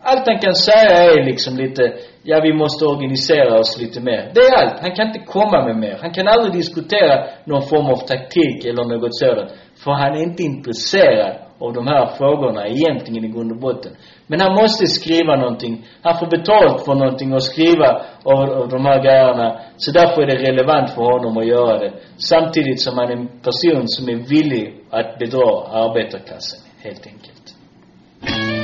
Allt 0.03 0.27
han 0.27 0.39
kan 0.39 0.55
säga 0.55 0.97
är 1.13 1.25
liksom 1.25 1.57
lite, 1.57 1.83
ja 2.27 2.41
vi 2.43 2.53
måste 2.53 2.87
organisera 2.87 3.59
oss 3.59 3.81
lite 3.81 4.01
mer. 4.01 4.31
Det 4.35 4.41
är 4.41 4.55
allt. 4.61 4.81
Han 4.81 4.95
kan 4.97 5.07
inte 5.07 5.19
komma 5.19 5.65
med 5.67 5.77
mer. 5.77 5.99
Han 6.01 6.13
kan 6.13 6.29
aldrig 6.29 6.53
diskutera 6.53 7.15
någon 7.45 7.63
form 7.63 7.87
av 7.87 7.97
taktik 7.97 8.65
eller 8.65 8.85
något 8.85 9.15
sådant. 9.17 9.51
För 9.85 9.91
han 9.91 10.15
är 10.15 10.23
inte 10.23 10.43
intresserad 10.43 11.37
av 11.59 11.73
de 11.73 11.87
här 11.87 12.07
frågorna 12.19 12.67
egentligen 12.67 13.25
i 13.25 13.29
grund 13.29 13.53
och 13.53 13.61
botten. 13.61 13.93
Men 14.27 14.41
han 14.41 14.55
måste 14.55 14.87
skriva 14.87 15.37
någonting. 15.37 15.87
Han 16.03 16.19
får 16.19 16.27
betalt 16.27 16.85
för 16.85 16.95
någonting 16.95 17.33
att 17.33 17.43
skriva 17.43 17.89
av, 18.25 18.51
av 18.61 18.69
de 18.69 18.85
här 18.87 19.03
grejerna. 19.03 19.61
Så 19.77 19.93
därför 19.93 20.23
är 20.23 20.27
det 20.27 20.51
relevant 20.51 20.91
för 20.91 21.03
honom 21.03 21.37
att 21.37 21.47
göra 21.47 21.79
det. 21.79 21.93
Samtidigt 22.17 22.81
som 22.81 22.99
han 22.99 23.11
är 23.11 23.17
en 23.17 23.29
person 23.29 23.83
som 23.89 24.09
är 24.09 24.17
villig 24.17 24.75
att 24.91 25.19
bedra 25.19 25.51
arbetarklassen, 25.85 26.61
helt 26.85 27.07
enkelt. 27.07 28.56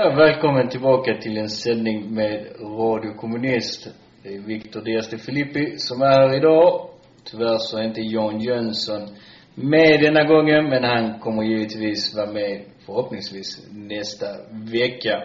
Ja, 0.00 0.10
välkommen 0.10 0.68
tillbaka 0.68 1.14
till 1.14 1.38
en 1.38 1.48
sändning 1.48 2.14
med 2.14 2.46
Radio 2.60 3.12
Kommunist. 3.12 3.88
Det 4.22 4.34
är 4.34 4.40
Victor 4.40 4.80
Diaz 4.80 5.10
de 5.10 5.18
Filippi 5.18 5.78
som 5.78 6.02
är 6.02 6.06
här 6.06 6.36
idag. 6.36 6.88
Tyvärr 7.30 7.58
så 7.58 7.78
är 7.78 7.82
inte 7.82 8.00
Jan 8.00 8.40
Jönsson 8.40 9.08
med 9.54 10.00
denna 10.00 10.24
gången, 10.24 10.68
men 10.68 10.84
han 10.84 11.18
kommer 11.18 11.42
givetvis 11.42 12.16
vara 12.16 12.32
med 12.32 12.60
förhoppningsvis 12.86 13.66
nästa 13.72 14.26
vecka. 14.50 15.22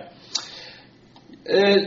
Eh, 1.45 1.81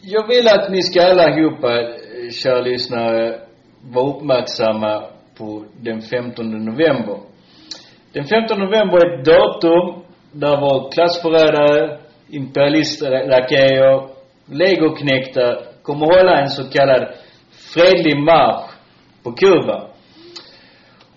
jag 0.00 0.28
vill 0.28 0.48
att 0.48 0.70
ni 0.70 0.82
ska 0.82 1.02
allihopa, 1.02 1.80
eh, 1.80 2.30
kära 2.30 2.60
lyssnare, 2.60 3.40
vara 3.82 4.16
uppmärksamma 4.16 5.04
på 5.38 5.64
den 5.80 6.00
15 6.00 6.50
november. 6.64 7.18
Den 8.12 8.24
15 8.24 8.58
november 8.58 8.96
är 8.96 9.18
ett 9.18 9.24
datum 9.24 9.97
där 10.32 10.56
vår 10.60 10.90
klassförrädare, 10.92 11.98
imperialistrakejer, 12.28 14.08
legoknektar 14.46 15.62
kommer 15.82 16.06
hålla 16.06 16.40
en 16.40 16.48
så 16.48 16.70
kallad 16.70 17.08
fredlig 17.74 18.16
marsch 18.16 18.70
på 19.22 19.32
Kuba. 19.32 19.88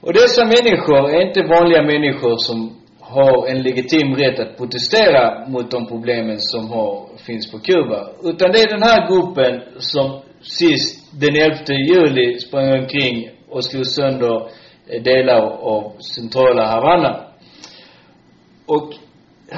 Och 0.01 0.14
dessa 0.14 0.45
människor 0.45 1.09
är 1.09 1.22
inte 1.28 1.43
vanliga 1.43 1.84
människor 1.84 2.38
som 2.38 2.82
har 2.99 3.47
en 3.47 3.62
legitim 3.62 4.16
rätt 4.16 4.39
att 4.39 4.57
protestera 4.57 5.47
mot 5.47 5.72
de 5.72 5.88
problemen 5.88 6.39
som 6.39 6.70
har, 6.70 7.07
finns 7.26 7.51
på 7.51 7.59
Kuba. 7.59 8.09
Utan 8.24 8.51
det 8.51 8.59
är 8.59 8.70
den 8.70 8.84
här 8.84 9.07
gruppen 9.07 9.62
som 9.78 10.22
sist, 10.41 11.12
den 11.22 11.36
11 11.36 11.55
juli, 11.68 12.39
sprang 12.39 12.80
omkring 12.80 13.30
och 13.49 13.66
slog 13.66 13.86
sönder 13.86 14.49
eh, 14.88 15.03
delar 15.03 15.41
av 15.41 15.93
centrala 16.16 16.66
Havanna. 16.66 17.30
Och 18.74 18.89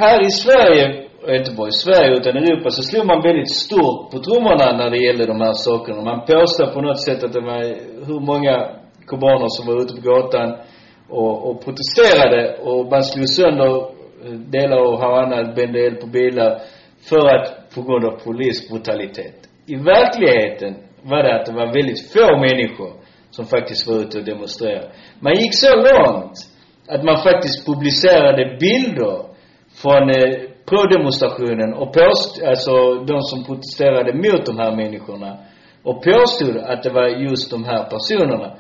här 0.02 0.26
i 0.28 0.32
Sverige, 0.32 0.86
eh, 0.88 1.04
och 1.24 1.36
inte 1.36 1.52
bara 1.58 1.68
i 1.68 1.72
Sverige 1.86 2.12
utan 2.18 2.38
i 2.38 2.40
Europa, 2.40 2.70
så 2.70 2.84
slog 2.84 3.06
man 3.06 3.22
väldigt 3.22 3.56
stort 3.66 4.12
på 4.12 4.18
trummorna 4.20 4.68
när 4.80 4.90
det 4.90 4.98
gällde 5.06 5.26
de 5.26 5.42
här 5.42 5.54
sakerna. 5.54 6.02
Man 6.02 6.26
påstod 6.26 6.74
på 6.74 6.82
något 6.82 7.02
sätt 7.08 7.24
att 7.24 7.34
det 7.34 7.42
var 7.42 7.62
hur 8.08 8.20
många 8.32 8.56
kubaner 9.08 9.48
som 9.56 9.64
var 9.68 9.82
ute 9.84 9.96
på 9.96 10.02
gatan 10.10 10.50
och, 11.10 11.36
och 11.48 11.56
protesterade 11.66 12.58
och 12.68 12.92
man 12.92 13.04
slog 13.04 13.30
sönder 13.30 13.72
eh, 14.26 14.32
delar 14.56 14.78
av 14.78 15.02
Havanna, 15.02 15.54
brände 15.56 15.80
eld 15.86 16.00
på 16.02 16.08
bilar 16.08 16.52
för 17.10 17.24
att, 17.36 17.48
på 17.76 17.82
grund 17.82 18.06
av 18.06 18.16
polisbrutalitet. 18.26 19.38
I 19.66 19.76
verkligheten 19.76 20.72
var 21.02 21.24
det 21.24 21.36
att 21.36 21.46
det 21.46 21.54
var 21.54 21.74
väldigt 21.78 22.02
få 22.14 22.38
människor 22.48 22.92
som 23.30 23.46
faktiskt 23.46 23.88
var 23.88 23.96
ute 23.96 24.18
och 24.18 24.26
demonstrerade. 24.26 24.90
Man 25.20 25.34
gick 25.34 25.54
så 25.54 25.72
långt 25.76 26.53
att 26.88 27.04
man 27.04 27.18
faktiskt 27.18 27.66
publicerade 27.66 28.58
bilder 28.60 29.18
från 29.82 30.10
eh, 30.10 30.54
pro-demonstrationen 30.70 31.74
och 31.74 31.94
påst, 31.94 32.44
alltså 32.44 32.74
de 32.94 33.22
som 33.22 33.44
protesterade 33.46 34.14
mot 34.14 34.46
de 34.46 34.58
här 34.58 34.76
människorna 34.76 35.38
och 35.84 36.04
påstod 36.04 36.58
att 36.58 36.84
det 36.84 36.90
var 36.90 37.08
just 37.08 37.52
de 37.52 37.64
här 37.64 37.84
personerna. 37.84 38.56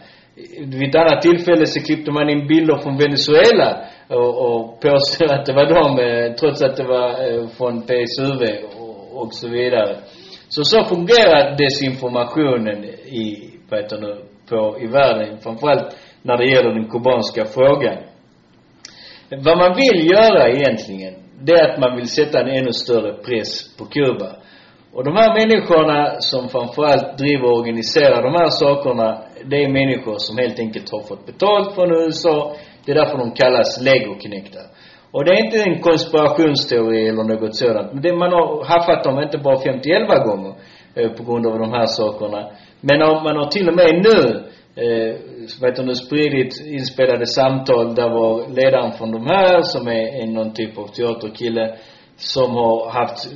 Vid 0.59 0.89
ett 0.89 0.95
annat 0.95 1.21
tillfälle 1.21 1.65
så 1.65 1.79
klippte 1.79 2.11
man 2.11 2.29
in 2.29 2.47
bilder 2.47 2.77
från 2.77 2.97
Venezuela 2.97 3.85
och, 4.07 4.33
och 4.45 4.81
påstod 4.81 5.31
att 5.31 5.45
det 5.45 5.53
var 5.53 5.65
de, 5.65 5.99
eh, 5.99 6.33
trots 6.33 6.61
att 6.61 6.77
det 6.77 6.83
var 6.83 7.09
eh, 7.09 7.47
från 7.47 7.81
PSUV 7.81 8.41
och, 8.79 9.21
och 9.21 9.33
så 9.33 9.49
vidare. 9.49 9.97
Så 10.49 10.63
så 10.63 10.83
fungerar 10.83 11.57
desinformationen 11.57 12.83
i, 13.23 13.49
vad 13.69 13.81
heter 13.81 14.01
det, 14.01 14.17
på, 14.49 14.77
i 14.79 14.87
världen, 14.87 15.37
framförallt 15.37 15.95
när 16.21 16.37
det 16.37 16.45
gäller 16.45 16.73
den 16.73 16.89
kubanska 16.89 17.45
frågan. 17.45 17.97
Vad 19.37 19.57
man 19.57 19.75
vill 19.75 20.09
göra 20.11 20.49
egentligen, 20.49 21.13
det 21.41 21.51
är 21.51 21.69
att 21.69 21.79
man 21.79 21.95
vill 21.95 22.07
sätta 22.07 22.39
en 22.39 22.47
ännu 22.47 22.73
större 22.73 23.13
press 23.13 23.77
på 23.77 23.85
Kuba. 23.85 24.35
Och 24.93 25.03
de 25.03 25.15
här 25.15 25.31
människorna 25.39 26.19
som 26.19 26.49
framförallt 26.49 27.17
driver 27.17 27.45
och 27.45 27.59
organiserar 27.59 28.23
de 28.23 28.33
här 28.33 28.49
sakerna, 28.49 29.21
det 29.45 29.63
är 29.63 29.69
människor 29.69 30.15
som 30.17 30.37
helt 30.37 30.59
enkelt 30.59 30.91
har 30.91 31.01
fått 31.01 31.25
betalt 31.25 31.75
från 31.75 31.91
USA. 31.91 32.55
Det 32.85 32.91
är 32.91 32.95
därför 32.95 33.17
de 33.17 33.31
kallas 33.31 33.81
legoknektar. 33.81 34.65
Och 35.11 35.25
det 35.25 35.31
är 35.31 35.45
inte 35.45 35.59
en 35.69 35.81
konspirationsteori 35.81 37.07
eller 37.07 37.23
något 37.23 37.55
sådant. 37.55 37.93
Men 37.93 38.01
det, 38.01 38.13
man 38.15 38.31
har 38.31 38.65
haffat 38.65 39.03
dem 39.03 39.19
inte 39.19 39.37
bara 39.37 39.59
50 39.59 39.89
gånger 40.27 40.53
eh, 40.95 41.09
på 41.11 41.23
grund 41.23 41.47
av 41.47 41.59
de 41.59 41.71
här 41.71 41.85
sakerna. 41.85 42.49
Men 42.81 42.99
man 42.99 43.35
har 43.37 43.47
till 43.47 43.67
och 43.69 43.75
med 43.75 43.93
nu 44.09 44.43
eh, 44.75 45.15
vad 45.61 45.69
heter 45.69 45.83
det, 45.83 45.95
spridit 45.95 46.65
inspelade 46.65 47.25
samtal 47.25 47.95
där 47.95 48.09
var 48.09 48.49
ledaren 48.49 48.91
från 48.91 49.11
de 49.11 49.25
här, 49.25 49.61
som 49.61 49.87
är 49.87 50.23
en, 50.23 50.33
någon 50.33 50.53
typ 50.53 50.77
av 50.77 50.87
teaterkille, 50.87 51.75
som 52.15 52.51
har 52.55 52.89
haft, 52.91 53.27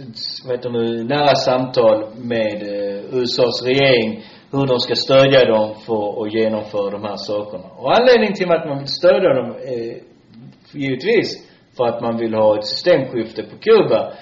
vad 0.46 0.56
heter 0.56 0.70
det, 0.70 1.04
nära 1.04 1.36
samtal 1.36 2.06
med 2.18 2.64
eh, 2.64 3.20
USAs 3.20 3.64
regering 3.66 4.24
hur 4.52 4.68
de 4.68 4.80
ska 4.80 4.96
stödja 4.96 5.46
dem 5.46 5.76
för 5.86 6.24
att 6.24 6.34
genomföra 6.34 6.90
de 6.90 7.04
här 7.04 7.16
sakerna. 7.16 7.64
Och 7.78 7.98
anledningen 7.98 8.34
till 8.34 8.52
att 8.52 8.68
man 8.68 8.78
vill 8.78 8.88
stödja 8.88 9.34
dem 9.34 9.56
är 9.66 9.98
givetvis 10.72 11.48
för 11.78 11.86
att 11.86 12.02
man 12.02 12.18
vill 12.18 12.34
ha 12.34 12.58
ett 12.58 12.66
systemskifte 12.66 13.44
på 13.44 13.58
Kuba. 13.58 14.14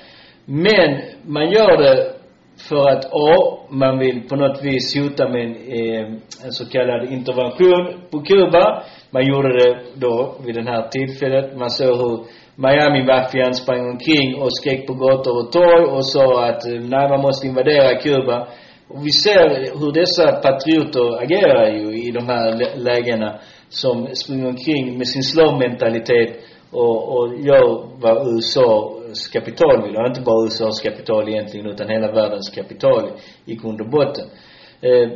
Men 0.45 1.01
man 1.24 1.51
gör 1.51 1.78
det 1.78 2.14
för 2.58 2.89
att 2.89 3.06
A, 3.06 3.58
man 3.70 3.99
vill 3.99 4.28
på 4.30 4.36
något 4.36 4.64
vis 4.64 4.95
hota 4.95 5.30
med 5.30 5.41
en, 5.41 5.56
eh, 5.56 6.06
en 6.45 6.51
så 6.51 6.66
kallad 6.70 7.12
intervention 7.12 7.93
på 8.12 8.20
Kuba. 8.20 8.84
Man 9.12 9.28
gjorde 9.28 9.49
det 9.60 9.80
då 9.95 10.36
vid 10.45 10.56
det 10.56 10.72
här 10.72 10.88
tillfället. 10.88 11.58
Man 11.58 11.70
såg 11.70 11.97
hur 11.97 12.20
Miami-maffian 12.56 13.53
sprang 13.53 13.89
omkring 13.89 14.41
och 14.41 14.58
skrek 14.58 14.88
på 14.88 14.93
gator 14.93 15.38
och 15.38 15.51
torg 15.51 15.86
och 15.86 16.06
sa 16.06 16.45
att 16.45 16.66
eh, 16.66 16.74
nej, 16.74 17.10
man 17.10 17.22
måste 17.22 17.47
invadera 17.47 17.99
Kuba. 17.99 18.47
Och 18.88 19.06
vi 19.06 19.12
ser 19.12 19.80
hur 19.80 19.91
dessa 19.91 20.32
patrioter 20.32 21.24
agerar 21.24 21.72
ju 21.72 22.08
i 22.08 22.12
de 22.12 22.28
här 22.28 22.76
lägena 22.78 23.39
som 23.70 24.08
springer 24.14 24.47
omkring 24.47 24.97
med 24.97 25.08
sin 25.08 25.24
slavmentalitet 25.24 26.39
och, 26.72 27.18
och 27.18 27.36
gör 27.39 27.99
vad 27.99 28.28
USA 28.28 28.95
världens 29.16 29.28
kapital 29.28 29.84
vill. 29.84 29.95
ha. 29.95 30.07
inte 30.07 30.22
bara 30.22 30.45
USAs 30.45 30.82
kapital 30.82 31.30
egentligen, 31.30 31.68
utan 31.68 31.89
hela 31.89 32.11
världens 32.11 32.49
kapital 32.49 33.11
i 33.45 33.55
grund 33.55 33.82
och 33.82 33.89
botten. 33.89 34.28
Eh, 34.82 35.09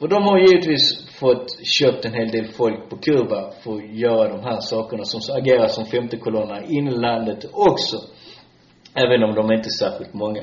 och 0.00 0.08
de 0.08 0.22
har 0.22 0.38
givetvis 0.38 1.08
fått 1.20 1.46
köpt 1.64 2.04
en 2.04 2.14
hel 2.14 2.30
del 2.30 2.44
folk 2.44 2.90
på 2.90 2.96
Kuba 2.96 3.50
för 3.62 3.72
att 3.74 3.94
göra 3.94 4.28
de 4.28 4.40
här 4.44 4.60
sakerna 4.60 5.04
som 5.04 5.20
agerar 5.36 5.68
som 5.68 5.84
femte 5.84 6.16
kolonna 6.16 6.60
i 6.64 6.80
landet 6.80 7.44
också. 7.52 7.96
Även 8.94 9.22
om 9.22 9.34
de 9.34 9.52
inte 9.52 9.68
är 9.68 9.78
särskilt 9.84 10.14
många. 10.14 10.42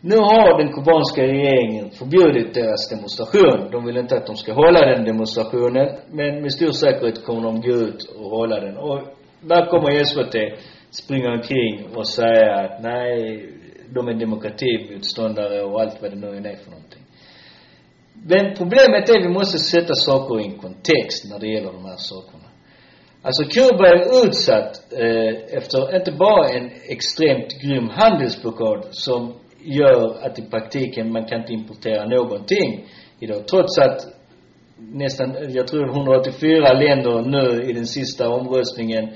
Nu 0.00 0.16
har 0.16 0.58
den 0.58 0.72
kubanska 0.72 1.22
regeringen 1.22 1.90
förbjudit 1.90 2.54
deras 2.54 2.88
demonstration. 2.88 3.70
De 3.70 3.84
vill 3.86 3.96
inte 3.96 4.16
att 4.16 4.26
de 4.26 4.36
ska 4.36 4.52
hålla 4.52 4.80
den 4.80 5.04
demonstrationen, 5.04 5.88
men 6.10 6.42
med 6.42 6.52
stor 6.52 6.72
säkerhet 6.72 7.24
kommer 7.24 7.42
de 7.42 7.60
gå 7.60 7.74
ut 7.86 8.02
och 8.18 8.30
hålla 8.30 8.60
den. 8.60 8.76
Och 8.76 9.00
där 9.40 9.66
kommer 9.66 10.04
SVT 10.04 10.34
springa 11.02 11.32
omkring 11.32 11.86
och 11.96 12.08
säga 12.08 12.54
att 12.54 12.82
nej, 12.82 13.48
de 13.94 14.08
är 14.08 14.14
demokratimotståndare 14.14 15.62
och 15.62 15.80
allt 15.80 16.02
vad 16.02 16.10
det 16.10 16.16
nu 16.16 16.26
är 16.26 16.56
för 16.56 16.70
någonting. 16.70 17.02
Men 18.26 18.54
problemet 18.56 19.08
är 19.08 19.18
att 19.18 19.24
vi 19.24 19.28
måste 19.28 19.58
sätta 19.58 19.94
saker 19.94 20.40
i 20.40 20.44
en 20.44 20.58
kontext 20.58 21.30
när 21.30 21.38
det 21.38 21.48
gäller 21.48 21.72
de 21.72 21.84
här 21.84 21.96
sakerna. 21.96 22.48
Alltså 23.22 23.44
Kuba 23.44 23.86
är 23.88 24.26
utsatt 24.26 24.92
eh, 24.92 25.58
efter 25.58 25.96
inte 25.96 26.12
bara 26.12 26.48
en 26.48 26.70
extremt 26.88 27.62
grym 27.62 27.88
handelsblockad 27.88 28.86
som 28.90 29.34
gör 29.64 30.18
att 30.26 30.38
i 30.38 30.42
praktiken 30.42 31.12
man 31.12 31.24
kan 31.24 31.40
inte 31.40 31.52
importera 31.52 32.06
någonting 32.06 32.88
idag. 33.20 33.48
Trots 33.48 33.78
att 33.78 34.06
nästan, 34.76 35.36
jag 35.48 35.66
tror 35.66 35.88
184 35.88 36.72
länder 36.72 37.22
nu 37.22 37.70
i 37.70 37.72
den 37.72 37.86
sista 37.86 38.28
omröstningen 38.28 39.08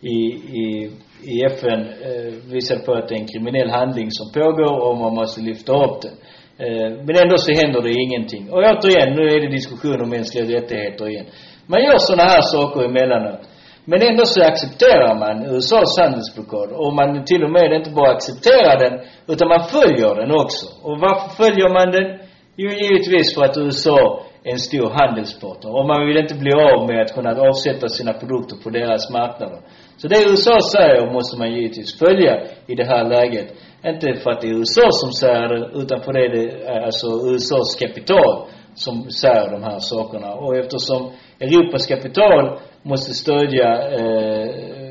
i, 0.00 0.16
i, 0.62 0.90
i 1.22 1.44
FN 1.44 1.80
eh, 1.80 2.32
visar 2.52 2.78
på 2.86 2.92
att 2.92 3.08
det 3.08 3.14
är 3.14 3.20
en 3.20 3.26
kriminell 3.26 3.70
handling 3.70 4.08
som 4.10 4.32
pågår 4.32 4.74
och 4.86 4.96
man 4.96 5.14
måste 5.14 5.40
lyfta 5.40 5.72
upp 5.84 6.02
den. 6.02 6.16
Eh, 6.64 6.90
men 7.06 7.16
ändå 7.22 7.36
så 7.38 7.52
händer 7.52 7.82
det 7.82 7.92
ingenting. 7.92 8.50
Och 8.50 8.58
återigen, 8.58 9.14
nu 9.16 9.22
är 9.34 9.40
det 9.40 9.56
diskussion 9.58 10.02
om 10.02 10.10
mänskliga 10.10 10.44
rättigheter 10.56 11.08
igen. 11.08 11.26
Man 11.66 11.84
gör 11.84 11.98
sådana 11.98 12.22
här 12.22 12.42
saker 12.42 12.80
emellanåt. 12.84 13.40
Men 13.88 14.02
ändå 14.02 14.24
så 14.24 14.42
accepterar 14.42 15.14
man 15.24 15.54
USAs 15.54 15.98
handelsblockad. 15.98 16.68
Och 16.72 16.94
man 16.94 17.24
till 17.24 17.44
och 17.44 17.50
med 17.50 17.72
inte 17.72 17.90
bara 17.90 18.10
accepterar 18.16 18.74
den, 18.84 18.94
utan 19.32 19.48
man 19.48 19.62
följer 19.74 20.14
den 20.20 20.30
också. 20.42 20.66
Och 20.86 20.96
varför 21.06 21.28
följer 21.42 21.68
man 21.78 21.88
den? 21.96 22.08
Jo, 22.56 22.70
givetvis 22.70 23.34
för 23.34 23.42
att 23.44 23.56
USA 23.58 24.22
är 24.44 24.52
en 24.52 24.58
stor 24.58 24.90
handelspartner. 25.00 25.70
Och 25.76 25.86
man 25.86 26.06
vill 26.06 26.16
inte 26.16 26.34
bli 26.34 26.52
av 26.52 26.86
med 26.88 27.00
att 27.02 27.14
kunna 27.14 27.30
avsätta 27.48 27.88
sina 27.88 28.12
produkter 28.12 28.56
på 28.62 28.70
deras 28.70 29.10
marknader. 29.10 29.60
Så 29.96 30.08
det 30.08 30.30
USA 30.30 30.58
säger 30.72 31.12
måste 31.12 31.38
man 31.38 31.54
givetvis 31.54 31.98
följa 31.98 32.40
i 32.66 32.74
det 32.74 32.84
här 32.84 33.04
läget. 33.04 33.54
Inte 33.84 34.14
för 34.14 34.30
att 34.30 34.40
det 34.40 34.48
är 34.48 34.58
USA 34.58 34.88
som 34.90 35.12
säger 35.12 35.48
det, 35.48 35.70
utan 35.80 36.00
för 36.00 36.12
det 36.12 36.24
är 36.24 36.76
eh, 36.76 36.84
alltså 36.84 37.06
USAs 37.06 37.76
kapital 37.80 38.46
som 38.74 39.10
säger 39.10 39.50
de 39.50 39.62
här 39.62 39.78
sakerna. 39.78 40.34
Och 40.34 40.56
eftersom 40.56 41.10
Europas 41.40 41.86
kapital 41.86 42.58
måste 42.82 43.14
stödja 43.14 43.68
eh, 43.98 44.86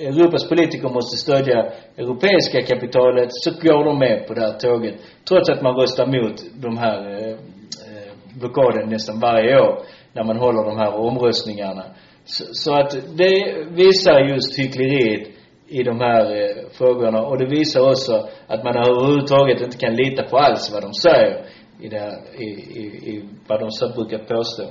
Europas 0.00 0.48
politiker 0.48 0.88
måste 0.88 1.16
stödja 1.16 1.72
europeiska 1.96 2.62
kapitalet, 2.62 3.28
så 3.30 3.50
går 3.50 3.84
de 3.84 3.98
med 3.98 4.26
på 4.26 4.34
det 4.34 4.40
här 4.40 4.58
tåget. 4.58 4.94
Trots 5.28 5.50
att 5.50 5.62
man 5.62 5.74
röstar 5.76 6.06
mot 6.06 6.36
de 6.62 6.76
här 6.78 6.98
eh, 7.10 7.30
eh, 7.30 8.12
blockaden 8.40 8.88
nästan 8.88 9.20
varje 9.20 9.60
år 9.60 9.78
när 10.12 10.24
man 10.24 10.36
håller 10.36 10.64
de 10.64 10.78
här 10.78 10.94
omröstningarna. 10.94 11.84
Så, 12.24 12.44
så 12.52 12.74
att 12.74 12.90
det 13.16 13.64
visar 13.70 14.20
just 14.20 14.58
hyckleriet 14.58 15.28
i 15.68 15.82
de 15.82 16.00
här 16.00 16.24
eh, 16.36 16.68
frågorna 16.72 17.22
och 17.22 17.38
det 17.38 17.46
visar 17.46 17.90
också 17.90 18.28
att 18.46 18.64
man 18.64 18.76
överhuvudtaget 18.76 19.60
inte 19.60 19.78
kan 19.78 19.96
lita 19.96 20.22
på 20.22 20.36
alls 20.36 20.70
vad 20.72 20.82
de 20.82 20.94
säger 20.94 21.44
i 21.80 21.88
det 21.88 21.98
här, 21.98 22.18
i, 22.38 22.44
i, 22.80 22.84
i 23.12 23.24
vad 23.46 23.60
de 23.60 23.70
så 23.70 23.88
brukar 23.88 24.18
påstå. 24.18 24.62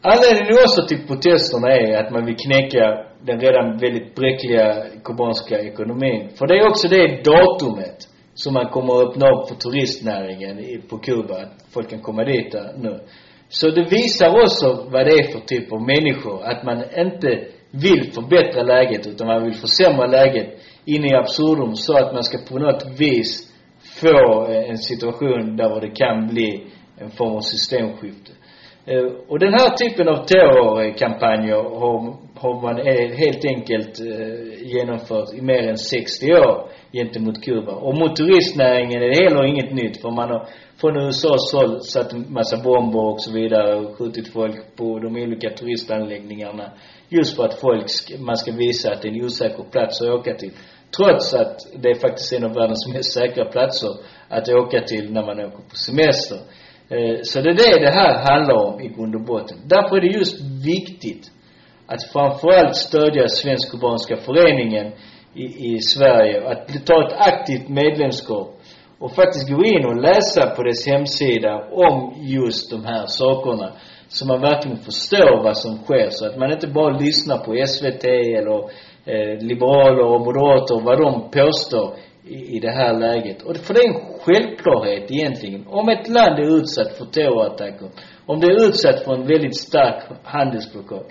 Anledningen 0.00 0.64
också 0.66 0.86
till 0.88 1.06
protesterna 1.06 1.68
är 1.72 2.04
att 2.04 2.12
man 2.12 2.26
vill 2.26 2.36
knäcka 2.36 3.06
den 3.22 3.40
redan 3.40 3.78
väldigt 3.78 4.14
bräckliga 4.14 4.84
kubanska 5.04 5.58
ekonomin. 5.58 6.28
För 6.38 6.46
det 6.46 6.54
är 6.58 6.68
också 6.68 6.88
det 6.88 7.24
datumet 7.24 8.08
som 8.34 8.54
man 8.54 8.68
kommer 8.68 8.92
att 8.94 9.08
öppna 9.08 9.26
upp 9.30 9.48
för 9.48 9.54
turistnäringen 9.54 10.58
i, 10.58 10.78
på 10.88 10.98
Kuba. 10.98 11.34
Att 11.34 11.52
folk 11.74 11.90
kan 11.90 12.00
komma 12.00 12.24
dit 12.24 12.52
där 12.52 12.72
nu. 12.78 13.00
Så 13.48 13.70
det 13.70 13.84
visar 13.90 14.28
också 14.42 14.88
vad 14.90 15.06
det 15.06 15.12
är 15.12 15.32
för 15.32 15.40
typ 15.40 15.72
av 15.72 15.80
människor. 15.80 16.42
Att 16.44 16.64
man 16.64 16.84
inte 16.96 17.44
vill 17.70 18.12
förbättra 18.12 18.62
läget 18.62 19.06
utan 19.06 19.26
man 19.26 19.44
vill 19.44 19.54
försämra 19.54 20.06
läget 20.06 20.48
in 20.84 21.04
i 21.04 21.14
absurdum 21.14 21.74
så 21.74 21.98
att 21.98 22.12
man 22.14 22.24
ska 22.24 22.38
på 22.38 22.58
något 22.58 23.00
vis 23.00 23.52
få 24.00 24.46
eh, 24.48 24.70
en 24.70 24.78
situation 24.78 25.56
där 25.56 25.80
det 25.80 25.90
kan 25.90 26.28
bli 26.28 26.66
en 26.98 27.10
form 27.10 27.36
av 27.36 27.40
systemskifte. 27.40 28.32
Eh, 28.86 29.04
och 29.28 29.38
den 29.38 29.52
här 29.52 29.70
typen 29.76 30.08
av 30.08 30.24
terrorkampanjer 30.24 31.62
har, 31.80 32.16
har 32.34 32.62
man 32.62 32.78
e- 32.78 33.14
helt 33.16 33.44
enkelt 33.44 34.00
eh, 34.00 34.66
genomfört 34.66 35.34
i 35.34 35.42
mer 35.42 35.68
än 35.68 35.78
60 35.78 36.32
år 36.32 36.68
gentemot 36.92 37.44
Kuba. 37.44 37.72
Och 37.72 37.98
mot 37.98 38.16
turistnäringen 38.16 39.02
är 39.02 39.08
det 39.08 39.24
heller 39.24 39.44
inget 39.44 39.74
nytt 39.74 40.00
för 40.00 40.10
man 40.10 40.30
har 40.30 40.48
från 40.80 40.96
USAs 40.96 41.52
håll 41.54 41.80
satt 41.80 42.12
en 42.12 42.32
massa 42.32 42.56
bomber 42.56 43.00
och 43.00 43.20
så 43.20 43.32
vidare 43.32 43.74
och 43.74 43.98
skjutit 43.98 44.32
folk 44.32 44.76
på 44.76 44.98
de 44.98 45.16
olika 45.16 45.50
turistanläggningarna. 45.50 46.72
Just 47.08 47.36
för 47.36 47.44
att 47.44 47.60
folk, 47.60 47.90
ska, 47.90 48.18
man 48.18 48.36
ska 48.36 48.52
visa 48.52 48.92
att 48.92 49.02
det 49.02 49.08
är 49.08 49.12
en 49.12 49.24
osäker 49.24 49.64
plats 49.72 50.02
att 50.02 50.08
åka 50.08 50.34
till. 50.34 50.52
Trots 50.96 51.34
att 51.34 51.56
det 51.82 51.88
är 51.90 51.94
faktiskt 51.94 52.32
en 52.32 52.44
av 52.44 52.54
världens 52.54 52.88
mest 52.94 53.12
säkra 53.12 53.44
platser 53.44 53.90
att 54.28 54.48
åka 54.48 54.80
till 54.80 55.12
när 55.12 55.22
man 55.26 55.38
åker 55.40 55.62
på 55.70 55.76
semester. 55.76 56.38
Eh, 56.88 57.18
så 57.22 57.40
det 57.40 57.50
är 57.50 57.54
det 57.54 57.84
det 57.86 57.92
här 58.00 58.32
handlar 58.32 58.54
om 58.54 58.80
i 58.80 58.88
grund 58.88 59.14
och 59.14 59.24
botten. 59.24 59.58
Därför 59.66 59.96
är 59.96 60.00
det 60.00 60.18
just 60.18 60.40
viktigt 60.66 61.30
att 61.86 62.04
framförallt 62.12 62.76
stödja 62.76 63.28
Svensk-Kubanska 63.28 64.16
föreningen 64.16 64.92
i, 65.34 65.74
i 65.74 65.78
Sverige. 65.80 66.48
Att 66.48 66.86
ta 66.86 67.06
ett 67.06 67.14
aktivt 67.18 67.68
medlemskap 67.68 68.60
och 68.98 69.12
faktiskt 69.12 69.50
gå 69.50 69.64
in 69.64 69.84
och 69.86 69.96
läsa 69.96 70.50
på 70.56 70.62
dess 70.62 70.86
hemsida 70.86 71.68
om 71.70 72.14
just 72.16 72.70
de 72.70 72.84
här 72.84 73.06
sakerna. 73.06 73.72
Så 74.08 74.26
man 74.26 74.40
verkligen 74.40 74.78
förstår 74.78 75.42
vad 75.42 75.56
som 75.58 75.76
sker. 75.76 76.10
Så 76.10 76.26
att 76.26 76.38
man 76.38 76.52
inte 76.52 76.66
bara 76.68 76.98
lyssnar 76.98 77.38
på 77.38 77.66
SVT 77.66 78.04
eller 78.38 78.58
eh, 79.04 79.38
liberaler 79.40 80.04
och 80.04 80.20
moderater, 80.20 80.80
vad 80.84 80.98
de 80.98 81.30
påstår 81.30 81.96
i, 82.26 82.56
i 82.56 82.60
det 82.60 82.70
här 82.70 82.98
läget. 82.98 83.42
Och 83.42 83.56
för 83.56 83.74
det 83.74 83.80
är 83.80 83.88
en 83.88 84.18
självklarhet 84.20 85.10
egentligen. 85.10 85.66
Om 85.66 85.88
ett 85.88 86.08
land 86.08 86.38
är 86.38 86.56
utsatt 86.58 86.98
för 86.98 87.04
terrorattacker, 87.04 87.88
om 88.26 88.40
det 88.40 88.46
är 88.46 88.68
utsatt 88.68 89.04
för 89.04 89.14
en 89.14 89.26
väldigt 89.26 89.56
stark 89.56 90.02
handelsblockad, 90.24 91.04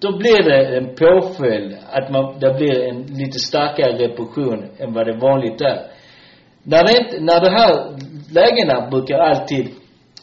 då 0.00 0.18
blir 0.18 0.42
det 0.42 0.76
en 0.76 0.94
påföljd 0.94 1.76
att 1.90 2.10
man, 2.10 2.38
det 2.40 2.54
blir 2.54 2.88
en 2.88 3.02
lite 3.02 3.38
starkare 3.38 3.92
repression 3.92 4.64
än 4.78 4.92
vad 4.92 5.06
det 5.06 5.16
vanligt 5.16 5.60
är. 5.60 5.86
När 6.62 6.84
det 6.84 6.98
inte, 7.02 7.20
när 7.20 7.40
de 7.44 7.50
här 7.50 7.72
lägena 8.32 8.90
brukar 8.90 9.18
alltid 9.18 9.68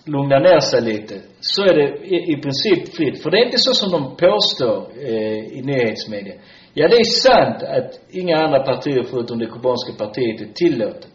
lugna 0.05 0.39
ner 0.39 0.59
sig 0.59 0.81
lite, 0.81 1.15
så 1.39 1.63
är 1.63 1.73
det 1.73 2.05
i, 2.05 2.33
i 2.33 2.41
princip 2.41 2.95
fritt. 2.95 3.23
För 3.23 3.31
det 3.31 3.37
är 3.37 3.45
inte 3.45 3.57
så 3.57 3.73
som 3.73 3.91
de 3.91 4.15
påstår 4.15 4.87
eh, 5.07 5.57
i 5.57 5.61
nyhetsmedia. 5.65 6.33
Ja, 6.73 6.87
det 6.87 6.95
är 6.95 7.03
sant 7.03 7.63
att 7.63 7.99
inga 8.09 8.37
andra 8.37 8.59
partier 8.59 9.03
förutom 9.03 9.39
det 9.39 9.45
kubanska 9.45 9.93
partiet 9.97 10.41
är 10.41 10.53
tillåtet. 10.53 11.07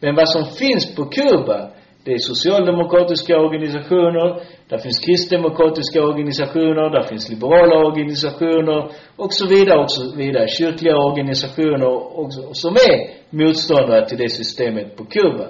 Men 0.00 0.14
vad 0.14 0.28
som 0.28 0.44
finns 0.44 0.94
på 0.96 1.04
Kuba, 1.04 1.70
det 2.04 2.12
är 2.12 2.18
socialdemokratiska 2.18 3.38
organisationer, 3.38 4.42
där 4.68 4.78
finns 4.78 5.00
kristdemokratiska 5.00 6.02
organisationer, 6.02 6.90
där 6.90 7.02
finns 7.02 7.30
liberala 7.30 7.76
organisationer 7.86 8.90
och 9.16 9.32
så 9.32 9.48
vidare 9.48 9.78
och 9.78 9.90
så 9.90 10.16
vidare. 10.16 10.48
Kyrkliga 10.48 10.96
organisationer 10.96 12.18
också, 12.20 12.40
som 12.52 12.74
är 12.74 12.96
motståndare 13.30 14.08
till 14.08 14.18
det 14.18 14.28
systemet 14.28 14.96
på 14.96 15.04
Kuba. 15.04 15.46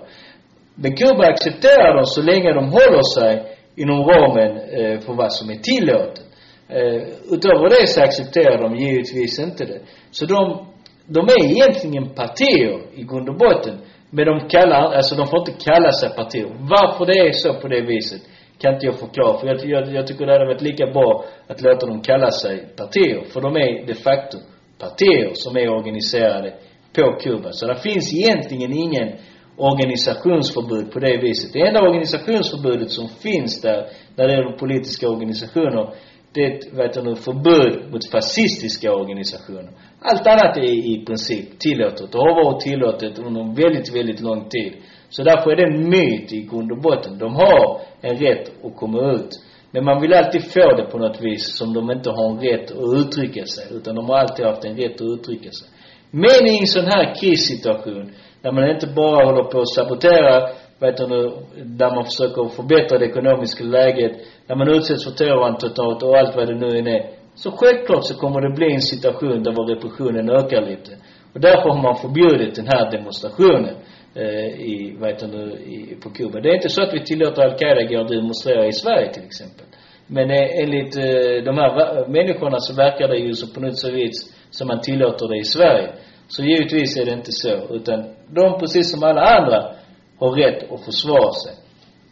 Men 0.75 0.97
Kuba 0.97 1.25
accepterar 1.27 1.97
dem 1.97 2.07
så 2.07 2.23
länge 2.23 2.53
de 2.53 2.65
håller 2.65 3.03
sig 3.03 3.57
inom 3.77 4.05
ramen 4.05 4.51
eh, 4.57 5.01
för 5.01 5.15
vad 5.15 5.33
som 5.33 5.51
är 5.51 5.59
tillåtet. 5.71 6.26
Eh, 6.69 7.03
utöver 7.31 7.69
det 7.69 7.87
så 7.87 8.03
accepterar 8.03 8.63
de 8.63 8.77
givetvis 8.77 9.39
inte 9.39 9.65
det. 9.65 9.81
Så 10.11 10.27
de, 10.27 10.67
de 11.07 11.21
är 11.21 11.45
egentligen 11.45 12.15
partier 12.15 12.81
i 12.95 13.03
grund 13.03 13.29
och 13.29 13.37
botten. 13.37 13.79
Men 14.11 14.27
de 14.27 14.49
kallar, 14.49 14.93
alltså 14.93 15.15
de 15.15 15.27
får 15.27 15.39
inte 15.39 15.65
kalla 15.65 15.93
sig 15.93 16.09
partier. 16.17 16.47
Varför 16.61 17.07
det 17.07 17.19
är 17.29 17.33
så 17.33 17.55
på 17.55 17.69
det 17.69 17.81
viset 17.81 18.23
kan 18.59 18.75
inte 18.75 18.87
jag 18.87 18.99
förklara. 18.99 19.39
För 19.39 19.47
jag, 19.47 19.67
jag, 19.67 19.95
jag 19.95 20.07
tycker 20.07 20.27
det 20.27 20.33
hade 20.33 20.47
varit 20.47 20.63
lika 20.63 20.87
bra 20.87 21.25
att 21.47 21.63
låta 21.63 21.87
dem 21.87 22.01
kalla 22.01 22.31
sig 22.31 22.67
partier. 22.77 23.25
För 23.33 23.41
de 23.41 23.57
är 23.57 23.87
de 23.87 23.95
facto 23.95 24.39
partier 24.79 25.31
som 25.35 25.57
är 25.57 25.69
organiserade 25.69 26.55
på 26.93 27.13
Kuba. 27.21 27.53
Så 27.53 27.67
det 27.67 27.77
finns 27.77 28.15
egentligen 28.15 28.73
ingen 28.73 29.13
organisationsförbud 29.57 30.93
på 30.93 30.99
det 30.99 31.17
viset. 31.17 31.53
Det 31.53 31.67
enda 31.69 31.81
organisationsförbudet 31.83 32.91
som 32.91 33.09
finns 33.09 33.63
där, 33.63 33.87
när 34.17 34.27
det 34.27 34.35
gäller 34.35 34.59
politiska 34.59 35.09
organisationer, 35.09 35.95
det 36.37 36.45
är 36.45 36.55
ett, 36.57 36.73
vet 36.73 36.95
du, 37.05 37.15
förbud 37.17 37.93
mot 37.93 38.11
fascistiska 38.11 38.93
organisationer. 38.93 39.73
Allt 40.01 40.27
annat 40.27 40.57
är 40.57 40.73
i 40.93 41.05
princip 41.07 41.59
tillåtet 41.59 42.15
och 42.15 42.21
har 42.21 42.45
varit 42.45 42.61
tillåtet 42.61 43.19
under 43.19 43.41
en 43.41 43.55
väldigt, 43.55 43.97
väldigt 43.97 44.21
lång 44.21 44.49
tid. 44.49 44.73
Så 45.09 45.23
därför 45.23 45.51
är 45.51 45.57
det 45.57 45.67
en 45.73 45.89
myt 45.91 46.33
i 46.33 46.41
grund 46.51 46.73
och 46.73 46.81
botten. 46.81 47.19
De 47.19 47.35
har 47.35 47.81
en 48.01 48.17
rätt 48.17 48.65
att 48.65 48.77
komma 48.77 49.13
ut. 49.13 49.31
Men 49.71 49.85
man 49.85 50.01
vill 50.01 50.15
alltid 50.15 50.45
få 50.45 50.77
det 50.77 50.87
på 50.93 50.99
något 50.99 51.21
vis 51.21 51.57
som 51.59 51.75
de 51.75 51.91
inte 51.91 52.11
har 52.11 52.31
en 52.31 52.41
rätt 52.41 52.71
att 52.71 52.95
uttrycka 53.01 53.45
sig. 53.45 53.65
Utan 53.77 53.95
de 53.95 54.09
har 54.09 54.17
alltid 54.17 54.47
haft 54.47 54.65
en 54.65 54.77
rätt 54.77 55.01
att 55.01 55.11
uttrycka 55.15 55.51
sig. 55.51 55.69
Men 56.11 56.41
i 56.53 56.59
en 56.61 56.67
sån 56.67 56.85
här 56.85 57.15
krissituation, 57.21 58.13
där 58.43 58.53
man 58.53 58.71
inte 58.71 58.87
bara 58.87 59.27
håller 59.27 59.45
på 59.45 59.61
att 59.61 59.75
sabotera, 59.75 60.49
vet 60.81 60.97
du, 60.97 61.33
där 61.81 61.95
man 61.95 62.05
försöker 62.05 62.49
förbättra 62.49 62.99
det 62.99 63.07
ekonomiska 63.07 63.65
läget, 63.65 64.13
när 64.47 64.57
man 64.57 64.69
utsätts 64.69 65.05
för 65.05 65.13
terrorattentat 65.13 66.03
och 66.03 66.17
allt 66.17 66.37
vad 66.37 66.49
det 66.49 66.55
nu 66.55 66.79
än 66.79 66.87
är. 66.87 67.11
Så 67.35 67.51
självklart 67.51 68.05
så 68.05 68.15
kommer 68.15 68.41
det 68.41 68.55
bli 68.55 68.75
en 68.75 68.81
situation 68.81 69.43
där 69.43 69.53
vår 69.53 69.67
repressionen 69.75 70.31
ökar 70.31 70.63
lite. 70.71 70.93
Och 71.35 71.41
därför 71.41 71.69
har 71.69 71.83
man 71.83 71.97
förbjudit 71.97 72.55
den 72.55 72.67
här 72.67 72.91
demonstrationen 72.91 73.75
eh, 74.15 74.49
i, 74.73 74.97
vad 75.01 75.11
heter 75.11 75.59
i, 75.59 75.97
på 76.03 76.11
Kuba. 76.11 76.41
Det 76.41 76.49
är 76.49 76.55
inte 76.55 76.69
så 76.69 76.83
att 76.83 76.95
vi 76.95 77.05
tillåter 77.05 77.43
Al-Qaida 77.43 77.83
gå 77.83 78.01
och 78.01 78.11
demonstrera 78.11 78.67
i 78.67 78.73
Sverige 78.73 79.13
till 79.13 79.25
exempel. 79.25 79.67
Men 80.07 80.31
eh, 80.31 80.63
enligt 80.63 80.97
eh, 80.97 81.45
de 81.49 81.59
här 81.59 82.09
människorna 82.09 82.59
så 82.61 82.75
verkar 82.75 83.09
det 83.09 83.17
ju 83.17 83.33
så 83.33 83.55
på 83.55 83.61
något 83.61 83.85
vis 83.85 84.17
som 84.51 84.69
man 84.69 84.81
tillåter 84.81 85.29
det 85.29 85.39
i 85.39 85.45
Sverige. 85.45 85.89
Så 86.29 86.43
givetvis 86.43 86.97
är 86.97 87.05
det 87.05 87.13
inte 87.13 87.33
så. 87.33 87.75
Utan 87.75 88.05
de, 88.29 88.59
precis 88.61 88.91
som 88.91 89.03
alla 89.03 89.21
andra, 89.21 89.76
har 90.19 90.31
rätt 90.31 90.73
att 90.73 90.85
försvara 90.85 91.33
sig. 91.33 91.55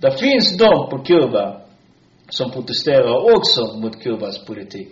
Det 0.01 0.19
finns 0.19 0.59
de 0.59 0.89
på 0.91 0.99
Kuba 0.99 1.61
som 2.29 2.51
protesterar 2.51 3.35
också 3.37 3.77
mot 3.77 4.03
Kubas 4.03 4.45
politik. 4.45 4.89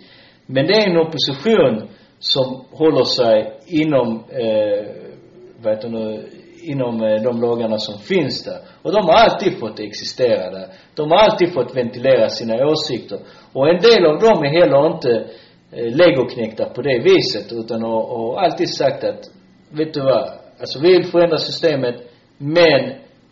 Men 0.47 0.67
det 0.67 0.75
är 0.75 0.91
en 0.91 0.97
opposition 0.97 1.89
som 2.19 2.65
håller 2.71 3.05
sig 3.05 3.59
inom, 3.67 4.25
eh, 4.29 4.87
vad 5.63 5.75
heter 5.75 5.89
nu, 5.89 6.29
inom 6.63 7.03
eh, 7.03 7.23
de 7.23 7.41
lagarna 7.41 7.79
som 7.79 7.99
finns 7.99 8.45
där. 8.45 8.59
Och 8.83 8.93
de 8.93 9.05
har 9.07 9.15
alltid 9.15 9.59
fått 9.59 9.81
existera 9.81 10.51
där. 10.51 10.67
De 10.95 11.11
har 11.11 11.19
alltid 11.19 11.53
fått 11.53 11.77
ventilera 11.77 12.29
sina 12.29 12.67
åsikter. 12.67 13.19
Och 13.53 13.69
en 13.69 13.81
del 13.81 14.07
av 14.07 14.19
dem 14.19 14.45
är 14.45 14.61
heller 14.61 14.87
inte 14.95 15.11
eh, 15.73 15.97
legoknäckta 15.97 16.65
på 16.65 16.83
det 16.83 16.99
viset, 16.99 17.53
utan 17.53 17.83
har, 17.83 18.03
har 18.07 18.41
alltid 18.45 18.75
sagt 18.75 19.05
att, 19.05 19.31
vet 19.71 19.95
du 19.95 20.01
vad, 20.01 20.31
alltså 20.61 20.81
vi 20.83 20.89
vill 20.89 21.07
förändra 21.07 21.39
systemet, 21.39 22.12
men 22.43 22.81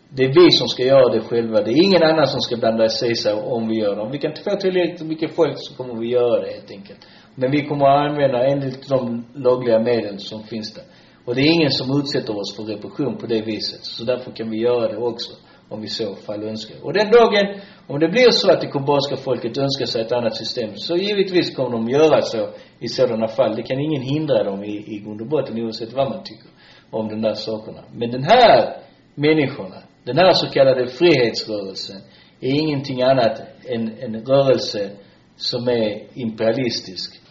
det 0.09 0.23
är 0.23 0.33
vi 0.43 0.51
som 0.51 0.67
ska 0.67 0.83
göra 0.83 1.13
det 1.13 1.21
själva. 1.21 1.61
Det 1.61 1.71
är 1.71 1.85
ingen 1.85 2.03
annan 2.03 2.27
som 2.27 2.41
ska 2.41 2.57
blanda 2.57 2.89
sig 2.89 3.11
i 3.11 3.15
sig 3.15 3.33
om 3.33 3.67
vi 3.67 3.75
gör 3.79 3.95
det. 3.95 4.01
Om 4.01 4.11
vi 4.11 4.17
kan 4.17 4.31
inte 4.31 4.43
få 4.43 4.55
tillräckligt 4.55 5.07
mycket 5.07 5.35
folk 5.35 5.53
så 5.55 5.75
kommer 5.75 5.95
vi 5.95 6.07
göra 6.07 6.41
det 6.41 6.51
helt 6.51 6.71
enkelt. 6.71 7.07
Men 7.35 7.51
vi 7.51 7.67
kommer 7.67 7.85
att 7.85 8.11
använda 8.11 8.45
enligt 8.45 8.89
de 8.89 9.25
lagliga 9.33 9.79
medel 9.79 10.19
som 10.19 10.43
finns 10.43 10.73
där. 10.73 10.83
Och 11.25 11.35
det 11.35 11.41
är 11.41 11.53
ingen 11.53 11.71
som 11.71 11.99
utsätter 11.99 12.39
oss 12.39 12.55
för 12.55 12.63
repression 12.63 13.17
på 13.17 13.25
det 13.25 13.41
viset. 13.41 13.85
Så 13.85 14.03
därför 14.03 14.31
kan 14.31 14.49
vi 14.49 14.57
göra 14.57 14.87
det 14.87 14.97
också. 14.97 15.31
om 15.71 15.81
vi 15.81 15.87
så 15.87 16.15
fall 16.15 16.43
önskar. 16.43 16.77
Och 16.85 16.93
den 16.93 17.11
dagen, 17.11 17.61
om 17.87 17.99
det 17.99 18.09
blir 18.09 18.31
så 18.31 18.51
att 18.51 18.61
det 18.61 18.67
kubanska 18.67 19.15
folket 19.15 19.57
önskar 19.57 19.85
sig 19.85 20.01
ett 20.01 20.11
annat 20.11 20.35
system, 20.35 20.69
så 20.75 20.95
givetvis 20.95 21.55
kommer 21.55 21.71
de 21.71 21.89
göra 21.89 22.21
så 22.21 22.49
i 22.79 22.87
sådana 22.87 23.27
fall. 23.27 23.55
Det 23.55 23.63
kan 23.63 23.79
ingen 23.79 24.01
hindra 24.01 24.43
dem 24.43 24.63
i, 24.63 24.95
i 24.95 24.99
grund 25.03 25.21
och 25.21 25.27
botten, 25.27 25.63
oavsett 25.63 25.93
vad 25.93 26.09
man 26.09 26.23
tycker 26.23 26.49
om 26.91 27.07
de 27.07 27.21
där 27.21 27.33
sakerna. 27.33 27.81
Men 27.93 28.11
den 28.11 28.23
här 28.23 28.77
människorna, 29.15 29.83
den 30.03 30.17
här 30.17 30.33
så 30.33 30.47
kallade 30.47 30.87
frihetsrörelsen, 30.87 32.01
är 32.39 32.59
ingenting 32.59 33.01
annat 33.01 33.41
än 33.65 33.97
en 33.99 34.25
rörelse 34.25 34.89
som 35.35 35.67
är 35.67 36.03
imperialistisk 36.13 37.21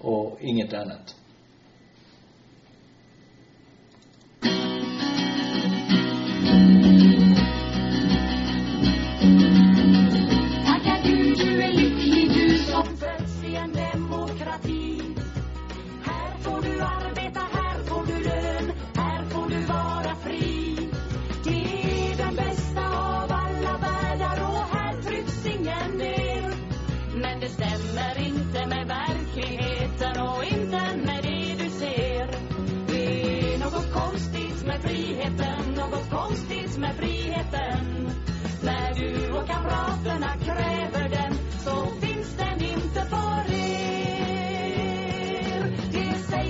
och 0.00 0.38
inget 0.40 0.74
annat. 0.74 1.14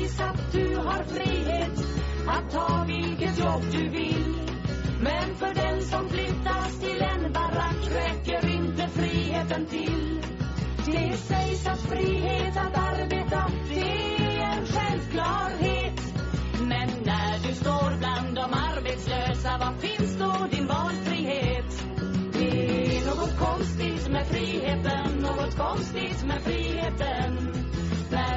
Det 0.01 0.20
att 0.20 0.53
du 0.53 0.76
har 0.76 1.05
frihet 1.05 1.84
att 2.26 2.51
ta 2.53 2.84
vilket 2.86 3.38
jobb 3.38 3.62
du 3.72 3.88
vill. 3.88 4.34
Men 5.01 5.34
för 5.36 5.55
den 5.55 5.82
som 5.82 6.09
flyttas 6.09 6.80
till 6.80 7.03
en 7.03 7.32
barack 7.32 7.76
räcker 7.94 8.48
inte 8.48 8.88
friheten 8.88 9.66
till. 9.66 10.22
Det 10.86 11.16
sägs 11.16 11.66
att 11.66 11.80
frihet 11.80 12.57
att 12.57 12.76
arbeta, 12.76 13.51
det 13.68 14.16
är 14.16 14.59
en 14.59 14.66
självklarhet. 14.66 16.01
Men 16.61 16.88
när 17.05 17.48
du 17.48 17.55
står 17.55 17.98
bland 17.98 18.34
de 18.34 18.55
arbetslösa, 18.55 19.59
var 19.59 19.72
finns 19.78 20.18
då 20.18 20.46
din 20.51 20.66
valfrihet? 20.66 21.84
Det 22.32 22.96
är 22.96 23.07
något 23.07 23.38
konstigt 23.38 24.09
med 24.09 24.26
friheten, 24.26 25.18
något 25.22 25.57
konstigt 25.57 26.24
med 26.26 26.42
friheten. 26.42 27.59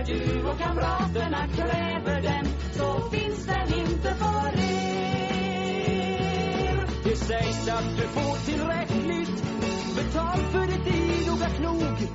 När 0.07 0.15
du 0.15 0.43
och 0.43 0.57
kamraterna 0.59 1.47
kräver 1.47 2.21
den, 2.21 2.45
så 2.73 3.09
finns 3.09 3.45
den 3.45 3.73
inte 3.79 4.13
för 4.15 4.59
er. 4.59 6.07
Det 7.03 7.15
sägs 7.15 7.67
att 7.69 7.97
du 7.97 8.01
får 8.07 8.45
tillräckligt 8.45 9.43
betalt 9.95 10.51
för 10.51 10.67
ditt 10.67 10.87
idoga 10.87 11.49
knog. 11.49 12.07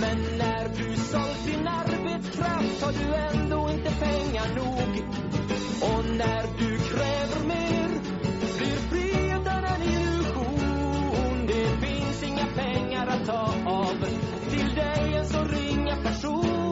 Men 0.00 0.18
när 0.38 0.68
du 0.68 0.96
sålt 0.96 1.46
din 1.46 1.68
arbetskraft 1.68 2.82
har 2.82 2.92
du 2.92 3.14
ändå 3.14 3.70
inte 3.70 3.90
pengar 3.90 4.54
nog. 4.56 5.04
Och 5.82 6.04
när 6.16 6.42
du 6.58 6.78
kräver 6.78 7.44
mer 7.46 7.88
blir 8.58 8.76
friheten 8.90 9.64
en 9.64 9.82
illusion. 9.82 11.46
Det 11.46 11.86
finns 11.86 12.22
inga 12.22 12.46
pengar 12.46 13.06
att 13.06 13.26
ta 13.26 13.54
av 13.66 13.96
till 14.50 14.74
dig 14.74 15.14
en 15.14 15.26
så 15.26 15.44
ringa 15.44 15.96
person. 15.96 16.69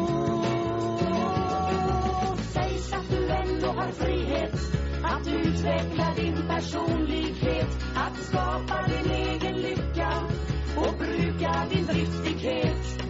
Har 3.78 3.92
frihet 3.92 4.54
att 5.02 5.26
utveckla 5.26 6.14
din 6.16 6.36
personlighet, 6.48 7.68
att 7.94 8.16
skapa 8.24 8.86
din 8.88 9.10
egen 9.10 9.56
lycka 9.56 10.12
och 10.76 10.94
bruka 10.98 11.66
din 11.70 11.86
driftighet. 11.86 13.02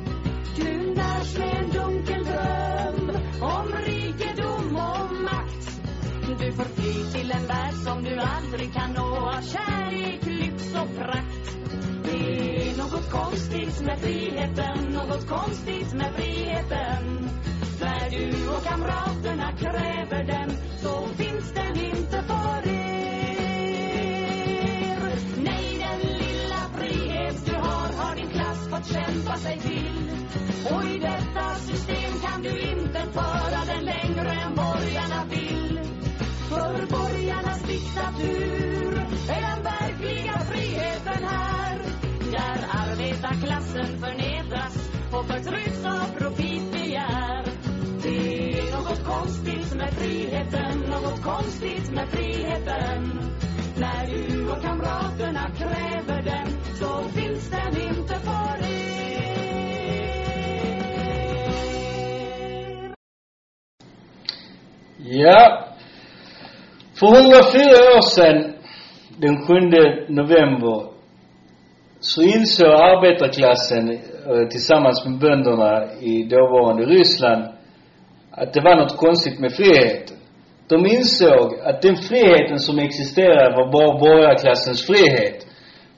Du 0.56 0.94
närs 0.94 1.38
med 1.38 1.56
en 1.64 1.70
dunkel 1.70 2.24
dröm 2.24 3.10
om 3.40 3.72
rikedom 3.86 4.76
och 4.76 5.12
makt. 5.24 5.80
Du 6.40 6.52
får 6.52 6.64
fly 6.64 7.12
till 7.12 7.30
en 7.30 7.46
värld 7.46 7.74
som 7.74 8.04
du 8.04 8.18
aldrig 8.18 8.72
kan 8.74 8.92
nå 8.92 9.16
av 9.16 9.42
kärlek, 9.42 10.26
lyx 10.26 10.74
och 10.74 10.96
prakt. 10.98 11.56
Det 12.04 12.70
är 12.70 12.78
något 12.78 13.10
konstigt 13.10 13.80
med 13.80 13.98
friheten, 13.98 14.84
något 14.92 15.28
konstigt 15.28 15.94
med 15.94 16.14
friheten. 16.14 17.28
När 17.81 18.11
du 18.11 18.49
och 18.49 18.64
kamraterna 18.64 19.53
kräver 19.59 20.24
den 20.24 20.51
så 20.83 21.07
finns 21.07 21.53
den 21.55 21.76
inte 21.85 22.22
för 22.22 22.68
er. 22.68 22.79
Nej, 25.45 25.79
den 25.79 26.01
lilla 26.12 26.68
frihet 26.76 27.47
du 27.47 27.55
har 27.55 27.93
har 27.93 28.16
din 28.16 28.29
klass 28.29 28.68
fått 28.70 28.87
kämpa 28.87 29.37
sig 29.37 29.59
till. 29.59 30.11
Och 30.64 30.85
i 30.85 30.99
detta 30.99 31.55
system 31.55 32.12
kan 32.22 32.43
du 32.43 32.61
inte 32.61 32.99
föra 33.12 33.64
den 33.66 33.85
längre 33.85 34.31
än 34.31 34.55
borgarna 34.55 35.24
vill. 35.31 35.81
För 36.49 36.87
borgarnas 36.87 37.62
diktatur 37.62 38.99
är 39.29 39.41
den 39.41 39.62
verkliga 39.62 40.39
friheten 40.39 41.24
här. 41.29 41.79
Där 42.33 42.66
arbetarklassen 42.70 44.01
förnedras 44.01 44.91
och 45.12 45.26
förtrycks 45.26 45.85
av 45.85 46.18
profit 46.18 46.78
Konstigt 49.29 49.74
med 49.76 49.91
friheten, 49.93 50.79
något 50.91 51.22
konstigt 51.22 51.93
med 51.95 52.09
friheten. 52.09 53.20
När 53.76 54.07
du 54.07 54.51
och 54.51 54.62
kamraterna 54.62 55.51
kräver 55.59 56.22
den 56.22 56.47
så 56.74 57.09
finns 57.09 57.51
den 57.51 57.83
inte 57.89 58.14
för 58.14 58.57
er. 58.62 58.93
Ja. 64.99 65.64
För 66.95 67.07
104 67.07 67.29
år 67.97 68.11
sedan, 68.11 68.53
den 69.18 69.47
7 69.47 69.55
november, 70.09 70.87
så 72.01 72.22
insåg 72.22 72.66
arbetarklassen 72.68 73.91
eh, 73.91 74.49
tillsammans 74.51 75.07
med 75.07 75.18
bönderna 75.18 75.93
i 76.01 76.22
dåvarande 76.22 76.85
Ryssland 76.87 77.57
att 78.41 78.53
det 78.53 78.61
var 78.61 78.76
något 78.76 78.97
konstigt 78.97 79.39
med 79.41 79.53
friheten. 79.53 80.16
De 80.68 80.86
insåg 80.86 81.47
att 81.64 81.82
den 81.82 81.97
friheten 81.97 82.59
som 82.59 82.78
existerade 82.78 83.57
var 83.57 83.72
bara 83.72 83.99
borgarklassens 83.99 84.86
frihet 84.86 85.47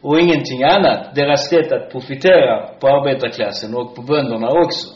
och 0.00 0.20
ingenting 0.20 0.62
annat. 0.62 1.14
Deras 1.14 1.48
sätt 1.48 1.72
att 1.72 1.92
profitera 1.92 2.54
på 2.80 2.88
arbetarklassen 2.88 3.74
och 3.74 3.94
på 3.96 4.02
bönderna 4.02 4.48
också. 4.48 4.86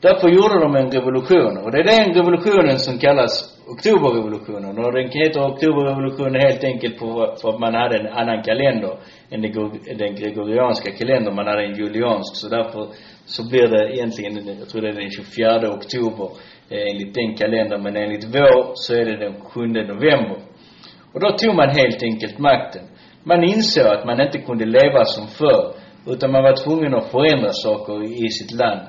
Därför 0.00 0.28
gjorde 0.28 0.60
de 0.60 0.76
en 0.76 0.90
revolution. 0.90 1.56
Och 1.62 1.70
det 1.72 1.78
är 1.78 1.84
den 1.84 2.14
revolutionen 2.14 2.78
som 2.78 2.98
kallas 2.98 3.32
oktoberrevolutionen. 3.66 4.78
Och 4.78 4.92
den 4.92 5.10
heter 5.10 5.40
oktoberrevolutionen 5.52 6.40
helt 6.40 6.64
enkelt 6.64 6.98
för, 6.98 7.36
för 7.40 7.48
att 7.48 7.60
man 7.60 7.74
hade 7.74 7.98
en 7.98 8.06
annan 8.06 8.42
kalender 8.42 8.94
än 9.30 9.42
den, 9.42 9.52
den 9.98 10.14
gregorianska 10.14 10.90
kalendern. 10.90 11.34
Man 11.34 11.46
hade 11.46 11.64
en 11.64 11.76
juliansk. 11.76 12.36
Så 12.36 12.48
därför 12.48 12.88
så 13.26 13.48
blir 13.50 13.66
det 13.68 13.94
egentligen, 13.94 14.58
jag 14.60 14.68
tror 14.68 14.82
det 14.82 14.88
är 14.88 14.92
den 14.92 15.10
24 15.10 15.74
oktober 15.78 16.28
Eh, 16.70 16.90
enligt 16.90 17.14
den 17.14 17.34
kalendern. 17.34 17.82
Men 17.82 17.96
enligt 17.96 18.24
vår 18.24 18.72
så 18.74 18.94
är 18.94 19.04
det 19.04 19.16
den 19.16 19.40
7 19.40 19.60
november. 19.66 20.38
Och 21.12 21.20
då 21.20 21.30
tog 21.36 21.54
man 21.54 21.68
helt 21.68 22.02
enkelt 22.02 22.38
makten. 22.38 22.82
Man 23.24 23.44
insåg 23.44 23.86
att 23.86 24.06
man 24.06 24.20
inte 24.20 24.38
kunde 24.38 24.64
leva 24.64 25.04
som 25.04 25.26
förr. 25.26 25.74
Utan 26.06 26.32
man 26.32 26.42
var 26.42 26.56
tvungen 26.64 26.94
att 26.94 27.10
förändra 27.10 27.52
saker 27.52 28.24
i 28.24 28.28
sitt 28.30 28.52
land. 28.60 28.80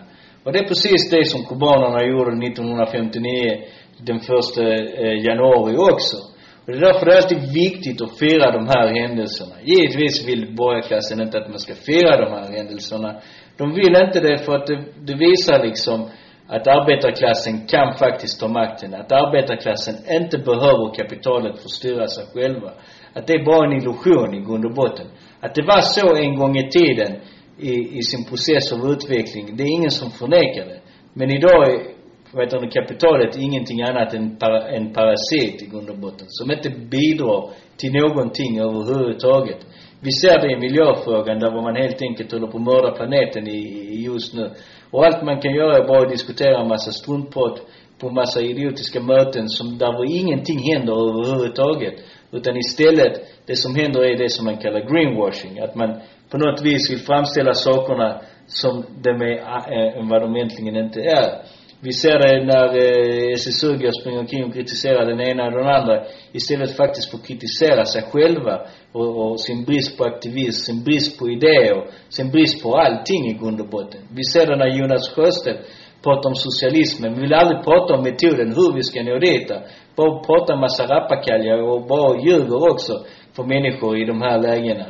Och 0.43 0.51
det 0.53 0.59
är 0.59 0.67
precis 0.67 1.09
det 1.11 1.25
som 1.25 1.45
kubanerna 1.45 2.03
gjorde 2.03 2.45
1959, 2.47 3.61
den 3.97 4.19
första 4.19 4.61
eh, 5.03 5.25
januari 5.25 5.75
också. 5.77 6.17
Och 6.65 6.71
det 6.71 6.77
är 6.77 6.85
därför 6.89 7.05
det 7.05 7.13
är 7.13 7.21
alltid 7.21 7.53
viktigt 7.63 8.01
att 8.01 8.17
fira 8.19 8.51
de 8.51 8.67
här 8.67 8.87
händelserna. 8.99 9.55
Givetvis 9.63 10.27
vill 10.27 10.55
borgarklassen 10.55 11.21
inte 11.21 11.37
att 11.37 11.49
man 11.49 11.59
ska 11.59 11.73
fira 11.75 12.17
de 12.25 12.31
här 12.31 12.57
händelserna. 12.57 13.21
De 13.57 13.73
vill 13.73 13.95
inte 14.05 14.19
det 14.19 14.37
för 14.45 14.55
att 14.55 14.67
det, 14.67 14.83
det 15.07 15.15
visar 15.15 15.65
liksom 15.65 16.09
att 16.47 16.67
arbetarklassen 16.67 17.67
kan 17.67 17.93
faktiskt 17.93 18.39
ta 18.39 18.47
makten. 18.47 18.93
Att 18.93 19.11
arbetarklassen 19.11 19.95
inte 20.09 20.37
behöver 20.37 20.93
kapitalet 20.93 21.57
för 21.59 21.65
att 21.65 21.71
styra 21.71 22.07
sig 22.07 22.25
själva. 22.33 22.71
Att 23.13 23.27
det 23.27 23.33
är 23.33 23.45
bara 23.45 23.65
en 23.65 23.77
illusion 23.81 24.33
i 24.33 24.39
grund 24.39 24.65
och 24.65 24.73
botten. 24.73 25.07
Att 25.39 25.55
det 25.55 25.61
var 25.61 25.81
så 25.81 26.15
en 26.15 26.35
gång 26.39 26.57
i 26.57 26.69
tiden 26.69 27.11
i, 27.57 27.97
i 27.97 28.01
sin 28.03 28.25
process 28.25 28.73
av 28.73 28.91
utveckling, 28.91 29.55
det 29.57 29.63
är 29.63 29.77
ingen 29.77 29.91
som 29.91 30.11
förnekar 30.11 30.65
det. 30.65 30.79
Men 31.13 31.29
idag 31.31 31.69
är- 31.69 31.93
vet 32.37 32.49
du, 32.49 32.69
kapitalet 32.69 33.35
är 33.35 33.41
ingenting 33.41 33.81
annat 33.81 34.13
än 34.13 34.37
para, 34.37 34.67
en 34.69 34.93
parasit 34.93 35.61
i 35.61 35.65
grund 35.71 35.89
och 35.89 35.97
botten. 35.97 36.27
Som 36.29 36.51
inte 36.51 36.69
bidrar 36.69 37.49
till 37.77 37.93
någonting 37.93 38.59
överhuvudtaget. 38.59 39.59
Vi 40.01 40.11
ser 40.11 40.41
det 40.41 40.53
i 40.53 40.59
miljöfrågan 40.59 41.39
där 41.39 41.51
man 41.61 41.75
helt 41.75 42.01
enkelt 42.01 42.31
håller 42.31 42.47
på 42.47 42.57
att 42.57 42.63
mörda 42.63 42.91
planeten 42.91 43.47
i, 43.47 43.59
i 43.95 44.03
just 44.05 44.33
nu. 44.33 44.49
Och 44.93 45.05
allt 45.05 45.23
man 45.23 45.41
kan 45.41 45.53
göra 45.53 45.77
är 45.77 45.87
bara 45.87 46.01
att 46.01 46.09
diskutera 46.17 46.61
en 46.61 46.67
massa 46.67 46.91
struntprat 46.91 47.61
på 47.99 48.09
massa 48.09 48.41
idiotiska 48.41 48.99
möten 49.01 49.49
som, 49.49 49.77
där 49.77 50.05
ingenting 50.21 50.59
händer 50.73 50.93
överhuvudtaget. 51.09 51.93
Utan 52.31 52.57
istället, 52.57 53.13
det 53.45 53.55
som 53.55 53.75
händer 53.75 54.01
är 54.03 54.17
det 54.17 54.29
som 54.29 54.45
man 54.45 54.57
kallar 54.57 54.79
greenwashing. 54.79 55.59
Att 55.59 55.75
man 55.75 56.01
på 56.29 56.37
något 56.37 56.61
vis 56.61 56.91
vill 56.91 56.99
framställa 56.99 57.53
sakerna 57.53 58.21
som 58.47 58.85
de 59.01 59.09
är, 59.09 59.37
äh, 59.37 60.09
vad 60.09 60.21
de 60.21 60.35
egentligen 60.35 60.75
inte 60.75 60.99
är. 61.01 61.41
Vi 61.85 61.93
ser 61.93 62.17
det 62.19 62.45
när 62.45 62.67
eh, 62.67 63.79
går 63.81 63.99
springer 63.99 64.19
omkring 64.19 64.43
och 64.45 64.53
kritiserar 64.53 65.05
den 65.05 65.21
ena 65.21 65.45
och 65.45 65.51
den 65.51 65.67
andra 65.67 66.03
istället 66.31 66.77
faktiskt 66.77 67.11
för 67.11 67.17
att 67.17 67.27
kritisera 67.27 67.85
sig 67.85 68.01
själva 68.11 68.55
och, 68.91 69.31
och 69.31 69.39
sin 69.39 69.63
brist 69.63 69.97
på 69.97 70.03
aktivism, 70.03 70.59
sin 70.65 70.83
brist 70.83 71.19
på 71.19 71.29
idéer, 71.29 71.77
sin 72.09 72.31
brist 72.31 72.63
på 72.63 72.75
allting 72.75 73.25
i 73.27 73.33
grund 73.33 73.61
och 73.61 73.69
botten. 73.69 74.01
Vi 74.17 74.23
ser 74.23 74.45
det 74.47 74.55
när 74.55 74.77
Jonas 74.77 75.15
Sjöstedt 75.15 75.59
pratar 76.03 76.29
om 76.29 76.35
socialismen. 76.35 77.13
Vi 77.13 77.21
vill 77.21 77.33
aldrig 77.33 77.63
prata 77.63 77.93
om 77.93 78.03
metoden, 78.03 78.49
hur 78.57 78.75
vi 78.75 78.83
ska 78.83 79.03
nå 79.03 79.19
dit. 79.19 79.51
Bara 79.95 80.23
prata 80.23 80.53
en 80.53 80.59
massa 80.59 80.83
rappakalja 80.83 81.55
och 81.55 81.87
bara 81.87 82.21
ljuger 82.25 82.71
också 82.71 82.93
för 83.35 83.43
människor 83.43 83.97
i 84.01 84.05
de 84.05 84.21
här 84.21 84.37
lägena. 84.41 84.85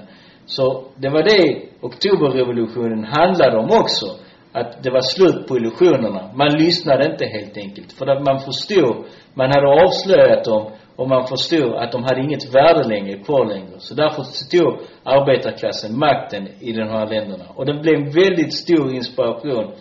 Så 0.45 0.83
det 0.95 1.09
var 1.09 1.23
det 1.23 1.61
oktoberrevolutionen 1.81 3.03
handlade 3.03 3.57
om 3.57 3.69
också. 3.81 4.05
Att 4.53 4.83
det 4.83 4.89
var 4.89 5.01
slut 5.01 5.47
på 5.47 5.57
illusionerna. 5.57 6.29
Man 6.35 6.53
lyssnade 6.57 7.11
inte 7.11 7.25
helt 7.25 7.57
enkelt. 7.57 7.93
För 7.93 8.07
att 8.07 8.23
man 8.23 8.39
förstod, 8.39 9.05
man 9.33 9.49
hade 9.49 9.83
avslöjat 9.83 10.43
dem 10.43 10.71
och 10.95 11.09
man 11.09 11.27
förstod 11.27 11.73
att 11.75 11.91
de 11.91 12.03
hade 12.03 12.21
inget 12.21 12.55
värde 12.55 12.83
längre 12.87 13.17
kvar 13.17 13.45
längre. 13.45 13.79
Så 13.79 13.93
därför 13.95 14.23
tog 14.51 14.79
arbetarklassen 15.03 15.99
makten 15.99 16.47
i 16.59 16.71
de 16.71 16.83
här 16.89 17.07
länderna. 17.07 17.45
Och 17.55 17.65
det 17.65 17.73
blev 17.73 17.95
en 17.95 18.11
väldigt 18.11 18.53
stor 18.53 18.93
inspiration 18.93 19.71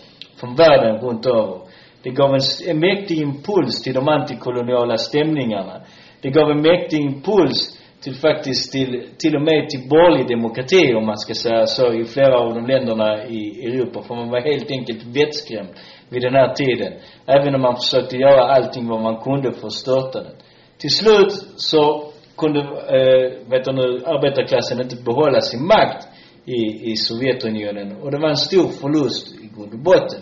från 0.40 0.54
världen 0.54 0.98
runt 0.98 1.26
över. 1.26 1.60
Det 2.02 2.10
gav 2.10 2.34
en, 2.34 2.40
en 2.68 2.78
mäktig 2.78 3.18
impuls 3.18 3.82
till 3.82 3.94
de 3.94 4.08
antikoloniala 4.08 4.96
stämningarna. 4.96 5.80
Det 6.20 6.30
gav 6.30 6.50
en 6.50 6.62
mäktig 6.62 7.00
impuls 7.00 7.81
till 8.02 8.14
faktiskt 8.14 8.72
till, 8.72 9.08
till 9.18 9.36
och 9.36 9.42
med 9.42 9.68
till 9.68 9.88
borgerlig 9.88 10.28
demokrati 10.28 10.94
om 10.94 11.06
man 11.06 11.18
ska 11.18 11.34
säga 11.34 11.66
så 11.66 11.92
i 11.92 12.04
flera 12.04 12.38
av 12.38 12.54
de 12.54 12.66
länderna 12.66 13.26
i 13.26 13.66
Europa. 13.66 14.02
För 14.02 14.14
man 14.14 14.30
var 14.30 14.40
helt 14.40 14.70
enkelt 14.70 15.04
vettskrämd 15.16 15.68
vid 16.08 16.22
den 16.22 16.34
här 16.34 16.54
tiden. 16.54 16.92
Även 17.26 17.54
om 17.54 17.60
man 17.60 17.76
försökte 17.76 18.16
göra 18.16 18.42
allting 18.54 18.88
vad 18.88 19.00
man 19.00 19.16
kunde 19.20 19.52
för 19.52 19.66
att 19.66 19.72
störta 19.72 20.22
den. 20.22 20.36
Till 20.78 20.90
slut 20.90 21.32
så 21.56 22.12
kunde, 22.36 22.60
eh, 22.60 23.50
vet 23.50 23.64
du 23.64 23.72
nu, 23.72 23.86
arbetarklassen 24.04 24.80
inte 24.80 24.96
behålla 24.96 25.40
sin 25.40 25.66
makt 25.66 26.08
i, 26.44 26.90
i 26.90 26.96
Sovjetunionen. 26.96 27.96
Och 28.02 28.10
det 28.10 28.18
var 28.18 28.28
en 28.28 28.36
stor 28.36 28.68
förlust 28.68 29.34
i 29.44 29.46
grund 29.56 29.72
och 29.72 29.78
botten. 29.78 30.20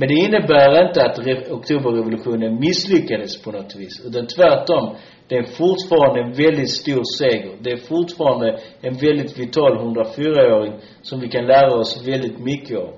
Men 0.00 0.08
det 0.08 0.14
innebär 0.14 0.86
inte 0.86 1.00
att 1.04 1.18
oktoberrevolutionen 1.50 2.60
misslyckades 2.60 3.42
på 3.42 3.50
något 3.50 3.76
vis. 3.76 3.94
Utan 4.06 4.26
tvärtom. 4.26 4.96
Det 5.28 5.36
är 5.36 5.42
fortfarande 5.42 6.20
en 6.20 6.32
väldigt 6.32 6.70
stor 6.70 7.02
seger. 7.18 7.52
Det 7.64 7.70
är 7.70 7.76
fortfarande 7.76 8.58
en 8.80 8.94
väldigt 8.94 9.38
vital 9.38 9.72
104-åring 9.78 10.72
som 11.02 11.20
vi 11.20 11.28
kan 11.28 11.46
lära 11.46 11.74
oss 11.74 12.08
väldigt 12.08 12.38
mycket 12.38 12.78
av. 12.78 12.90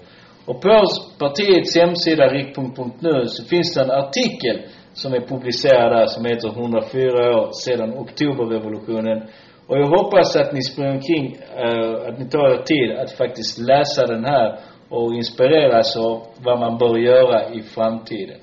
Och 0.45 0.61
på 0.61 0.85
partiets 1.19 1.77
hemsida, 1.77 2.25
riktpunkt.nu, 2.25 3.25
så 3.27 3.45
finns 3.45 3.75
det 3.75 3.81
en 3.83 3.91
artikel 3.91 4.57
som 4.93 5.15
är 5.15 5.21
publicerad 5.21 5.93
där 5.93 6.07
som 6.07 6.25
heter 6.25 6.49
104 6.49 7.39
år 7.39 7.51
sedan 7.65 7.99
oktoberrevolutionen. 7.99 9.23
Och 9.67 9.79
jag 9.79 9.87
hoppas 9.87 10.37
att 10.37 10.53
ni 10.53 10.63
springer 10.63 10.91
omkring, 10.91 11.27
uh, 11.65 12.09
att 12.09 12.19
ni 12.19 12.29
tar 12.29 12.55
er 12.55 12.63
tid 12.63 12.91
att 13.01 13.13
faktiskt 13.13 13.59
läsa 13.59 14.07
den 14.07 14.25
här 14.25 14.59
och 14.93 15.15
inspireras 15.15 15.97
av 15.97 16.27
vad 16.45 16.61
man 16.61 16.79
bör 16.79 16.97
göra 16.99 17.55
i 17.55 17.63
framtiden. 17.63 18.41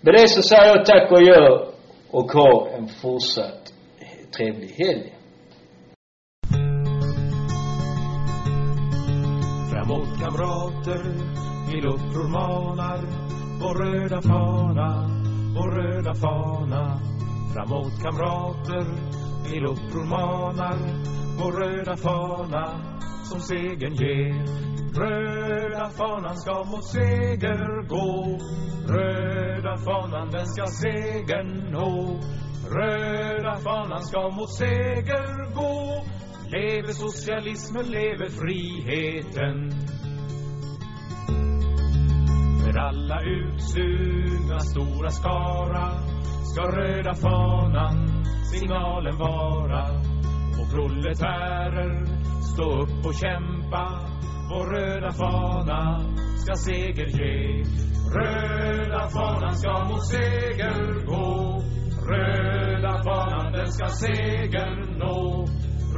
Med 0.00 0.14
det 0.14 0.28
så 0.28 0.42
säger 0.42 0.66
jag 0.66 0.86
tack 0.86 1.12
och 1.12 1.22
gör 1.22 1.68
och 2.10 2.32
ha 2.32 2.68
en 2.68 2.88
fortsatt 2.88 3.72
trevlig 4.36 4.68
helg. 4.68 5.12
Framåt 9.70 10.20
kamrater, 10.20 11.02
till 11.70 11.86
uppror 11.86 12.28
manar 12.28 13.00
Vår 13.60 13.74
röda 13.84 14.22
fana, 14.22 15.08
vår 15.56 15.70
röda 15.70 16.14
fana 16.14 17.00
Framåt 17.54 18.02
kamrater, 18.02 18.84
till 19.50 19.64
uppror 19.64 20.04
manar 20.04 20.78
Vår 21.38 21.52
röda 21.52 21.96
fana 21.96 22.94
som 23.24 23.40
segern 23.40 23.94
ger 23.94 24.73
Röda 24.96 25.90
fanan 25.90 26.36
ska 26.36 26.64
mot 26.64 26.84
seger 26.84 27.88
gå. 27.88 28.38
Röda 28.88 29.76
fanan 29.76 30.30
den 30.30 30.46
ska 30.46 30.66
segern 30.66 31.70
nå. 31.72 32.20
Röda 32.70 33.56
fanan 33.56 34.02
ska 34.02 34.30
mot 34.30 34.54
seger 34.54 35.54
gå. 35.54 36.04
Leve 36.48 36.92
socialismen, 36.92 37.86
leve 37.86 38.30
friheten. 38.30 39.70
För 42.64 42.78
alla 42.78 43.20
utsugna 43.22 44.60
stora 44.60 45.10
skara 45.10 46.14
Ska 46.54 46.62
röda 46.62 47.14
fanan 47.14 48.24
signalen 48.52 49.18
vara. 49.18 49.82
Och 50.60 50.70
proletärer, 50.70 52.04
stå 52.40 52.82
upp 52.82 53.06
och 53.06 53.14
kämpa 53.14 54.13
vår 54.50 54.66
röda 54.66 55.12
fana 55.12 56.00
ska 56.36 56.54
seger 56.54 57.06
ge. 57.06 57.64
Röda 58.14 59.08
fanan 59.08 59.56
ska 59.56 59.84
mot 59.84 60.06
seger 60.06 61.06
gå. 61.06 61.62
Röda 62.08 63.02
fanan 63.04 63.52
den 63.52 63.72
ska 63.72 63.86
seger 63.86 64.98
nå. 64.98 65.46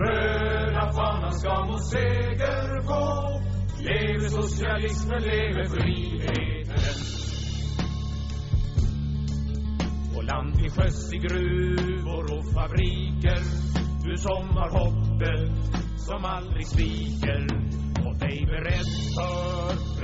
Röda 0.01 0.93
fanan 0.93 1.33
ska 1.33 1.65
mot 1.65 1.91
seger 1.91 2.87
gå. 2.87 3.41
Leve 3.79 4.31
socialismen, 4.31 5.23
leve 5.23 5.65
friheten. 5.69 6.97
Och 10.17 10.25
land 10.25 10.55
till 10.55 10.71
sjöss 10.71 11.13
i 11.13 11.19
gruvor 11.19 12.25
och 12.39 12.53
fabriker. 12.55 13.41
Du 14.05 14.17
som 14.17 14.49
har 14.57 14.71
hoppet 14.71 15.77
som 15.97 16.25
aldrig 16.25 16.67
sviker 16.67 17.47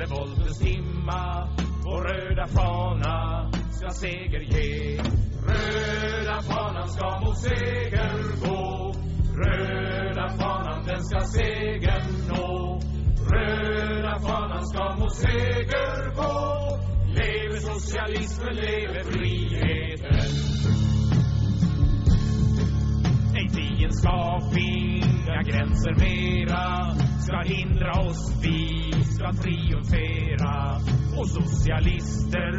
revoltens 0.03 0.59
timma 0.59 1.49
Vår 1.85 2.03
röda 2.03 2.47
fana 2.47 3.51
ska 3.71 3.91
seger 3.91 4.41
ge. 4.41 4.99
Röda 5.49 6.43
fanan 6.43 6.89
ska 6.89 7.21
mot 7.21 7.39
seger 7.39 8.13
gå. 8.45 8.93
Röda 9.35 10.29
fanan 10.29 10.87
den 10.87 11.05
ska 11.05 11.21
segern 11.21 12.29
nå. 12.29 12.81
Röda 13.33 14.19
fanan 14.21 14.67
ska 14.67 14.97
mot 14.99 15.15
seger 15.15 16.15
gå. 16.15 16.79
Leve 17.07 17.61
socialismen, 17.61 18.55
leve 18.55 19.05
friheten. 19.05 20.31
Nej, 23.33 23.91
ska 23.91 24.41
finna 24.55 25.43
gränser 25.43 25.95
mera 25.95 26.97
ska 27.23 27.55
hindra 27.55 27.91
oss, 27.91 28.43
vi 28.43 28.82
ska 29.13 29.33
triumfera. 29.33 30.81
Och 31.19 31.29
socialister 31.29 32.53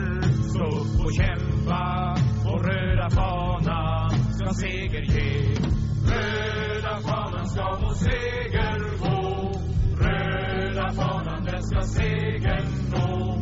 stå 0.50 0.66
upp 0.66 1.06
och 1.06 1.14
kämpa. 1.14 2.16
Och 2.46 2.66
röda 2.66 3.10
fana 3.10 4.10
ska 4.10 4.54
seger 4.54 5.02
ge. 5.02 5.56
Röda 6.12 7.00
fanan 7.08 7.48
ska 7.48 7.80
mot 7.82 7.98
seger 7.98 8.80
gå. 9.00 9.52
Röda 10.06 10.92
fanan 10.92 11.46
den 11.46 11.64
ska 11.64 11.82
segern 11.82 12.68
nå. 12.92 13.42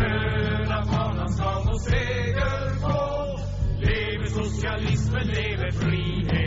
Röda 0.00 0.84
fanan 0.84 1.28
ska 1.28 1.64
mot 1.64 1.80
seger 1.80 2.80
gå. 2.80 3.38
Leve 3.80 4.26
socialismen, 4.26 5.26
leve 5.26 5.72
friheten. 5.72 6.45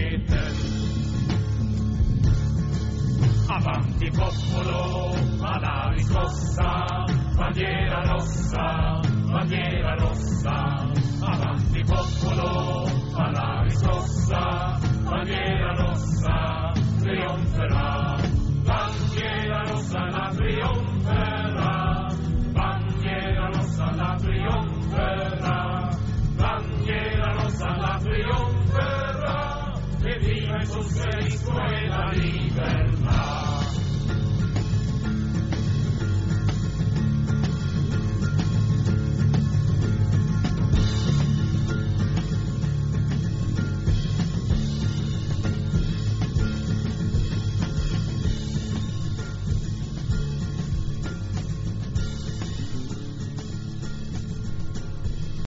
avanti 3.49 4.11
popolo, 4.11 5.11
alla 5.41 5.89
riscossa, 5.95 7.03
bandiera 7.35 8.03
rossa, 8.05 8.99
bandiera 9.31 9.95
rossa, 9.95 10.91
avanti 11.21 11.83
popolo, 11.83 12.85
alla 13.15 13.61
riscossa, 13.63 14.79
bandiera 15.03 15.73
rossa, 15.73 16.71
trionferà, 16.99 18.15
bandiera 18.63 19.63
rossa 19.63 20.05
la 20.05 20.31
trionferà, 20.35 22.07
bandiera 22.51 23.49
rossa 23.49 23.91
la 23.95 24.15
trionferà, 24.19 25.89
bandiera 26.35 27.33
rossa 27.33 27.75
la 27.77 27.99
trionferà, 27.99 29.73
e 30.03 30.19
viva 30.19 30.55
il 30.57 30.67
socialismo 30.67 31.67
e 31.67 31.87
la 31.87 32.09
libertà. 32.13 32.88